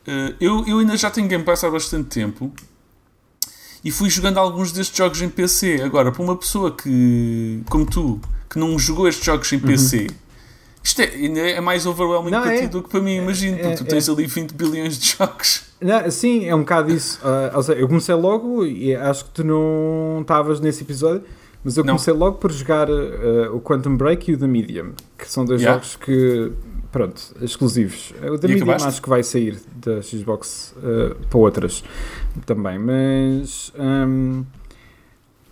[0.06, 2.52] eh, eu, eu ainda já tenho Game Pass há bastante tempo
[3.84, 5.80] e fui jogando alguns destes jogos em PC.
[5.82, 10.06] Agora, para uma pessoa que, como tu, que não jogou estes jogos em PC,
[10.82, 12.30] isto é, ainda é mais overwhelming.
[12.30, 12.60] Não, para é.
[12.62, 13.86] ti do que para mim, imagino, É, porque tu é.
[13.86, 15.62] tens ali 20 bilhões de jogos.
[15.80, 17.18] Não, sim, é um bocado isso.
[17.22, 21.22] Ah, ou seja, eu comecei logo e acho que tu não estavas nesse episódio,
[21.64, 21.94] mas eu Não.
[21.94, 25.60] comecei logo por jogar ah, o Quantum Break e o The Medium, que são dois
[25.60, 25.80] Yeah.
[25.82, 26.52] jogos que,
[26.90, 28.12] pronto, exclusivos.
[28.22, 28.88] O The E Medium acabaste?
[28.88, 31.82] acho que vai sair da Xbox ah, para outras
[32.46, 33.72] também, mas.
[33.78, 34.42] ahm,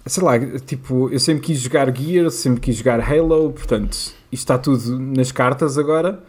[0.07, 4.99] sei lá, tipo, eu sempre quis jogar Gears, sempre quis jogar Halo, portanto, está tudo
[4.99, 6.21] nas cartas agora.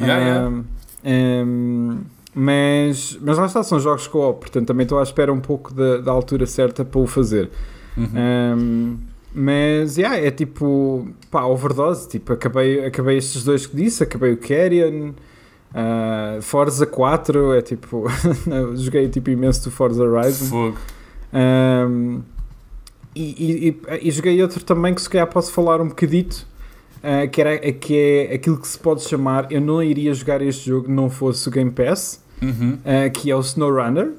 [0.00, 0.62] Yeah, yeah.
[1.04, 1.98] Ahm,
[2.34, 5.98] mas, mas lá está, são jogos co-op, portanto também estou à espera um pouco da,
[5.98, 7.50] da altura certa para o fazer.
[7.96, 8.08] Uhum.
[8.14, 8.96] Ahm,
[9.34, 12.08] mas yeah, é tipo, pá, overdose.
[12.08, 15.12] Tipo, acabei, acabei estes dois que disse, acabei o Carrion,
[15.74, 18.06] ah, Forza 4, é tipo,
[18.76, 20.46] joguei tipo imenso do Forza Horizon.
[20.46, 20.78] Fogo.
[21.32, 22.20] Ahm,
[23.14, 26.46] e, e, e joguei outro também que se calhar posso falar um bocadito.
[26.98, 27.96] Uh, que, era, que
[28.30, 29.50] é aquilo que se pode chamar.
[29.52, 32.78] Eu não iria jogar este jogo não fosse o Game Pass, Uhum.
[32.84, 34.12] uh, que é o SnowRunner.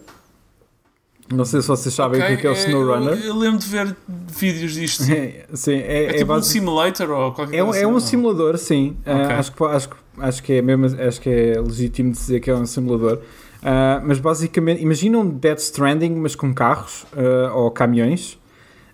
[1.31, 3.13] Não sei se vocês sabem Ok, o que é o SnowRunner.
[3.19, 3.95] Eu, eu lembro de ver
[4.27, 5.03] vídeos disto.
[5.53, 8.17] sim, é, É, é, tipo um simulator ou qualquer é, um- coisa é um assim,
[8.17, 8.23] não?
[8.23, 8.97] simulador, sim.
[9.05, 9.35] Uh, Ok.
[9.35, 12.65] acho, que, acho, acho que é mesmo, acho que é legítimo dizer que é um
[12.65, 13.17] simulador.
[13.61, 18.33] Uh, mas basicamente, imagina um Dead Stranding, mas com carros uh, ou caminhões,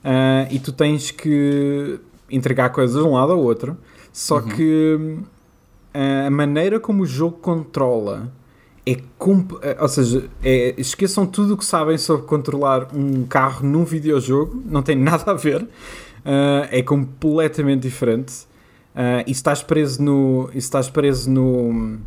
[0.04, 2.00] uh, e tu tens que
[2.36, 3.78] entregar coisas de um lado ao outro.
[4.12, 4.48] Só Uhum.
[4.50, 5.18] que
[5.94, 8.32] uh, a maneira como o jogo controla
[8.86, 8.98] é.
[9.18, 13.84] comp- uh, Ou seja, é- esqueçam tudo o que sabem sobre controlar um carro num
[13.84, 15.62] videojogo, não tem nada a ver.
[15.64, 18.34] Uh, é completamente diferente.
[18.96, 20.50] Uh, e se estás preso no.
[20.56, 21.98] Estás preso no.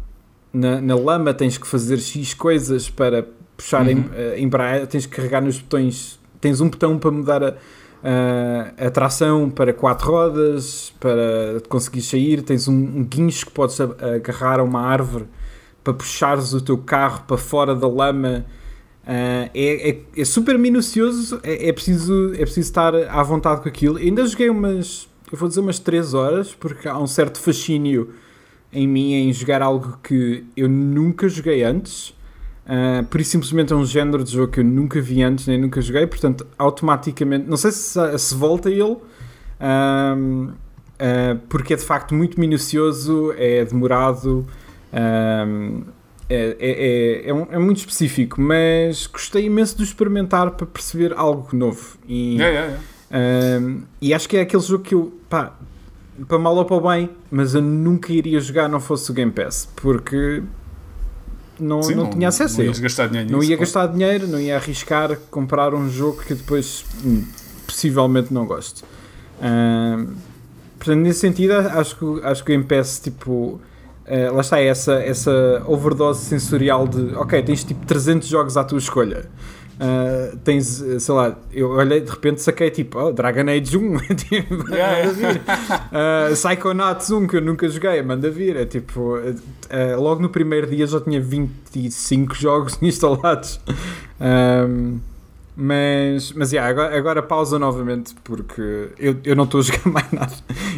[0.53, 3.27] Na, na lama tens que fazer X coisas para
[3.57, 3.91] puxar Uhum.
[3.91, 4.05] em,
[4.35, 6.19] a embreagem, tens que carregar nos botões.
[6.41, 7.55] Tens um botão para mudar a,
[8.03, 12.43] a, a tração para quatro rodas, para conseguir sair.
[12.43, 15.27] Tens um, um guincho que podes agarrar a uma árvore
[15.83, 18.45] para puxares o teu carro para fora da lama.
[19.11, 23.69] Ah, é, é, é super minucioso, é, é, preciso, é preciso estar à vontade com
[23.69, 23.97] aquilo.
[23.97, 28.13] Ainda joguei umas, eu vou dizer umas 3 horas, porque há um certo fascínio
[28.71, 32.15] em mim em jogar algo que eu nunca joguei antes.
[32.69, 35.59] Ah, por isso simplesmente é um género de jogo que eu nunca vi antes nem
[35.59, 38.97] nunca joguei, portanto automaticamente, não sei se, se volta ele,
[39.59, 40.15] ah,
[41.49, 44.45] porque é de facto muito minucioso, é demorado,
[44.93, 45.47] é,
[46.29, 51.49] é, é, é, um- é muito específico, mas gostei imenso de experimentar para perceber algo
[51.57, 51.97] novo.
[52.07, 52.77] E, yeah.
[53.63, 55.55] um, e acho que é aquele jogo que eu, pá,
[56.27, 59.31] para mal ou para o bem, mas eu nunca iria jogar não fosse o Game
[59.33, 60.43] Pass, porque
[61.61, 63.67] não, Sim, não, tinha acesso não ias gastar dinheiro Não nisso, ia claro.
[63.67, 67.25] gastar dinheiro, não ia arriscar comprar um jogo que depois hum,
[67.67, 68.85] possivelmente não gosto.
[69.41, 70.15] Ahm,
[70.79, 73.61] portanto, nesse sentido, acho que, acho que o Game Pass, tipo,
[74.07, 78.79] eh, lá está essa, essa overdose sensorial de, ok, tens tipo 300 jogos à tua
[78.79, 79.27] escolha.
[79.81, 84.75] Ah, tens, sei lá, eu olhei de repente saquei tipo, oh, Dragon Age 1, tipo,
[84.75, 85.41] Yeah.
[85.93, 88.57] Ah, Psychonauts 1 que eu nunca joguei, manda vir.
[88.57, 89.17] É tipo,
[89.71, 93.61] eh, logo no primeiro dia já tinha 25 jogos instalados.
[94.21, 94.99] Ahm,
[95.57, 100.13] mas, mas yeah, agora, agora pausa novamente porque eu, eu não estou a jogar mais
[100.13, 100.33] nada.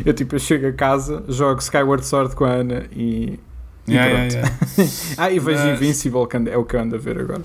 [0.05, 3.39] Eu tipo, eu chego a casa, jogo Skyward Sword com a Ana e.
[3.87, 4.57] e Yeah, yeah, yeah.
[5.19, 7.43] Ah, e vejo Mas- Invincible, é o que eu ando a ver agora.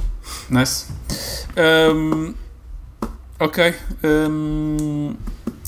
[0.50, 0.88] Nice.
[1.94, 2.34] Um,
[3.40, 3.74] ok.
[4.04, 5.16] Um,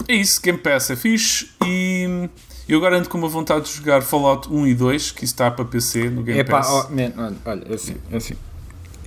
[0.08, 2.30] é isso, Game Pass é fixe e
[2.68, 5.50] eu agora ando com uma vontade de jogar Fallout 1 e 2, que isso está
[5.50, 6.70] para PC no Game É pá, Pass.
[6.70, 8.36] oh, man, olha, é assim, é assim.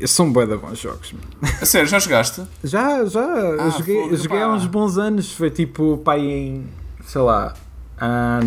[0.07, 1.13] São bué de bons jogos.
[1.13, 1.49] man.
[1.61, 2.43] A sério, já jogaste?
[2.65, 3.21] Já, já.
[3.23, 5.31] Ah, joguei, fogo, joguei há uns bons anos.
[5.33, 6.65] Foi tipo, pá, em,
[7.07, 7.53] sei lá,
[7.99, 8.41] ah,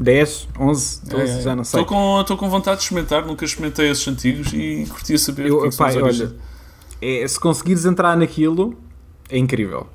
[0.00, 1.80] 2010, 11, 12, já não sei.
[1.80, 5.58] Estou com, estou com vontade de experimentar, nunca experimentei esses antigos e curtia saber Eu,
[5.58, 6.34] o que é que os olha,
[7.02, 8.76] é, se conseguires entrar naquilo,
[9.28, 9.86] é incrível.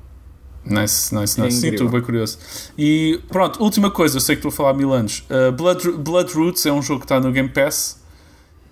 [0.64, 1.60] Nice, nice, É nice.
[1.60, 2.38] Sim, estou bem curioso.
[2.76, 5.24] E pronto, última coisa, eu sei que estou a falar há mil anos.
[5.30, 8.00] Uh, Blood, Blood Roots é um jogo que está no Game Pass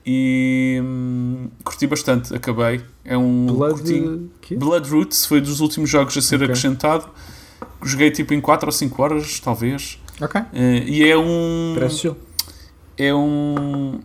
[0.06, 2.80] e hum, curti bastante, acabei.
[3.04, 4.28] É um Blood.
[4.56, 6.46] Blood Roots foi dos últimos jogos a ser Ok.
[6.46, 7.06] acrescentado.
[7.82, 9.98] Joguei tipo em 4 ou 5 horas, talvez.
[10.20, 10.46] Ok, Uh,
[10.86, 11.74] e é um.
[11.74, 12.16] parece chill.
[12.96, 14.00] É um.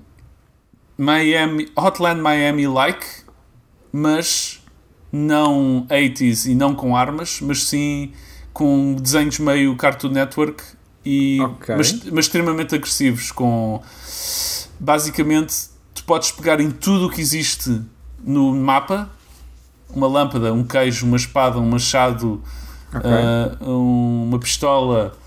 [0.98, 1.70] Miami.
[1.76, 3.06] Hotland Miami like,
[3.92, 4.62] mas
[5.12, 8.12] não 80s e não com armas, mas sim
[8.54, 10.62] com desenhos meio Cartoon Network
[11.06, 11.76] e Ok.
[11.76, 13.82] mas, mas extremamente agressivos com
[14.80, 15.56] basicamente
[15.94, 17.82] tu podes pegar em tudo o que existe
[18.24, 19.10] no mapa
[19.92, 22.44] uma lâmpada, um queijo, uma espada, um machado
[22.94, 23.10] Ok.
[23.10, 25.18] ah, um- uma pistola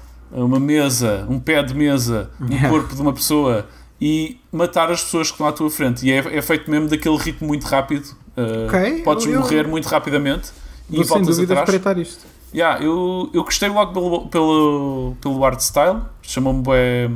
[0.41, 3.67] uma mesa, um pé de mesa um corpo de uma pessoa
[4.01, 7.17] e matar as pessoas que estão à tua frente e é, é feito mesmo daquele
[7.17, 10.51] ritmo muito rápido ah, Ok, podes eu- eu- morrer muito rapidamente
[10.91, 12.27] e Vou sem voltas dúvida atrás isto.
[12.55, 17.09] Yeah, eu, eu gostei logo pelo, pelo, pelo art style, chamou-me bué,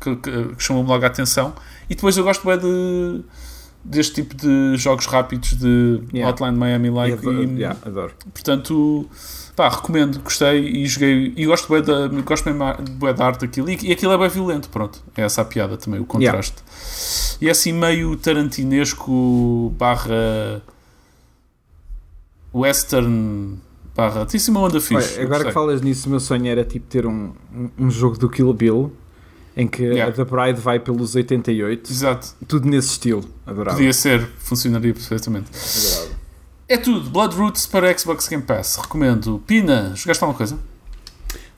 [0.00, 1.52] que, que, que chamou-me logo a atenção.
[1.90, 3.20] E depois eu gosto bué de,
[3.88, 6.30] deste tipo de jogos rápidos de Yeah.
[6.30, 7.18] Hotline Miami like.
[7.18, 8.12] adoro, e, yeah, adoro.
[8.32, 9.08] Portanto,
[9.54, 11.32] pá, recomendo, gostei e joguei.
[11.36, 12.50] E gosto bué da, gosto
[12.98, 13.70] bué da arte daquilo.
[13.70, 15.02] E, e aquilo é bem violento, pronto.
[15.16, 16.62] É essa a piada também, o contraste.
[17.40, 20.62] E é assim meio tarantinesco barra
[22.52, 23.58] western
[23.94, 24.26] barra.
[24.26, 25.14] Tem assim uma onda fixe.
[25.14, 28.18] Olha, agora que falas nisso, o meu sonho era tipo ter um, um, um jogo
[28.18, 28.92] do Kill Bill
[29.56, 30.10] em que Yeah.
[30.12, 33.24] a The Bride vai pelos 88, Exato, tudo nesse estilo.
[33.46, 33.76] Adorava.
[33.76, 35.46] podia ser, funcionaria perfeitamente.
[35.50, 36.16] adorava.
[36.68, 37.08] É tudo.
[37.10, 38.76] Blood Roots para Xbox Game Pass.
[38.76, 39.42] Recomendo.
[39.46, 40.58] Pina, jogaste alguma coisa?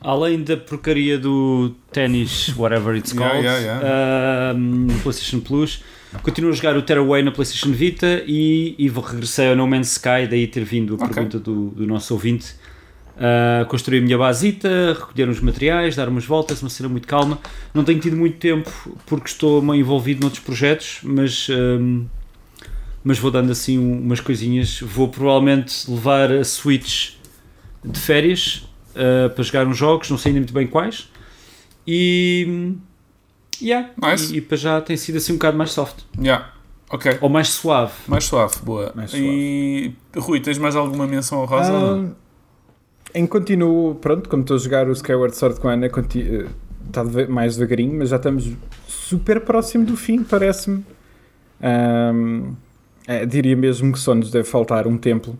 [0.01, 5.83] Além da porcaria do ténis, whatever it's Yeah, called, yeah, ahm, no PlayStation Plus,
[6.23, 9.91] continuo a jogar o Tearaway na PlayStation Vita e, e vou regressei ao No Man's
[9.93, 11.09] Sky, daí ter vindo a Ok.
[11.15, 12.55] pergunta do, do nosso ouvinte.
[13.21, 17.39] Ah, construir a minha basita, recolher uns materiais, dar umas voltas, uma cena muito calma.
[17.75, 18.71] Não tenho tido muito tempo
[19.07, 22.05] porque estou meio envolvido noutros projetos, mas, ahm,
[23.03, 24.81] mas vou dando assim um- umas coisinhas.
[24.81, 27.15] Vou provavelmente levar a Switch
[27.85, 31.09] de férias uh, para jogar uns jogos, não sei ainda muito bem quais.
[31.87, 32.75] E.
[33.61, 34.33] Yeah, Nice.
[34.33, 35.97] e, e para já tem sido assim um bocado mais soft.
[36.21, 36.53] Yeah.
[36.91, 37.19] Ok.
[37.21, 37.93] Ou mais suave.
[38.07, 38.93] Mais suave, boa.
[38.95, 41.73] Mais E Rui, tens mais alguma menção honrosa?
[41.73, 42.17] ou não?
[43.19, 46.47] Em continuo, pronto, como estou a jogar o Skyward Sword com a Ana, conti- eh,
[46.87, 48.49] está deve- mais devagarinho, mas já estamos
[48.87, 50.85] super próximo do fim, parece-me.
[51.61, 52.53] Ahm,
[53.09, 55.37] eh, diria mesmo que só nos deve faltar um templo.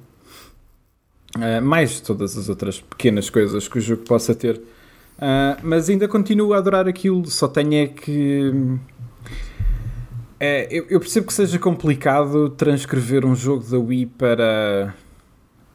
[1.37, 4.61] Ah, mais todas as outras pequenas coisas que o jogo possa ter.
[5.17, 8.53] Ah, mas ainda continuo a adorar aquilo, só tenho é que.
[10.41, 14.95] É, eu, eu percebo que seja complicado transcrever um jogo da Wii para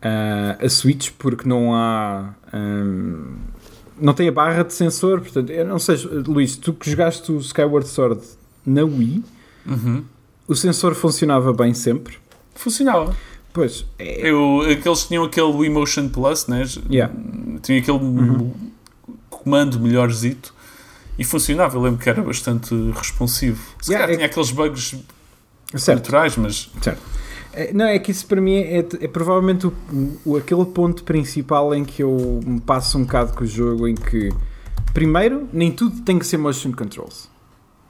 [0.03, 2.33] ah, a Switch porque não há.
[2.51, 3.35] ahm,
[3.99, 5.95] não tem a barra de sensor, portanto, eu não sei,
[6.27, 8.21] Luís, tu que jogaste o Skyward Sword
[8.65, 9.23] na Wii,
[9.65, 10.03] Uhum.
[10.47, 12.17] o sensor funcionava bem sempre.
[12.55, 13.15] Funcionava.
[13.53, 16.63] Pois, é, Eu, aqueles tinham aquele Wii Motion Plus, né?
[16.89, 17.13] Yeah.
[17.61, 17.99] Tinha aquele
[19.29, 20.53] comando melhorzito
[21.17, 21.77] e funcionava.
[21.77, 23.61] Eu lembro que era bastante responsivo.
[23.81, 24.95] Se Yeah, calhar é- tinha aqueles bugs
[25.77, 25.99] certo.
[25.99, 26.95] naturais, mas É,
[27.73, 29.73] Não, é que isso para mim é, é provavelmente o,
[30.25, 33.95] o- aquele ponto principal em que eu me passo um bocado com o jogo, em
[33.95, 34.29] que,
[34.93, 37.29] primeiro, nem tudo tem que ser motion controls.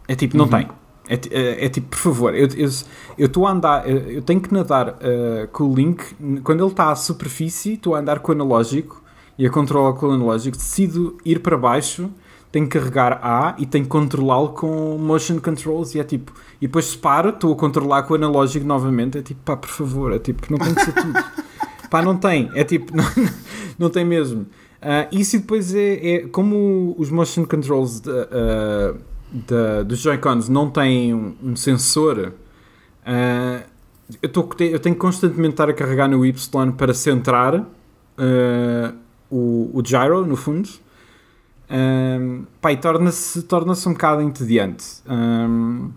[0.07, 0.51] É tipo, não Uhum.
[0.51, 0.67] tem.
[1.07, 2.47] É, é- é tipo, por favor, eu
[3.17, 6.01] eu estou a andar, eu eu tenho que nadar eh, com o Link,
[6.43, 9.01] quando ele está à superfície, estou a andar com o analógico
[9.37, 12.09] e a controlar com o analógico, decido ir para baixo,
[12.53, 16.31] tenho que carregar A e tenho que controlá-lo com motion controls e é tipo,
[16.61, 19.69] e depois se paro, estou a controlar com o analógico novamente, é tipo, pá, por
[19.69, 21.13] favor, é tipo, não tem que ser tudo.
[21.89, 23.03] pá, não tem, é tipo, não,
[23.79, 24.45] não tem mesmo.
[24.79, 28.93] Ah, isso e depois é, é como os motion controls da- ah,
[29.31, 32.33] da- dos Joy-Cons não têm um, um sensor,
[33.03, 33.63] ah,
[34.21, 37.65] eu, tô, eu tenho que constantemente estar a carregar no Y para centrar
[39.31, 40.69] o, o gyro, no fundo.
[41.69, 44.85] Um, e torna-se torna um bocado entediante.
[45.07, 45.91] Um,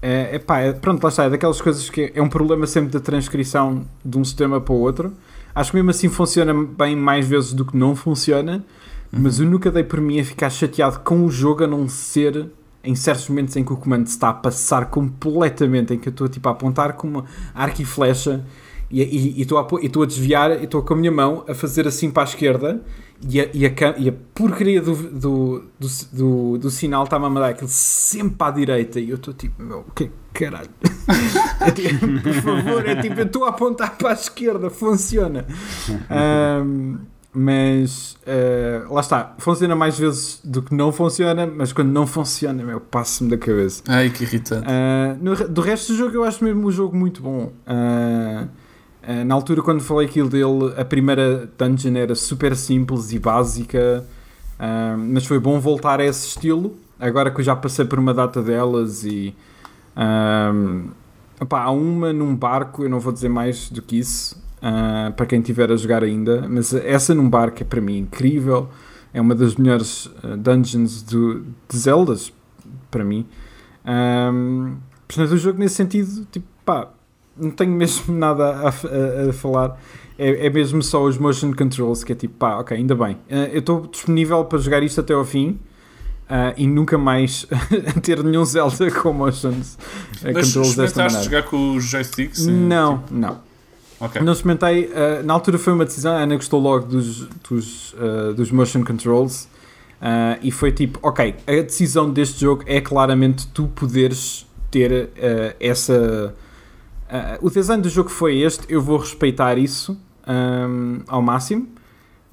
[0.00, 1.24] é, é, pá, é- pronto, lá está.
[1.24, 4.78] É daquelas coisas que é um problema sempre da transcrição de um sistema para o
[4.78, 5.12] outro.
[5.54, 8.64] Acho que mesmo assim funciona bem mais vezes do que não funciona.
[9.10, 12.48] Mas eu nunca dei por mim a ficar chateado com o jogo a não ser
[12.82, 16.28] em certos momentos em que o comando está a passar completamente, em que eu estou
[16.28, 18.44] tipo, a apontar com uma arco e flecha
[18.90, 21.86] e estou a, e estou a desviar e estou com a minha mão a fazer
[21.86, 22.82] assim para a esquerda
[23.28, 27.30] e a, e a, e a porcaria do, do, do, do, do sinal está-me a
[27.30, 30.70] mandar aquilo sempre para a direita e eu estou tipo, meu, o que caralho?
[31.60, 35.46] É tipo, por favor, é tipo, eu estou a apontar para a esquerda, funciona.
[36.10, 36.98] Ahm,
[37.32, 42.62] mas ah, lá está, funciona mais vezes do que não funciona, mas quando não funciona,
[42.64, 43.82] meu, passo-me da cabeça.
[43.88, 44.66] ai que irritante.
[44.66, 47.52] Ah, no do resto do jogo, eu acho mesmo o jogo muito bom.
[47.66, 48.46] Ah,
[49.24, 54.06] na altura, quando falei aquilo dele, a primeira dungeon era super simples e básica,
[54.58, 56.76] ah, mas foi bom voltar a esse estilo.
[57.00, 59.34] Agora que eu já passei por uma data delas e.
[59.96, 60.52] ah,
[61.40, 64.40] opá, há uma num barco, eu não vou dizer mais do que isso.
[64.62, 68.68] ah, para quem estiver a jogar ainda, mas essa num barco é para mim incrível,
[69.12, 72.32] é uma das melhores dungeons do, de Zeldas
[72.90, 73.26] para mim.
[73.84, 74.76] Ahm,
[75.08, 76.88] portanto, o jogo nesse sentido, tipo, pá,
[77.36, 79.80] não tenho mesmo nada a, a- a falar.
[80.18, 83.16] É, é mesmo só os motion controls que é tipo, pá, ok, ainda bem.
[83.30, 85.58] Ah, eu estou disponível para jogar isto até ao fim.
[86.28, 87.46] ah, e nunca mais
[88.02, 89.78] ter nenhum Zelda com motions
[90.22, 91.22] Mas controls desta maneira.
[91.24, 92.46] jogar com os joysticks?
[92.46, 93.40] Não, não.
[93.98, 94.20] Ok.
[94.20, 94.92] Não experimentei.
[94.94, 96.12] ah, na altura foi uma decisão.
[96.12, 99.48] A Ana gostou logo dos, dos, ah, dos motion controls.
[100.42, 105.08] e foi tipo: ok, a decisão deste jogo é claramente tu poderes ter
[105.58, 106.34] essa.
[107.12, 108.64] Ah, o design do jogo foi este.
[108.68, 111.68] Eu vou respeitar isso ahm, ao máximo.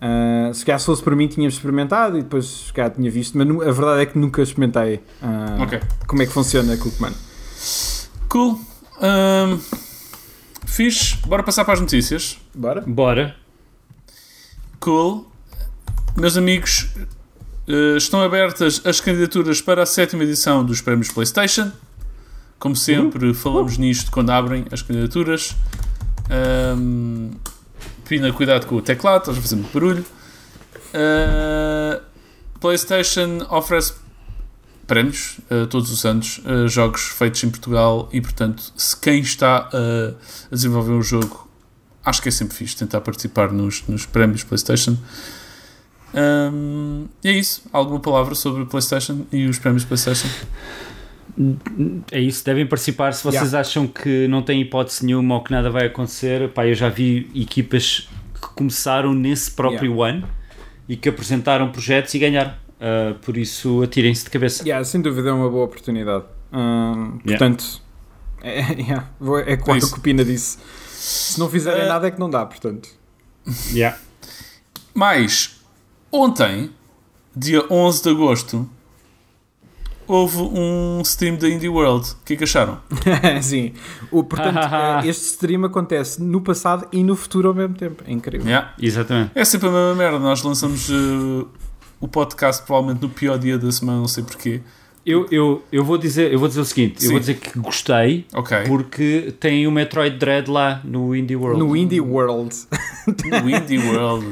[0.01, 3.37] Ah, se calhar se fosse para mim, tinha experimentado e depois se calhar tinha visto.
[3.37, 5.79] Mas a verdade é que nunca experimentei ah, Ok.
[6.07, 7.15] como é que funciona com o comando.
[8.29, 8.59] Cool.
[9.01, 9.59] Um,
[10.65, 11.17] fixe.
[11.27, 12.37] Bora passar para as notícias.
[12.55, 12.83] Bora?
[12.87, 13.35] Bora.
[14.79, 15.27] Cool.
[16.15, 16.89] Meus amigos,
[17.67, 21.71] eh, estão abertas as candidaturas para a sétima edição dos prémios PlayStation.
[22.59, 25.55] Como sempre, falamos nisto quando abrem as candidaturas.
[26.77, 27.31] Um,
[28.05, 30.05] Pina, cuidado com o teclado, estás a fazer muito barulho.
[30.93, 32.01] Uh,
[32.59, 33.93] PlayStation oferece
[34.85, 39.69] prémios uh, todos os anos, uh, jogos feitos em Portugal e, portanto, se quem está
[39.71, 40.13] a
[40.51, 41.47] desenvolver um jogo,
[42.03, 44.97] acho que é sempre fixe tentar participar nos, nos prémios PlayStation.
[46.13, 47.61] Um, e é isso.
[47.71, 50.27] Alguma palavra sobre o PlayStation e os prémios PlayStation?
[52.11, 53.13] É isso, devem participar.
[53.13, 53.59] Se vocês yeah.
[53.59, 57.29] acham que não tem hipótese nenhuma ou que nada vai acontecer, pá, eu já vi
[57.35, 60.17] equipas que começaram nesse próprio yeah.
[60.17, 60.29] ano
[60.87, 62.53] e que apresentaram projetos e ganharam.
[62.79, 64.63] Uh, por isso, atirem-se de cabeça.
[64.63, 66.23] Yeah, sem dúvida é uma boa oportunidade.
[66.51, 67.81] Uh, portanto,
[68.43, 68.71] yeah.
[68.71, 69.09] é, yeah,
[69.45, 70.57] é quando o que Pina disse.
[70.87, 72.89] Se não fizerem uh, nada é que não dá, portanto.
[73.71, 73.97] Yeah.
[74.93, 75.59] Mas,
[76.11, 76.71] ontem,
[77.35, 78.69] dia 11 de agosto,
[80.09, 82.09] houve um stream da Indie World.
[82.09, 82.79] O que é que acharam?
[83.43, 83.73] Sim.
[84.11, 84.57] O, portanto,
[85.05, 88.03] eh, este stream acontece no passado e no futuro ao mesmo tempo.
[88.07, 88.47] É incrível.
[88.47, 88.73] Yeah.
[88.81, 89.31] Exatamente.
[89.35, 90.17] É sempre a mesma merda.
[90.17, 91.47] Nós lançamos uh,
[92.01, 94.61] o podcast provavelmente no pior dia da semana, não sei porquê.
[95.09, 97.07] Eu, eu, eu, vou dizer, eu vou dizer o seguinte: Sim.
[97.07, 98.63] eu vou dizer que gostei okay.
[98.67, 101.59] porque tem o Metroid Dread lá no Indie World.
[101.59, 102.55] No Indie World.
[103.07, 104.27] no Indie World.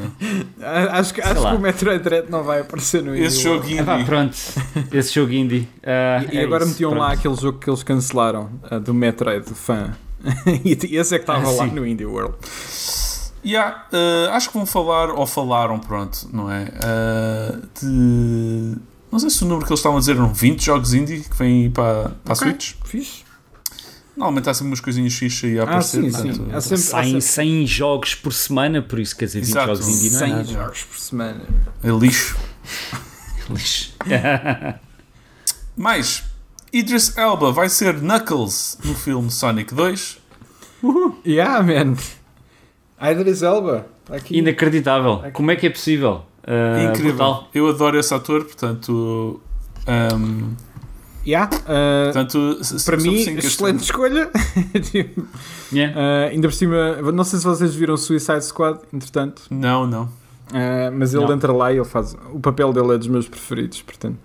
[0.91, 3.67] acho que, acho que o Metroid Dread não vai aparecer no Indie Esse World.
[3.67, 3.91] jogo indie.
[3.91, 4.37] Ah, pronto,
[4.93, 5.67] esse jogo indie.
[5.81, 7.03] Uh, e, é agora isso, metiam pronto.
[7.03, 9.95] lá aquele jogo que eles cancelaram uh, do Metroid, do fã.
[10.63, 11.73] e esse é que estava Ah, lá sim.
[11.73, 12.35] no Indie World.
[13.45, 16.63] Yeah, uh, acho que vão falar, ou falaram, pronto, não é?
[16.63, 18.77] Uh, de.
[19.11, 21.35] Não sei se o número que eles estavam a dizer eram 20 jogos indie que
[21.35, 22.49] vêm para, para a Ok.
[22.49, 22.73] Switch.
[22.85, 23.25] Fixe.
[24.15, 26.01] Normalmente há sempre umas coisinhas fixe aí a Ah, aparecer.
[26.03, 26.51] sim, portanto, sim.
[26.51, 29.67] Há sempre, há Saem sempre 100 jogos por semana, por isso quer dizer 20 Exato.
[29.75, 30.43] jogos indie não é 100 nada.
[30.45, 31.41] jogos por semana.
[31.83, 32.37] É lixo.
[33.49, 33.93] Lixo.
[35.75, 36.23] Mais,
[36.73, 40.17] Idris Elba vai ser Knuckles no filme Sonic 2.
[41.25, 41.95] Yeah, man.
[43.01, 43.87] Idris Elba.
[44.05, 44.37] Tá aqui.
[44.37, 45.23] Inacreditável.
[45.33, 46.25] Como é que é possível?
[46.47, 47.15] Uh, Incrível.
[47.15, 47.47] brutal.
[47.53, 49.41] Eu adoro esse ator, portanto.
[49.87, 50.53] Um,
[51.25, 54.31] Yeah, uh, portanto para mim, excelente escolha.
[55.73, 55.93] Yeah.
[55.99, 59.41] uh, ainda por cima, não sei se vocês viram Suicide Squad, entretanto.
[59.49, 60.07] Não, não.
[60.93, 61.33] mas ele Não.
[61.33, 62.15] entra lá e ele faz.
[62.31, 64.17] O papel dele é dos meus preferidos, portanto.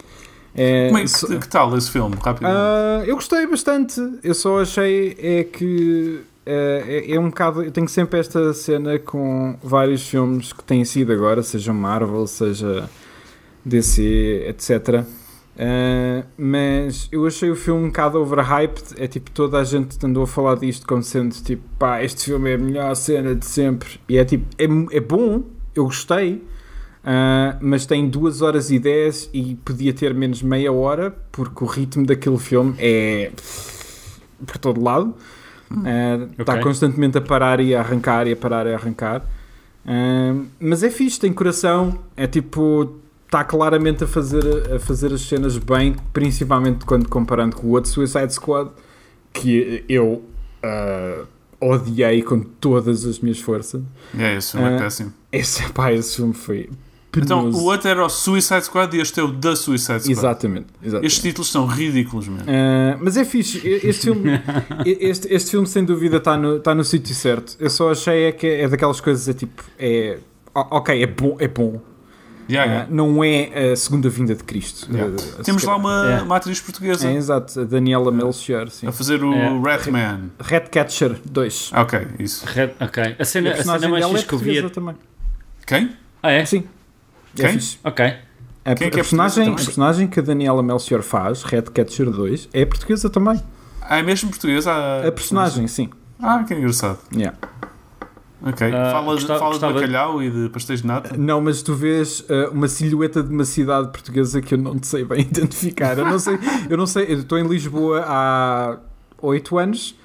[0.55, 2.15] É, Como é, só- que, que tal esse filme?
[2.23, 3.09] Rapidamente.
[3.09, 4.01] Eu gostei bastante.
[4.23, 7.63] Eu só achei é que é, é um bocado.
[7.63, 12.89] Eu tenho sempre esta cena com vários filmes que têm sido agora, seja Marvel, seja
[13.65, 15.05] DC, etc.
[15.59, 18.95] Ah, mas eu achei o filme um bocado overhyped.
[18.97, 22.51] É tipo, toda a gente andou a falar disto como sendo tipo, pá, este filme
[22.51, 24.01] é a melhor cena de sempre.
[24.09, 25.43] E é tipo, é, é bom,
[25.75, 26.43] eu gostei.
[27.05, 31.67] Uh, mas tem 2 horas e 10 e podia ter menos meia hora porque o
[31.67, 33.33] ritmo daquele filme é
[34.47, 35.13] por todo lado
[36.39, 36.63] está Ok.
[36.63, 39.23] constantemente a parar e a arrancar e a parar e a arrancar
[39.85, 45.23] Uh, mas é fixe, tem coração é tipo, está claramente a fazer, a fazer as
[45.23, 48.71] cenas bem principalmente quando comparando com o outro Suicide Squad
[49.33, 50.23] que eu
[50.63, 51.27] uh,
[51.61, 53.83] odiei com todas as minhas forças
[54.17, 55.13] É, esse filme é péssimo.
[55.33, 56.71] esse, pá, esse filme foi
[57.15, 57.59] Então, penoso.
[57.59, 60.11] o outro era o Suicide Squad e este é o The Suicide Squad.
[60.11, 61.07] Exatamente, exatamente.
[61.07, 62.45] Estes títulos são ridículos, mesmo.
[62.45, 64.31] Uh, mas é fixe, este filme,
[64.87, 67.55] este, este filme sem dúvida está no, tá no sítio certo.
[67.61, 70.19] Eu só achei é que é daquelas coisas, é tipo, é,
[70.55, 71.81] ok, é bom, é bom.
[72.51, 72.89] Yeah, Uh, yeah.
[72.91, 74.89] não é a segunda vinda de Cristo.
[74.93, 75.15] Yeah.
[75.15, 76.23] Uh, Temos lá uma, É.
[76.23, 78.87] uma atriz portuguesa É, exato, a Daniela Melchior, sim.
[78.87, 79.61] a fazer o É.
[79.61, 80.31] Ratman.
[80.41, 81.71] Redcatcher 2.
[81.73, 82.45] Ah, ok, isso.
[82.47, 83.03] Red- ok.
[83.03, 84.59] A E a cena, a cena personagem mais é fixe que eu vi.
[84.59, 84.97] é- também.
[85.67, 85.91] Quem?
[86.23, 86.45] Ah, é?
[86.45, 86.65] Sim.
[87.39, 87.53] É Quem?
[87.55, 87.79] fixe.
[87.85, 88.05] Ok.
[88.05, 88.17] A, Quem
[88.69, 92.49] é a que é personagem, portuguesa a personagem que a Daniela Melchior faz, Redcatcher 2,
[92.53, 93.43] é portuguesa também.
[93.81, 94.71] Ah, é mesmo portuguesa?
[94.71, 95.91] A, A personagem, sim.
[96.21, 96.99] Ah, que engraçado.
[97.13, 97.37] Yeah.
[98.45, 98.73] Ok.
[98.73, 101.17] Ah, fala de, gostava- fala gostava- de bacalhau e de pastéis de nata?
[101.17, 104.87] Não, mas tu vês uh, uma silhueta de uma cidade portuguesa que eu não te
[104.87, 105.99] sei bem identificar.
[105.99, 108.79] Eu não sei, eu não sei, eu estou em Lisboa há
[109.21, 109.97] 8 anos,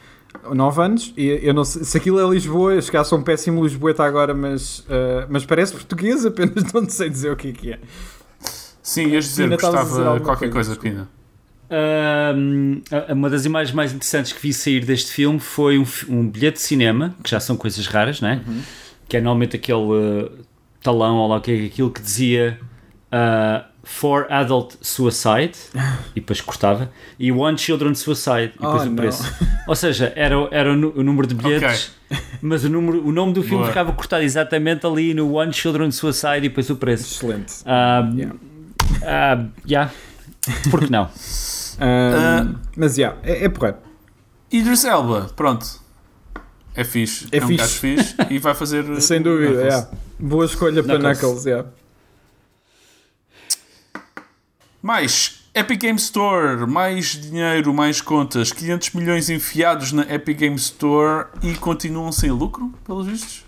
[0.56, 3.24] 9 anos, e eu não sei se aquilo é Lisboa, eu se calhar sou um
[3.24, 7.52] péssimo Lisboeta agora, mas, uh, mas parece português, apenas não sei dizer o que é
[7.52, 7.80] que é.
[8.82, 11.10] Sim, ias dizer Pina, dizer gostava alguma qualquer coisa, coisa, Pina.
[13.10, 16.64] Uma das imagens mais interessantes que vi sair deste filme foi um, um bilhete de
[16.64, 18.42] cinema, que já são coisas raras, não é?
[19.10, 20.32] Que é normalmente aquele uh,
[20.82, 22.60] talão ou lá o que é aquilo que dizia
[23.12, 25.54] uh, For Adult Suicide
[26.14, 28.96] e depois cortava e One Children Suicide e depois Oh, o não.
[28.98, 29.24] preço.
[29.66, 31.92] Ou seja, era, era o, número de bilhetes,
[32.42, 33.68] mas o, número, o nome do filme Boa.
[33.70, 37.16] ficava cortado exatamente ali no One Children Suicide e depois o preço.
[37.16, 37.54] Excelente.
[37.66, 38.36] Ah, Yeah.
[39.06, 39.92] ah, yeah.
[40.70, 41.10] Por que não?
[41.80, 43.78] Um, mas, yeah, é, é porreiro.
[44.52, 45.64] Idris Elba, pronto.
[46.74, 47.28] É fixe.
[47.32, 47.58] É um fixe.
[47.62, 48.84] gajo fixe e vai fazer.
[49.00, 49.88] Sem dúvida, yeah.
[50.20, 51.20] Boa escolha para Knuckles.
[51.22, 51.70] Knuckles, yeah.
[54.88, 61.26] Mais Epic Game Store, mais dinheiro, mais contas, 500 milhões enfiados na Epic Game Store
[61.44, 63.44] e continuam sem lucro, pelos vistos?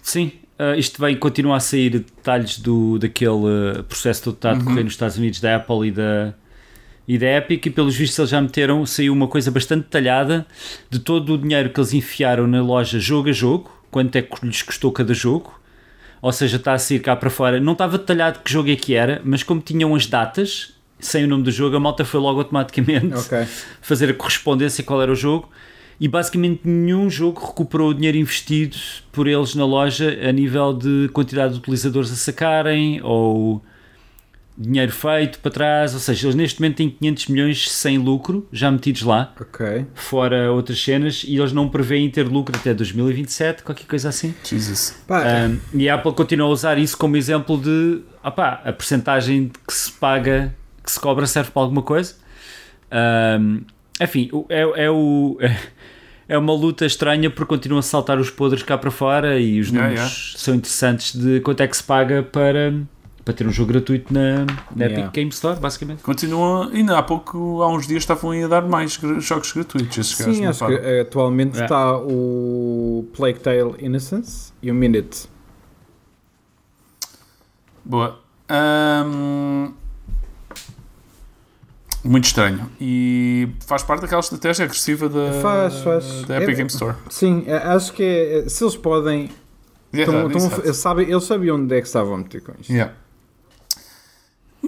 [0.00, 4.52] Sim, ah, isto vai continuar a sair detalhes do, daquele ah, processo todo que está
[4.52, 6.32] a decorrer nos Estados Unidos da Apple e da,
[7.08, 10.46] e da Epic e pelos vistos eles já meteram, saiu uma coisa bastante detalhada
[10.88, 14.46] de todo o dinheiro que eles enfiaram na loja jogo a jogo, quanto é que
[14.46, 15.58] lhes custou cada jogo,
[16.20, 18.94] ou seja, está a sair cá para fora, não estava detalhado que jogo é que
[18.94, 22.40] era, mas como tinham as datas, sem o nome do jogo, a malta foi logo
[22.40, 23.46] automaticamente Ok.
[23.80, 25.48] fazer a correspondência qual era o jogo
[26.00, 28.76] e basicamente nenhum jogo recuperou o dinheiro investido
[29.10, 33.62] por eles na loja a nível de quantidade de utilizadores a sacarem ou
[34.60, 38.70] dinheiro feito para trás, ou seja, eles neste momento têm 500 milhões sem lucro já
[38.70, 39.86] metidos lá, Ok.
[39.94, 44.34] fora outras cenas e eles não preveem ter lucro até 2027, qualquer coisa assim.
[44.44, 45.00] Jesus.
[45.08, 49.72] Um, e a Apple continua a usar isso como exemplo de opá, a percentagem que
[49.72, 50.52] se paga,
[50.84, 52.16] que se cobra, serve para alguma coisa.
[53.40, 53.60] Um,
[54.00, 55.38] enfim, é, é, o,
[56.28, 59.68] é uma luta estranha porque continuam a saltar os podres cá para fora e os
[59.68, 62.74] Yeah, números são interessantes de quanto é que se paga para,
[63.28, 65.00] para ter um jogo gratuito na, na Yeah.
[65.02, 66.02] Epic Game Store, basicamente.
[66.02, 69.98] Continuam, ainda há pouco, há uns dias, estavam aí a dar mais jogos gratuitos.
[69.98, 70.82] Esses sim, acho que param.
[70.88, 71.64] eh, atualmente É.
[71.64, 75.28] está o Plague Tale Innocence e o Minute.
[77.84, 78.18] Boa.
[78.48, 79.74] Ahm,
[82.02, 82.70] Muito estranho.
[82.80, 86.22] E faz parte daquela estratégia agressiva da, Faz, faz.
[86.24, 86.96] da Epic É- Game Store.
[87.10, 89.28] Sim, eh, acho que é, se eles podem.
[89.94, 92.72] Yeah, tão- tão- sabem- eles sabiam onde é que estavam a meter com isto.
[92.72, 92.94] Yeah.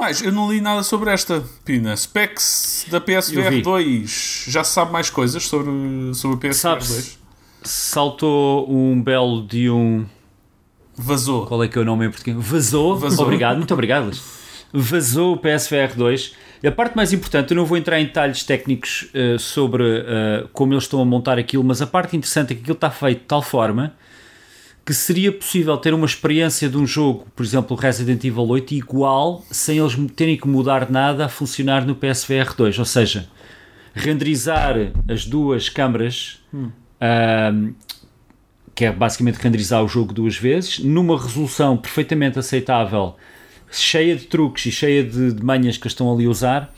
[0.01, 1.95] Mais, eu não li nada sobre esta, Pina.
[1.95, 3.61] Specs da PSVR vi.
[3.61, 4.47] 2.
[4.49, 5.71] Já se sabe mais coisas sobre,
[6.15, 6.93] sobre a PSVR Sabe-se.
[6.93, 7.19] 2?
[7.65, 10.07] Saltou um belo de um.
[10.97, 11.45] Vazou.
[11.45, 12.35] Qual é que é o nome em português?
[12.41, 12.97] Vazou.
[12.97, 13.27] Vazou.
[13.27, 14.05] Obrigado, muito obrigado.
[14.05, 14.23] Luís.
[14.73, 16.35] Vazou o PSVR 2.
[16.63, 20.47] E a parte mais importante, eu não vou entrar em detalhes técnicos eh, sobre eh,
[20.55, 23.19] como eles estão a montar aquilo, mas a parte interessante é que aquilo está feito
[23.19, 23.95] de tal forma
[24.85, 29.45] que seria possível ter uma experiência de um jogo, por exemplo, Resident Evil 8, igual,
[29.51, 32.79] sem eles terem que mudar nada a funcionar no PSVR 2.
[32.79, 33.29] Ou seja,
[33.95, 34.75] renderizar
[35.09, 36.39] as duas câmaras,
[37.01, 37.73] ahm,
[38.75, 43.17] que é basicamente renderizar o jogo duas vezes, numa resolução perfeitamente aceitável,
[43.71, 46.75] cheia de truques e cheia de, de manhas que estão ali a usar,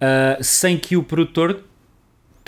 [0.00, 1.64] ah, sem que o produtor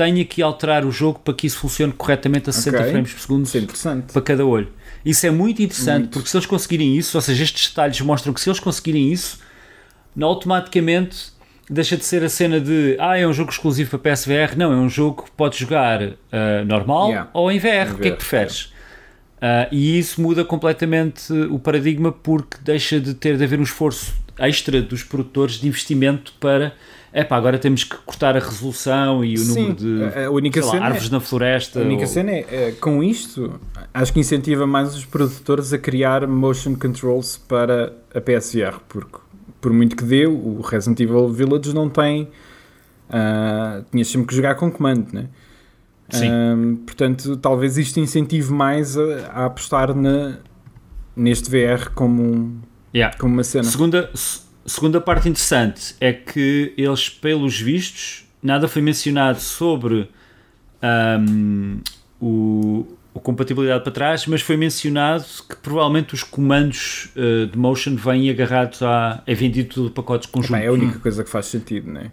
[0.01, 2.91] tenha que alterar o jogo para que isso funcione corretamente a 60 Ok.
[2.91, 4.69] frames por segundo é para cada olho.
[5.05, 6.13] Isso é muito interessante Muito.
[6.15, 9.39] porque se eles conseguirem isso, ou seja, estes detalhes mostram que se eles conseguirem isso,
[10.19, 11.33] automaticamente
[11.69, 14.57] deixa de ser a cena de ah, é um jogo exclusivo para PSVR.
[14.57, 17.31] Não, é um jogo que podes jogar ah, normal Yeah.
[17.35, 17.67] ou em VR.
[17.67, 18.73] Em o que é que VR, preferes?
[19.39, 24.15] Ah, e isso muda completamente o paradigma porque deixa de ter de haver um esforço
[24.39, 26.73] extra dos produtores de investimento para
[27.13, 30.61] epá, agora temos que cortar a resolução e o Sim, número de a- a única
[30.61, 31.81] sei lá, cena é- árvores na floresta.
[31.81, 33.61] A única ou- cena é, é, com isto,
[33.93, 39.19] acho que incentiva mais os produtores a criar motion controls para a PSVR, porque
[39.61, 42.29] por muito que dê, o Resident Evil Village não tem.
[43.13, 45.27] ah, tinhas sempre que jogar com comando, né?
[46.11, 46.29] Sim.
[46.29, 46.57] Ah,
[46.87, 49.03] portanto, talvez isto incentive mais a,
[49.33, 50.39] a apostar na,
[51.17, 52.61] neste VR como, um-
[52.95, 53.17] Yeah.
[53.19, 53.65] como uma cena.
[53.65, 60.09] Segunda, se- segunda parte interessante é que eles, pelos vistos, nada foi mencionado sobre
[60.83, 61.79] ahm,
[62.21, 67.97] o, o compatibilidade para trás, mas foi mencionado que provavelmente os comandos eh, de motion
[67.97, 69.23] vêm agarrados a.
[69.27, 70.63] é vendido tudo pacotes conjuntos.
[70.63, 72.11] É a única coisa que faz sentido, né?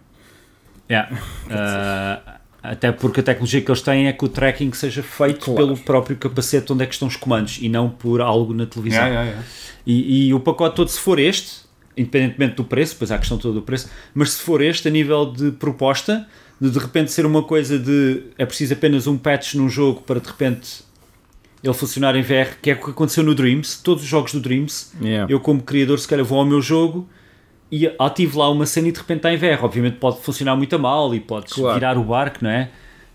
[0.90, 1.18] Yeah.
[1.50, 5.56] Ah, até porque a tecnologia que eles têm é que o tracking seja feito Claro.
[5.56, 9.04] pelo próprio capacete onde é que estão os comandos e não por algo na televisão.
[9.04, 9.44] Yeah, yeah.
[9.86, 11.67] E, e o pacote todo, se for este,
[11.98, 14.90] independentemente do preço, pois há a questão toda do preço, mas se for este, a
[14.90, 16.26] nível de proposta,
[16.60, 20.18] de de repente ser uma coisa de é preciso apenas um patch num jogo para
[20.20, 20.82] de repente
[21.62, 24.40] ele funcionar em VR, que é o que aconteceu no Dreams, todos os jogos do
[24.40, 25.32] Dreams, Yeah.
[25.32, 27.08] eu como criador se calhar vou ao meu jogo
[27.70, 29.62] e ativo lá uma cena e de repente está em VR.
[29.64, 31.74] Obviamente pode funcionar muito a mal e podes Claro.
[31.74, 32.70] virar o barco, não é?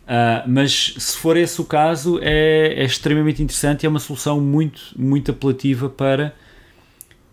[0.07, 4.39] Ah, mas se for esse o caso, é, é extremamente interessante e é uma solução
[4.41, 6.36] muito, muito apelativa para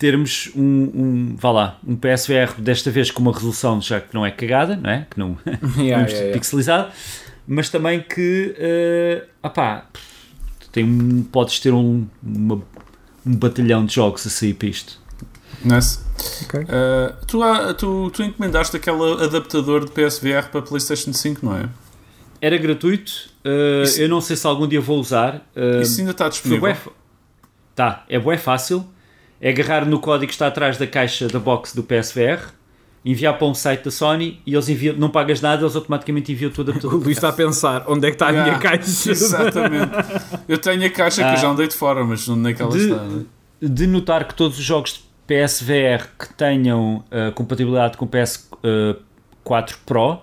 [0.01, 4.25] termos um, um, vá lá, um PSVR desta vez com uma resolução já que não
[4.27, 5.07] é cagada, não é?
[5.11, 5.37] Que não,
[5.77, 6.33] Yeah, não é yeah, yeah.
[6.33, 6.91] pixelizado,
[7.47, 9.85] mas também que uh, opá,
[10.73, 12.63] tem, um- podes ter um, uma-
[13.27, 14.99] um batalhão de jogos a sair para isto.
[15.63, 15.99] Nice.
[16.45, 16.61] Ok.
[16.61, 17.41] Uh, tu,
[17.77, 21.69] tu, tu encomendaste aquele adaptador de PSVR para PlayStation 5, não é?
[22.41, 23.13] era gratuito.
[23.45, 25.47] Uh, Isso- Eu não sei se algum dia vou usar.
[25.55, 26.75] Uh, Isso ainda está disponível.
[27.75, 28.87] Tá, é bué fácil.
[29.41, 32.41] É agarrar no código que está atrás da caixa da box do PSVR,
[33.05, 36.51] enviar para um site da Sony e eles enviam, não pagas nada, eles automaticamente enviam
[36.51, 36.97] tudo a O tudo.
[36.99, 39.11] Luís está a pensar, onde é que está a minha Yeah, caixa?
[39.13, 39.93] Exatamente.
[40.47, 41.37] Eu tenho a caixa que eu Ah.
[41.37, 42.97] já andei de fora, mas onde é que ela De- está?
[43.03, 43.25] né?
[43.63, 50.13] de notar que todos os jogos de PSVR que tenham uh, compatibilidade com PS4 Pro
[50.15, 50.19] uh,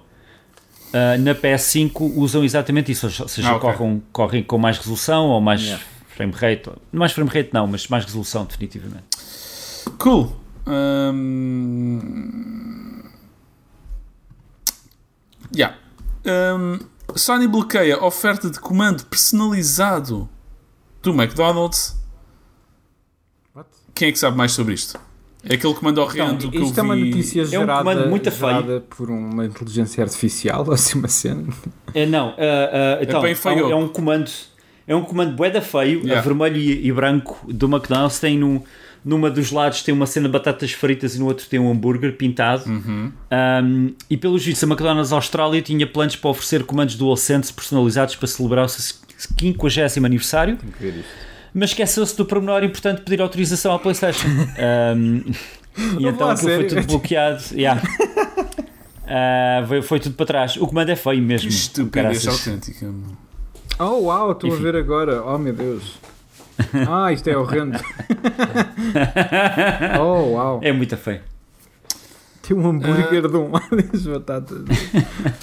[1.20, 3.72] na PS5 usam exatamente isso, ou seja, Ah, ok.
[3.74, 5.84] correm, correm com mais resolução ou mais Yeah.
[6.18, 9.06] Frame rate, mais frame rate não, mas mais resolução definitivamente.
[10.00, 10.36] Cool.
[10.66, 12.02] Hum...
[15.56, 15.78] Yeah.
[16.26, 16.80] Hum,
[17.16, 20.28] Sony bloqueia a oferta de comando personalizado
[21.02, 21.96] do McDonald's.
[23.56, 23.70] What?
[23.94, 25.00] Quem é que sabe mais sobre isto?
[25.50, 27.06] É aquele comando horrendo que eu Isto é uma vi.
[27.06, 31.48] notícia gerada, comando muito gerada por uma inteligência artificial, ou assim uma cena.
[31.94, 34.30] É, não, uh, uh, então, bem é, um, é um comando
[34.88, 36.20] é um comando bué da feio, Yeah.
[36.20, 38.62] a vermelho e, e branco do McDonald's tem num,
[39.04, 42.14] numa dos lados tem uma cena de batatas fritas e no outro tem um hambúrguer
[42.14, 43.12] pintado Uhum.
[43.32, 48.28] Um, e pelos vistos a McDonald's Austrália tinha planos para oferecer comandos DualSense personalizados para
[48.28, 51.04] celebrar o seu 50 aniversário que
[51.54, 55.24] mas esqueceu-se do pormenor importante de pedir autorização à Playstation Um,
[56.00, 57.82] e Não então aquilo foi tudo bloqueado yeah.
[59.08, 62.48] Ah, foi, foi tudo para trás o comando é feio Que mesmo estupidez caraças.
[62.48, 62.94] autêntica.
[63.80, 65.24] Oh, uau, estou a ver agora.
[65.24, 66.00] Oh, meu Deus.
[66.88, 67.78] Ah, isto é horrendo.
[70.00, 70.60] Oh, uau.
[70.64, 71.22] é muito feio
[72.42, 74.64] Tem um hambúrguer de um lado e as batatas.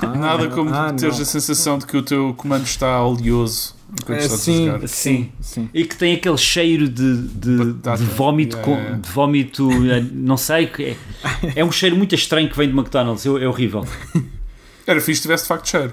[0.00, 1.22] Ah, Nada como ah, teres não.
[1.22, 3.74] a sensação de que o teu comando está oleoso
[4.08, 4.68] É, sim.
[4.68, 4.88] a jogar.
[4.88, 5.68] sim Sim.
[5.72, 7.98] e que tem aquele cheiro de, de, Batata.
[7.98, 8.98] de vómito, Yeah, com- yeah.
[9.00, 10.96] de vómito, eh, não sei, que é,
[11.56, 13.84] é um cheiro muito estranho que vem do McDonald's, é, é horrível.
[14.86, 15.92] Era fixe se tivesse de facto cheiro.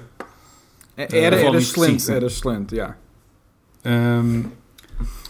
[0.96, 2.96] Era, era Vómito, excelente, era excelente, yeah.
[3.84, 4.44] Hum,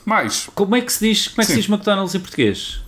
[0.04, 2.82] mais, Como é que se diz, como é que se diz McDonald's em português?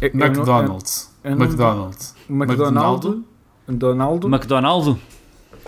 [0.00, 1.10] Eu- eu não- McDonald's.
[1.24, 2.14] eu não- McDonald's.
[2.28, 3.24] McDonaldo.
[3.68, 4.28] Donaldo.
[4.28, 5.00] McDonaldo?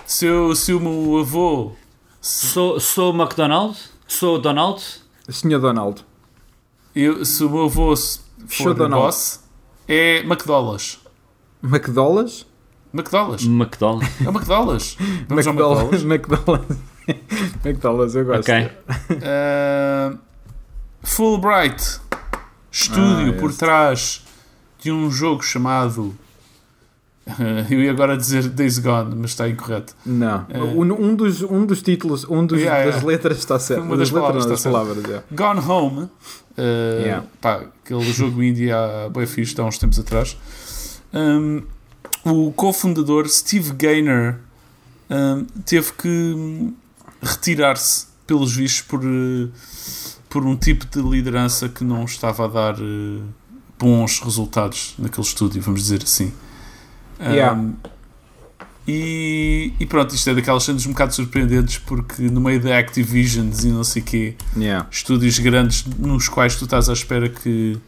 [0.06, 0.28] Se,
[0.72, 1.72] o meu avô.
[2.20, 3.76] Sou, sou McDonald?
[4.06, 4.82] Sou Donald?
[5.28, 6.02] Senhor Donaldo.
[6.94, 7.94] eu, se o meu avô
[8.48, 9.02] Show for o Donald.
[9.04, 9.40] boss,
[9.88, 10.98] é McDonald's.
[11.62, 12.46] McDonald's?
[12.92, 13.44] McDonald's.
[13.46, 14.04] McDonald.
[14.24, 14.96] É McDonald's.
[15.28, 16.02] Vamos ao McDonald's.
[16.02, 16.04] McDonald's.
[16.04, 16.78] McDonald's.
[17.64, 18.50] McDonald's, eu gosto.
[18.50, 18.70] Ok.
[19.12, 20.18] Uh,
[21.02, 22.00] Fulbright.
[22.70, 24.24] Estúdio Ah, por trás
[24.80, 26.14] de um jogo chamado.
[27.70, 29.94] eu ia agora dizer Days Gone, mas está incorreto.
[30.04, 30.46] Não.
[30.48, 30.58] É.
[30.62, 33.06] Um, dos, um dos títulos, um dos, Yeah, das yeah.
[33.06, 33.82] letras está certo.
[33.82, 35.22] Uma das letras, palavras não, está das palavras.
[35.32, 36.02] Gone Home.
[36.02, 36.10] uh,
[37.02, 37.26] Yeah.
[37.40, 40.36] pá, aquele jogo indie há bem fixe, há uns tempos atrás.
[41.12, 41.62] Um,
[42.30, 44.36] o cofundador Steve Gaynor
[45.10, 46.74] um, teve que hum,
[47.22, 49.50] retirar-se, pelos vistos, por, uh,
[50.28, 53.22] por um tipo de liderança que não estava a dar uh,
[53.78, 56.32] bons resultados naquele estúdio, vamos dizer assim.
[57.20, 57.60] Um, Yeah.
[58.86, 63.50] e, e pronto, isto é daquelas cenas um bocado surpreendentes porque no meio da Activision
[63.62, 64.86] e não sei quê, Yeah.
[64.90, 67.78] estúdios grandes nos quais tu estás à espera que,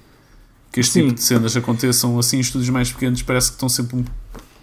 [0.73, 1.01] que este Sim.
[1.03, 4.05] tipo de cenas aconteçam, assim, estúdios mais pequenos parece que estão sempre um-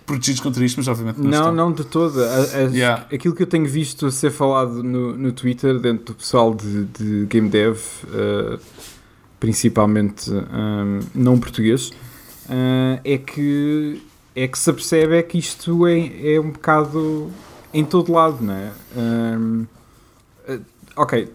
[0.06, 1.54] protegidos contra isto, mas obviamente não, Não, estão.
[1.56, 2.26] não de toda.
[2.74, 3.06] Yeah.
[3.14, 7.26] Aquilo que eu tenho visto ser falado no, no Twitter, dentro do pessoal de, de
[7.26, 7.78] Game Dev,
[8.14, 8.58] eh,
[9.40, 11.92] principalmente um, não português,
[12.50, 14.02] eh, é, que,
[14.36, 17.30] é que se apercebe é que isto é, é um bocado
[17.74, 18.72] em todo lado, não é?
[18.96, 19.66] Um,
[20.48, 20.60] eh,
[20.96, 21.30] ok,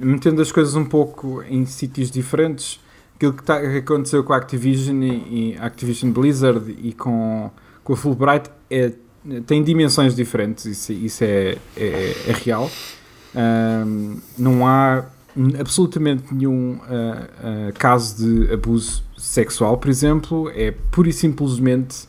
[0.00, 2.80] metendo as coisas um pouco em sítios diferentes,
[3.18, 7.50] aquilo que, tá, que aconteceu com a Activision e, e Activision Blizzard e com,
[7.82, 8.92] com a Fulbright é,
[9.44, 12.70] tem dimensões diferentes, isso, isso é, é, é real.
[13.34, 15.04] Ahm, não há
[15.58, 22.08] absolutamente nenhum ah, ah, caso de abuso sexual, por exemplo, é pura e simplesmente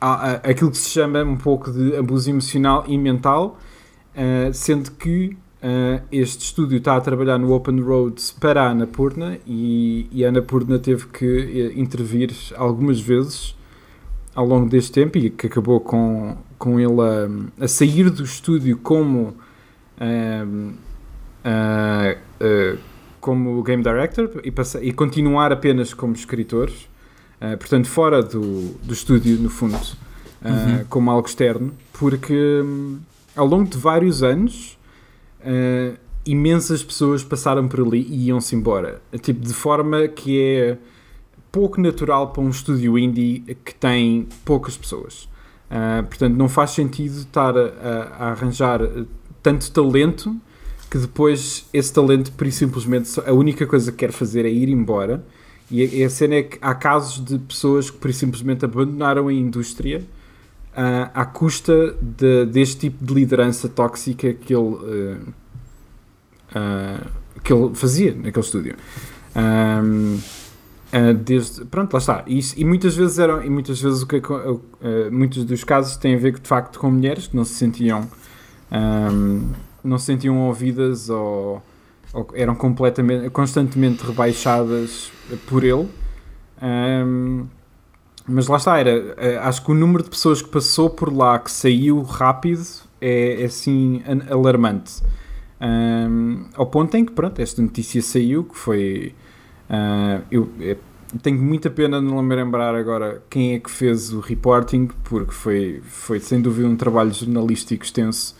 [0.00, 3.58] há aquilo que se chama um pouco de abuso emocional e mental,
[4.14, 9.38] ah, sendo que ah, este estúdio está a trabalhar no Open Roads para a Annapurna
[9.46, 13.54] e, e a Annapurna teve que eh, intervir algumas vezes
[14.34, 17.00] ao longo deste tempo e que acabou com, com ele
[17.60, 19.34] a, a sair do estúdio como
[20.00, 20.44] ah,
[21.44, 22.76] ah,
[23.20, 26.70] como Game Director e, passa- e continuar apenas como escritor,
[27.58, 29.78] portanto fora do, do estúdio no fundo,
[30.44, 30.84] Uhum.
[30.88, 32.98] como algo externo, porque hum,
[33.34, 34.75] ao longo de vários anos
[35.46, 40.78] ah, imensas pessoas passaram por ali e iam-se embora, tipo de forma que é
[41.52, 45.28] pouco natural para um estúdio indie que tem poucas pessoas.
[45.70, 47.62] Uh, portanto, não faz sentido estar a,
[48.18, 48.80] a, arranjar
[49.42, 50.36] tanto talento
[50.90, 55.24] que depois esse talento, por simplesmente, a única coisa que quer fazer é ir embora.
[55.70, 59.32] E a, a cena é que há casos de pessoas que, por simplesmente, abandonaram a
[59.32, 60.04] indústria
[60.76, 65.18] uh, à custa de, deste tipo de liderança tóxica que ele, uh,
[66.52, 67.06] uh,
[67.42, 68.76] que ele fazia naquele estúdio.
[69.34, 70.18] Um,
[71.24, 72.24] desde, pronto, lá está.
[72.26, 74.22] E, e, muitas vezes eram, e muitas vezes o que
[75.10, 78.08] muitos dos casos têm a ver de facto com mulheres que não se sentiam
[78.70, 79.52] um,
[79.84, 81.62] não se sentiam ouvidas ou,
[82.12, 85.10] ou, eram completamente constantemente rebaixadas
[85.46, 85.88] por ele.
[86.62, 87.46] Um,
[88.28, 91.38] mas lá está, era, eh, acho que o número de pessoas que passou por lá,
[91.38, 92.64] que saiu rápido,
[93.00, 95.02] é, é assim alarmante.
[95.60, 99.14] Um, ao ponto em que, pronto, esta notícia saiu, que foi.
[99.70, 100.78] Uh, eu, eu,
[101.22, 105.32] tenho muita pena de não me lembrar agora quem é que fez o reporting, porque
[105.32, 108.36] foi, foi sem dúvida um trabalho jornalístico extenso.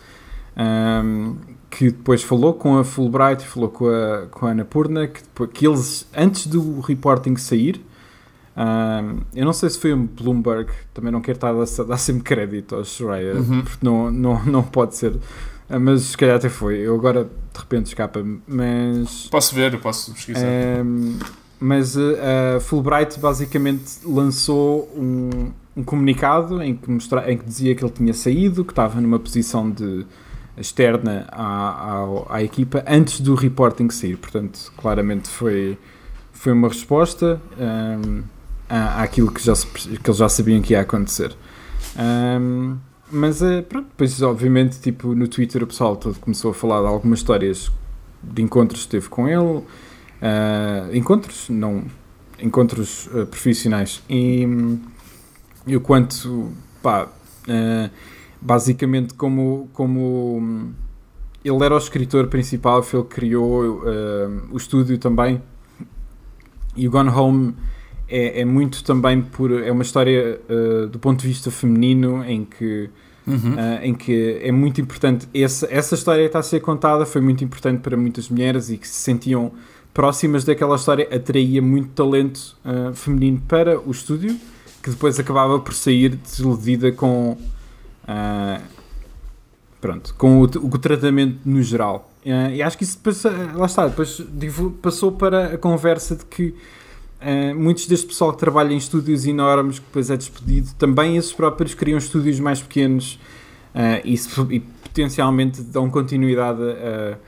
[0.57, 1.37] Um,
[1.71, 5.67] que depois falou com a Fulbright, falou com a, com a Ana Purna, que, que
[5.67, 7.81] eles, antes do reporting sair,
[8.57, 12.23] um, eu não sei se foi um Bloomberg, também não quero estar a dar sempre
[12.23, 13.63] crédito ao Schreier, uhum.
[13.63, 15.13] porque não, não, não pode ser,
[15.69, 16.79] ah, mas se calhar até foi.
[16.79, 19.29] Eu agora de repente escapa, mas.
[19.31, 20.47] Posso ver, posso pesquisar.
[20.47, 21.19] Um,
[21.59, 27.75] mas a uh, Fulbright basicamente lançou um, um comunicado em que, mostra, em que dizia
[27.75, 30.05] que ele tinha saído, que estava numa posição de
[30.57, 34.17] externa à, à, à equipa antes do reporting sair.
[34.17, 35.79] Portanto, claramente foi,
[36.33, 37.41] foi uma resposta.
[37.59, 38.36] Um,
[38.69, 41.37] àquilo que, já se, que eles já sabiam que ia acontecer.
[41.99, 42.77] Um,
[43.11, 46.89] mas uh, pronto, depois obviamente tipo, no Twitter o pessoal todo começou a falar de
[46.89, 47.71] algumas histórias
[48.23, 49.65] de encontros que teve com ele, uh,
[50.93, 51.85] encontros, não
[52.39, 54.47] encontros uh, profissionais e,
[55.67, 56.53] e o quanto
[56.83, 57.09] pá,
[58.41, 60.73] basicamente como, como
[61.45, 63.83] ele era o escritor principal, foi ele que criou
[64.51, 65.41] o estúdio também
[66.77, 67.55] e o Gone Home
[68.09, 69.53] é, é muito também por.
[69.53, 72.89] É uma história uh, do ponto de vista feminino em que.
[73.27, 73.55] Uhum.
[73.55, 75.29] Uh, em que é muito importante.
[75.35, 78.79] Essa, essa história que está a ser contada foi muito importante para muitas mulheres e
[78.79, 79.51] que se sentiam
[79.93, 84.39] próximas daquela história, atraía muito talento uh, feminino para o estúdio,
[84.81, 87.37] que depois acabava por sair desiludida com.
[88.05, 88.63] Uh,
[89.81, 92.09] pronto, com o, o, tratamento no geral.
[92.25, 94.23] e acho que isso depois, lá está, depois
[94.81, 96.55] passou para a conversa de que
[97.21, 101.33] Uh, muitos deste pessoal que trabalha em estúdios enormes, que depois é despedido, também esses
[101.33, 103.19] próprios criam estúdios mais pequenos
[103.75, 104.15] uh, e,
[104.55, 107.19] e, potencialmente dão continuidade a,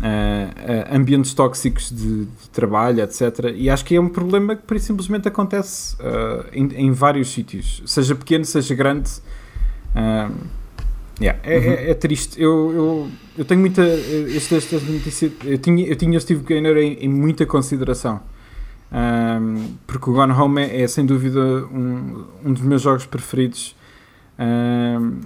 [0.00, 3.52] a, a ambientes tóxicos de, de, trabalho, etc.
[3.54, 8.14] E acho que é um problema que simplesmente acontece uh, em, em, vários sítios, seja
[8.14, 9.10] pequeno, seja grande.
[11.20, 11.64] Yeah, é, uhum.
[11.64, 12.40] é, é, triste.
[12.40, 13.08] Eu, eu,
[13.38, 13.82] eu tenho muita.
[13.82, 18.20] Este, este, este, eu, tinha, eu tinha o Steve Gaynor em, em muita consideração.
[18.90, 23.76] Um, porque o Gone Home é, é sem dúvida um, um dos meus jogos preferidos,
[24.38, 25.20] um,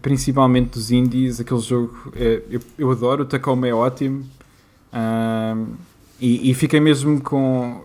[0.00, 1.40] principalmente dos indies.
[1.40, 4.24] Aquele jogo é, eu, eu adoro, o Tacoma é ótimo
[6.20, 7.84] e, e fiquei mesmo com.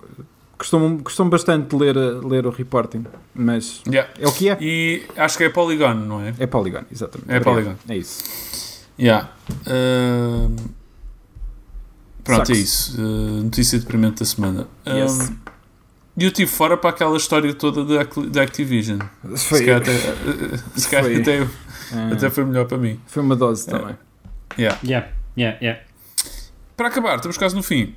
[0.57, 4.11] Costumo, costumo bastante ler, ler o reporting, mas yeah.
[4.19, 4.57] é o que é.
[4.59, 6.33] E acho que é Polygon, não é?
[6.39, 7.31] É Polygon, exatamente.
[7.31, 7.75] É Polygon.
[7.87, 8.87] É isso.
[8.99, 9.29] Yeah.
[9.67, 10.51] Uh,
[12.27, 12.59] Pronto, Sucks.
[12.59, 13.01] é isso.
[13.01, 14.67] Uh, notícia deprimente da semana.
[14.85, 15.29] Yes.
[15.29, 15.35] Um,
[16.17, 17.85] e eu estive fora para aquela história toda
[18.29, 18.99] da Activision.
[19.23, 19.37] Foi.
[19.37, 21.21] Se calhar até, uh, se calhar foi.
[21.21, 22.99] Até, uh, até foi melhor para mim.
[23.07, 23.97] Foi uma dose também.
[24.59, 24.77] Yeah.
[24.83, 25.81] Yeah, yeah, yeah.
[26.75, 27.95] Para acabar, estamos quase no fim.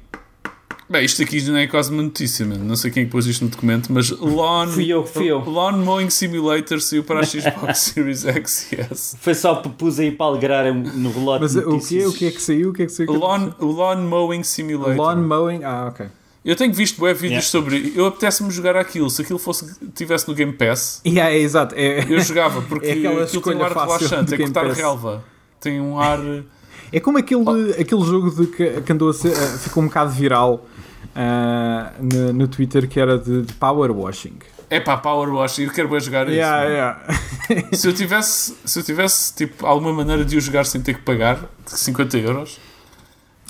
[0.91, 2.65] Bem, isto aqui não é quase uma notícia, mano.
[2.65, 5.39] Não sei quem é pôs isto no documento, mas Lawn, fui eu, fui eu.
[5.49, 9.17] Lawn Mowing Simulator saiu para a Xbox Series X e S.
[9.21, 11.43] Foi só para pus aí para alegrar no relógio.
[11.43, 12.71] Mas o que, o que é que saiu?
[12.71, 13.13] O que é que saiu?
[13.13, 14.97] Lawn, lawn Mowing Simulator.
[14.97, 16.07] Lawn Mowing, ah, ok.
[16.45, 17.69] Eu tenho visto web vídeos yeah.
[17.69, 17.93] sobre.
[17.95, 19.09] Eu apetece-me jogar aquilo.
[19.11, 21.73] Se aquilo fosse tivesse no Game Pass, yeah, é exato.
[21.77, 24.77] É, eu jogava, porque é aquilo tem um ar relaxante, é cortar Pass.
[24.77, 25.25] relva.
[25.61, 26.19] Tem um ar.
[26.93, 27.81] É como aquele, oh.
[27.81, 30.67] aquele jogo de que, que andou a ser, ficou um bocado viral
[31.15, 34.39] uh, no, no, Twitter que era de, de power washing.
[34.69, 37.53] É pá, power washing, eu quero bem jogar yeah, isso.
[37.53, 37.77] Yeah.
[37.77, 41.03] se eu tivesse, se eu tivesse tipo, alguma maneira de o jogar sem ter que
[41.03, 42.61] pagar, de 50 euros,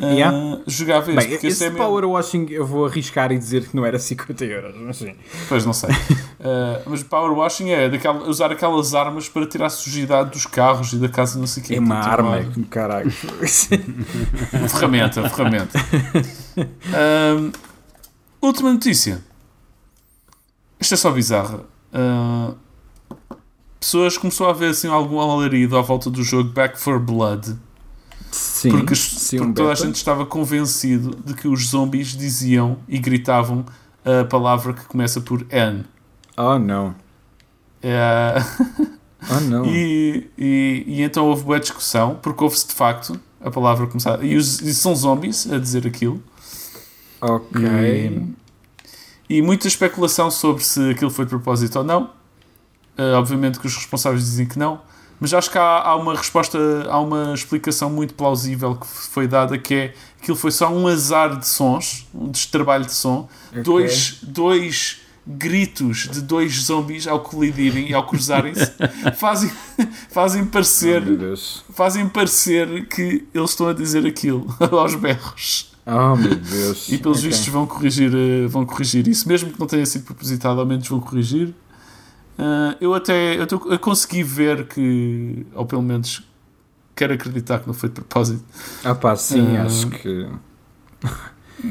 [0.02, 0.36] yeah.
[0.36, 1.46] uh, jogava Bem, esse.
[1.46, 2.14] esse é power mesmo...
[2.14, 5.14] washing eu vou arriscar e dizer que não era 50 euros, mas sim.
[5.48, 5.90] Pois não sei.
[5.90, 10.92] uh, mas power washing é daquela, usar aquelas armas para tirar a sujidade dos carros
[10.92, 11.74] e da casa, não sei o quê.
[11.74, 12.66] É uma arma, uma...
[12.66, 13.10] caralho.
[14.68, 15.78] ferramenta, ferramenta.
[16.58, 17.52] Uh,
[18.40, 19.22] última notícia.
[20.80, 21.60] Isto é só bizarra.
[21.92, 22.54] Uh,
[23.78, 27.56] pessoas começou a haver assim algum alarido à volta do jogo Back for Blood.
[28.30, 32.78] Sim, Porque, sim, porque um toda a gente estava convencido de que os zombies diziam
[32.88, 33.64] e gritavam
[34.04, 35.84] a palavra que começa por N.
[36.36, 36.94] Oh, não.
[37.82, 38.36] É,
[39.28, 39.66] Oh, não.
[39.68, 44.22] e, e, e então houve boa discussão, porque houve-se de facto a palavra começar.
[44.24, 46.22] E, os, e são zombies a dizer aquilo.
[47.20, 47.60] Ok.
[49.28, 52.04] E, e muita especulação sobre se aquilo foi de propósito ou não.
[52.98, 54.80] Uh, obviamente que os responsáveis dizem que não.
[55.20, 59.58] Mas acho que há, há uma resposta, há uma explicação muito plausível que foi dada
[59.58, 63.62] que é aquilo foi só um azar de sons, um destrabalho de som, Ok.
[63.62, 68.72] dois, dois gritos de dois zombies ao colidirem e ao cruzarem-se
[69.16, 69.50] fazem,
[70.10, 71.02] fazem parecer
[71.74, 75.70] fazem parecer que eles estão a dizer aquilo aos berros.
[75.86, 76.88] Oh, meu Deus.
[76.88, 77.30] E pelos Ok.
[77.30, 80.86] vistos vão corrigir, eh, vão corrigir isso, mesmo que não tenha sido propositado, ao menos
[80.88, 81.52] vão corrigir.
[82.42, 86.22] Ah, eu até eu, tô- eu consegui ver que, ou pelo menos
[86.96, 88.42] quero acreditar que não foi de propósito,
[88.84, 89.64] Ah, pá, sim, Ah.
[89.64, 90.26] acho que.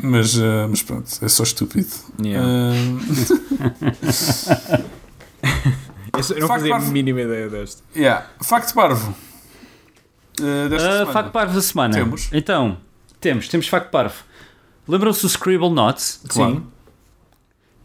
[0.04, 1.88] mas, ah, mas pronto, é só estúpido.
[2.24, 2.48] Yeah.
[2.48, 2.70] Ah,
[6.14, 7.82] Eu não facto fazia a mínima ideia deste.
[7.96, 8.26] yeah.
[8.42, 9.16] Facto parvo.
[10.70, 11.12] Desta semana.
[11.14, 11.94] facto parvo da semana.
[11.94, 12.30] Temos.
[12.32, 12.78] Então,
[13.20, 14.16] temos, temos facto parvo.
[14.88, 16.22] Lembram-se do Scribble Knots?
[16.28, 16.64] Claro.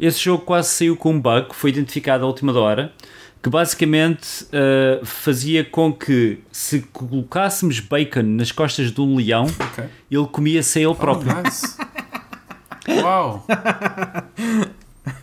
[0.04, 2.92] Esse jogo quase saiu com um bug que foi identificado à última hora,
[3.42, 9.84] que basicamente ah, fazia com que se colocássemos bacon nas costas de um leão, Ok.
[10.10, 11.32] ele comia-se a ele próprio.
[11.36, 11.76] Oh, nice.
[13.02, 13.46] Uau!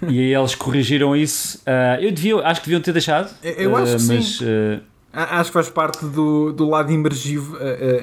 [0.08, 1.62] E aí eles corrigiram isso.
[1.66, 3.30] Ah, eu devia, acho que deviam ter deixado.
[3.44, 4.82] Eu- eu acho ah, que mas, sim.
[5.14, 7.58] A- Acho que faz parte do, do lado emergivo,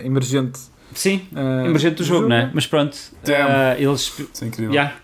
[0.05, 0.59] emergente.
[0.95, 1.27] sim,
[1.65, 2.51] emergente do jogo, não é?
[2.53, 2.97] Mas pronto,
[3.79, 4.01] eles.
[4.33, 4.73] Isso é incrível.
[4.75, 4.95] Yeah,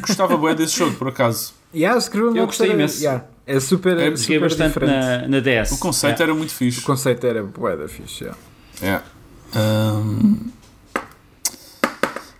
[0.00, 1.52] Gostava bem desse jogo, por acaso.
[1.74, 3.02] Yeah, Scribble Eu gostei imenso.
[3.02, 4.92] yeah, é super, É, super bastante diferente.
[4.92, 5.72] na, na DS.
[5.72, 6.24] O conceito Yeah.
[6.24, 6.80] era muito fixe.
[6.80, 8.24] O conceito era bué da fixe.
[8.24, 8.38] yeah.
[8.82, 9.02] É.
[9.58, 10.36] Ahm,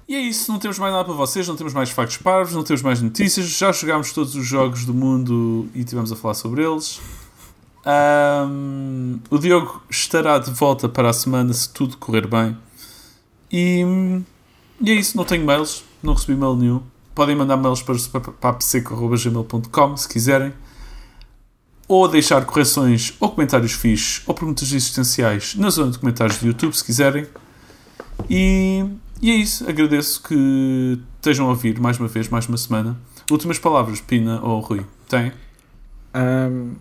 [0.09, 2.62] E é isso, não temos mais nada para vocês, não temos mais factos parvos, não
[2.62, 6.62] temos mais notícias, já jogámos todos os jogos do mundo e tivemos a falar sobre
[6.65, 7.01] eles.
[7.85, 12.57] Ahm, o Diogo estará de volta para a semana se tudo correr bem.
[13.51, 13.85] E,
[14.81, 16.82] e é isso, não tenho mails, não recebi mail nenhum.
[17.17, 20.53] Podem mandar mails para, para pseco.gmail.com se quiserem.
[21.89, 26.75] Ou deixar correções ou comentários fixos ou perguntas existenciais na zona de comentários do YouTube
[26.75, 27.27] se quiserem.
[28.29, 28.85] E,
[29.23, 32.99] e é isso, agradeço que estejam a ouvir mais uma vez, mais uma semana.
[33.31, 34.85] Últimas palavras, Pina ou Rui?
[35.09, 35.33] Tem?
[36.13, 36.75] Ahm,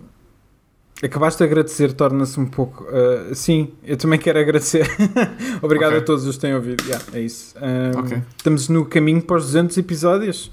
[1.06, 2.86] acabaste de agradecer, torna-se um pouco.
[2.90, 4.88] ah, sim, eu também quero agradecer.
[5.62, 6.02] Obrigado Ok.
[6.02, 6.84] a todos os que têm ouvido.
[6.86, 7.56] Yeah, é isso.
[7.62, 8.22] Ahm, Ok.
[8.38, 10.52] Estamos no caminho para os 200 episódios.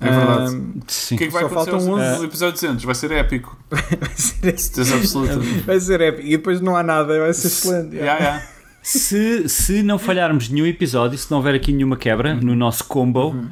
[0.00, 0.54] É verdade.
[0.56, 1.14] Ahm, Sim.
[1.14, 2.14] O que é que vai Só acontecer faltam aos 11.
[2.14, 2.84] aos episódios 200?
[2.84, 3.58] Vai ser épico.
[3.70, 5.38] vai, ser, absoluta.
[5.64, 6.26] vai ser épico.
[6.26, 7.94] E depois não há nada, vai ser excelente.
[7.96, 8.14] yeah.
[8.18, 8.46] Yeah, yeah.
[8.82, 13.28] Se, se não falharmos nenhum episódio, se não houver aqui nenhuma quebra no nosso combo,
[13.30, 13.42] Uhum.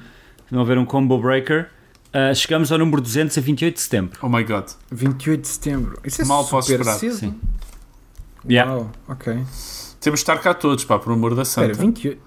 [0.49, 1.69] se não houver um combo breaker,
[2.12, 4.19] ah, chegamos ao número 200 a 28 de setembro.
[4.23, 4.66] Oh my god.
[4.91, 5.99] 28 de setembro.
[6.05, 6.99] Isso é Mal super posso esperar.
[6.99, 7.15] cedo.
[7.16, 7.35] Sim.
[8.49, 8.73] Yeah.
[8.73, 9.35] Uau, ok.
[10.01, 11.85] Temos de estar cá todos, pá, por amor da Espera, santa.
[11.87, 12.20] 28.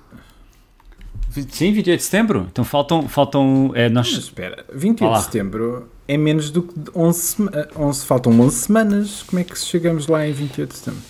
[1.50, 2.48] Sim, 28 de setembro.
[2.52, 3.08] Então faltam.
[3.10, 5.18] faltam é, Mas nós, espera, 28 Vá lá.
[5.20, 9.24] de setembro é menos do que 11, sema- eh, 11 faltam 11 semanas.
[9.24, 11.02] Como é que chegamos lá em 28 de setembro?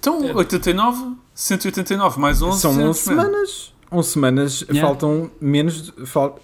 [0.00, 2.60] Então, 89, 189, mais 11.
[2.60, 3.22] São 11 200, man.
[3.22, 3.74] semanas.
[3.92, 4.80] 11 semanas Yeah.
[4.80, 5.82] faltam menos.
[5.92, 6.40] de- Fal,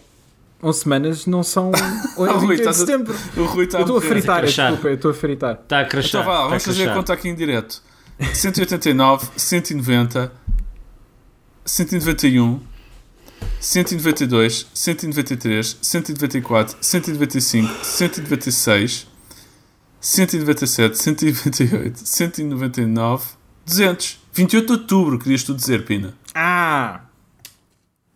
[0.62, 1.70] 11 semanas não são
[2.16, 3.14] Rui, 28 de a- setembro.
[3.36, 4.66] O Rui está Eu estou a fritar, crachar.
[4.70, 5.52] desculpa, eu estou a fritar.
[5.62, 6.22] está a crachar.
[6.22, 7.82] Então vá, a vamos fazer a conta aqui em direto.
[8.32, 10.32] 189, 190,
[11.64, 12.60] 191,
[13.60, 19.06] 192, 193, 194, 195, 196,
[20.00, 23.24] 197, 198, 199,
[23.66, 24.20] 200.
[24.32, 26.14] 28 de outubro, querias tu dizer, Pina.
[26.34, 27.02] Ah!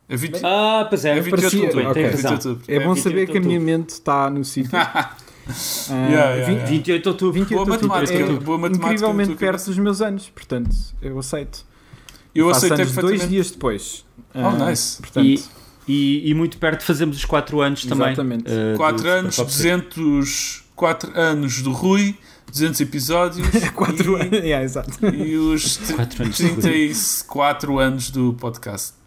[0.08, 1.90] É 20, Ah, pois é, é 28 de parecia- outubro.
[1.90, 2.02] ok.
[2.02, 2.52] É tem 28 de razão.
[2.52, 2.74] outubro.
[2.74, 3.78] É bom 28 saber de que a minha outubro.
[3.78, 4.70] mente está no sítio.
[5.50, 6.66] Ah, Yeah, yeah, 20 yeah.
[6.70, 7.32] 28 de outubro.
[7.32, 11.18] 28 Boa de outubro matemática, é boa matemática incrivelmente perto dos meus anos, portanto, eu
[11.18, 11.64] aceito.
[12.34, 13.18] Eu Faço aceitei anos perfeitamente.
[13.20, 14.04] dois dias depois.
[14.34, 15.00] Oh, Ah, nice.
[15.00, 15.42] Portanto, E,
[15.88, 18.08] e, e muito perto fazemos os 4 anos também.
[18.08, 18.44] Exatamente.
[18.46, 19.82] ah, 4 do anos, Super Pop Series.
[19.94, 22.14] 200, 4 anos do Rui,
[22.50, 23.48] 200 episódios.
[23.74, 24.32] 4 e- anos.
[24.44, 25.06] Yeah, exato.
[25.06, 26.60] E os t- Quatro anos de Rui.
[26.60, 28.97] 34 anos do podcast.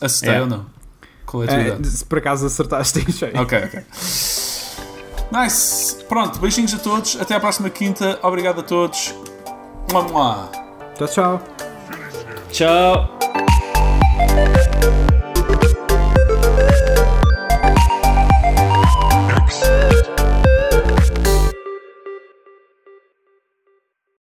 [0.00, 0.40] Acertei É.
[0.40, 0.66] ou não?
[1.26, 3.40] Qual é a tua É, se por acaso acertaste em cheio.
[3.40, 3.80] Ok, ok.
[5.32, 5.96] Nice.
[6.08, 7.18] Pronto, beijinhos a todos.
[7.20, 8.18] Até à próxima quinta.
[8.22, 9.14] Obrigado a todos.
[9.90, 10.50] Mua, mua.
[10.96, 11.42] Tchau, tchau.
[12.50, 14.63] Tchau.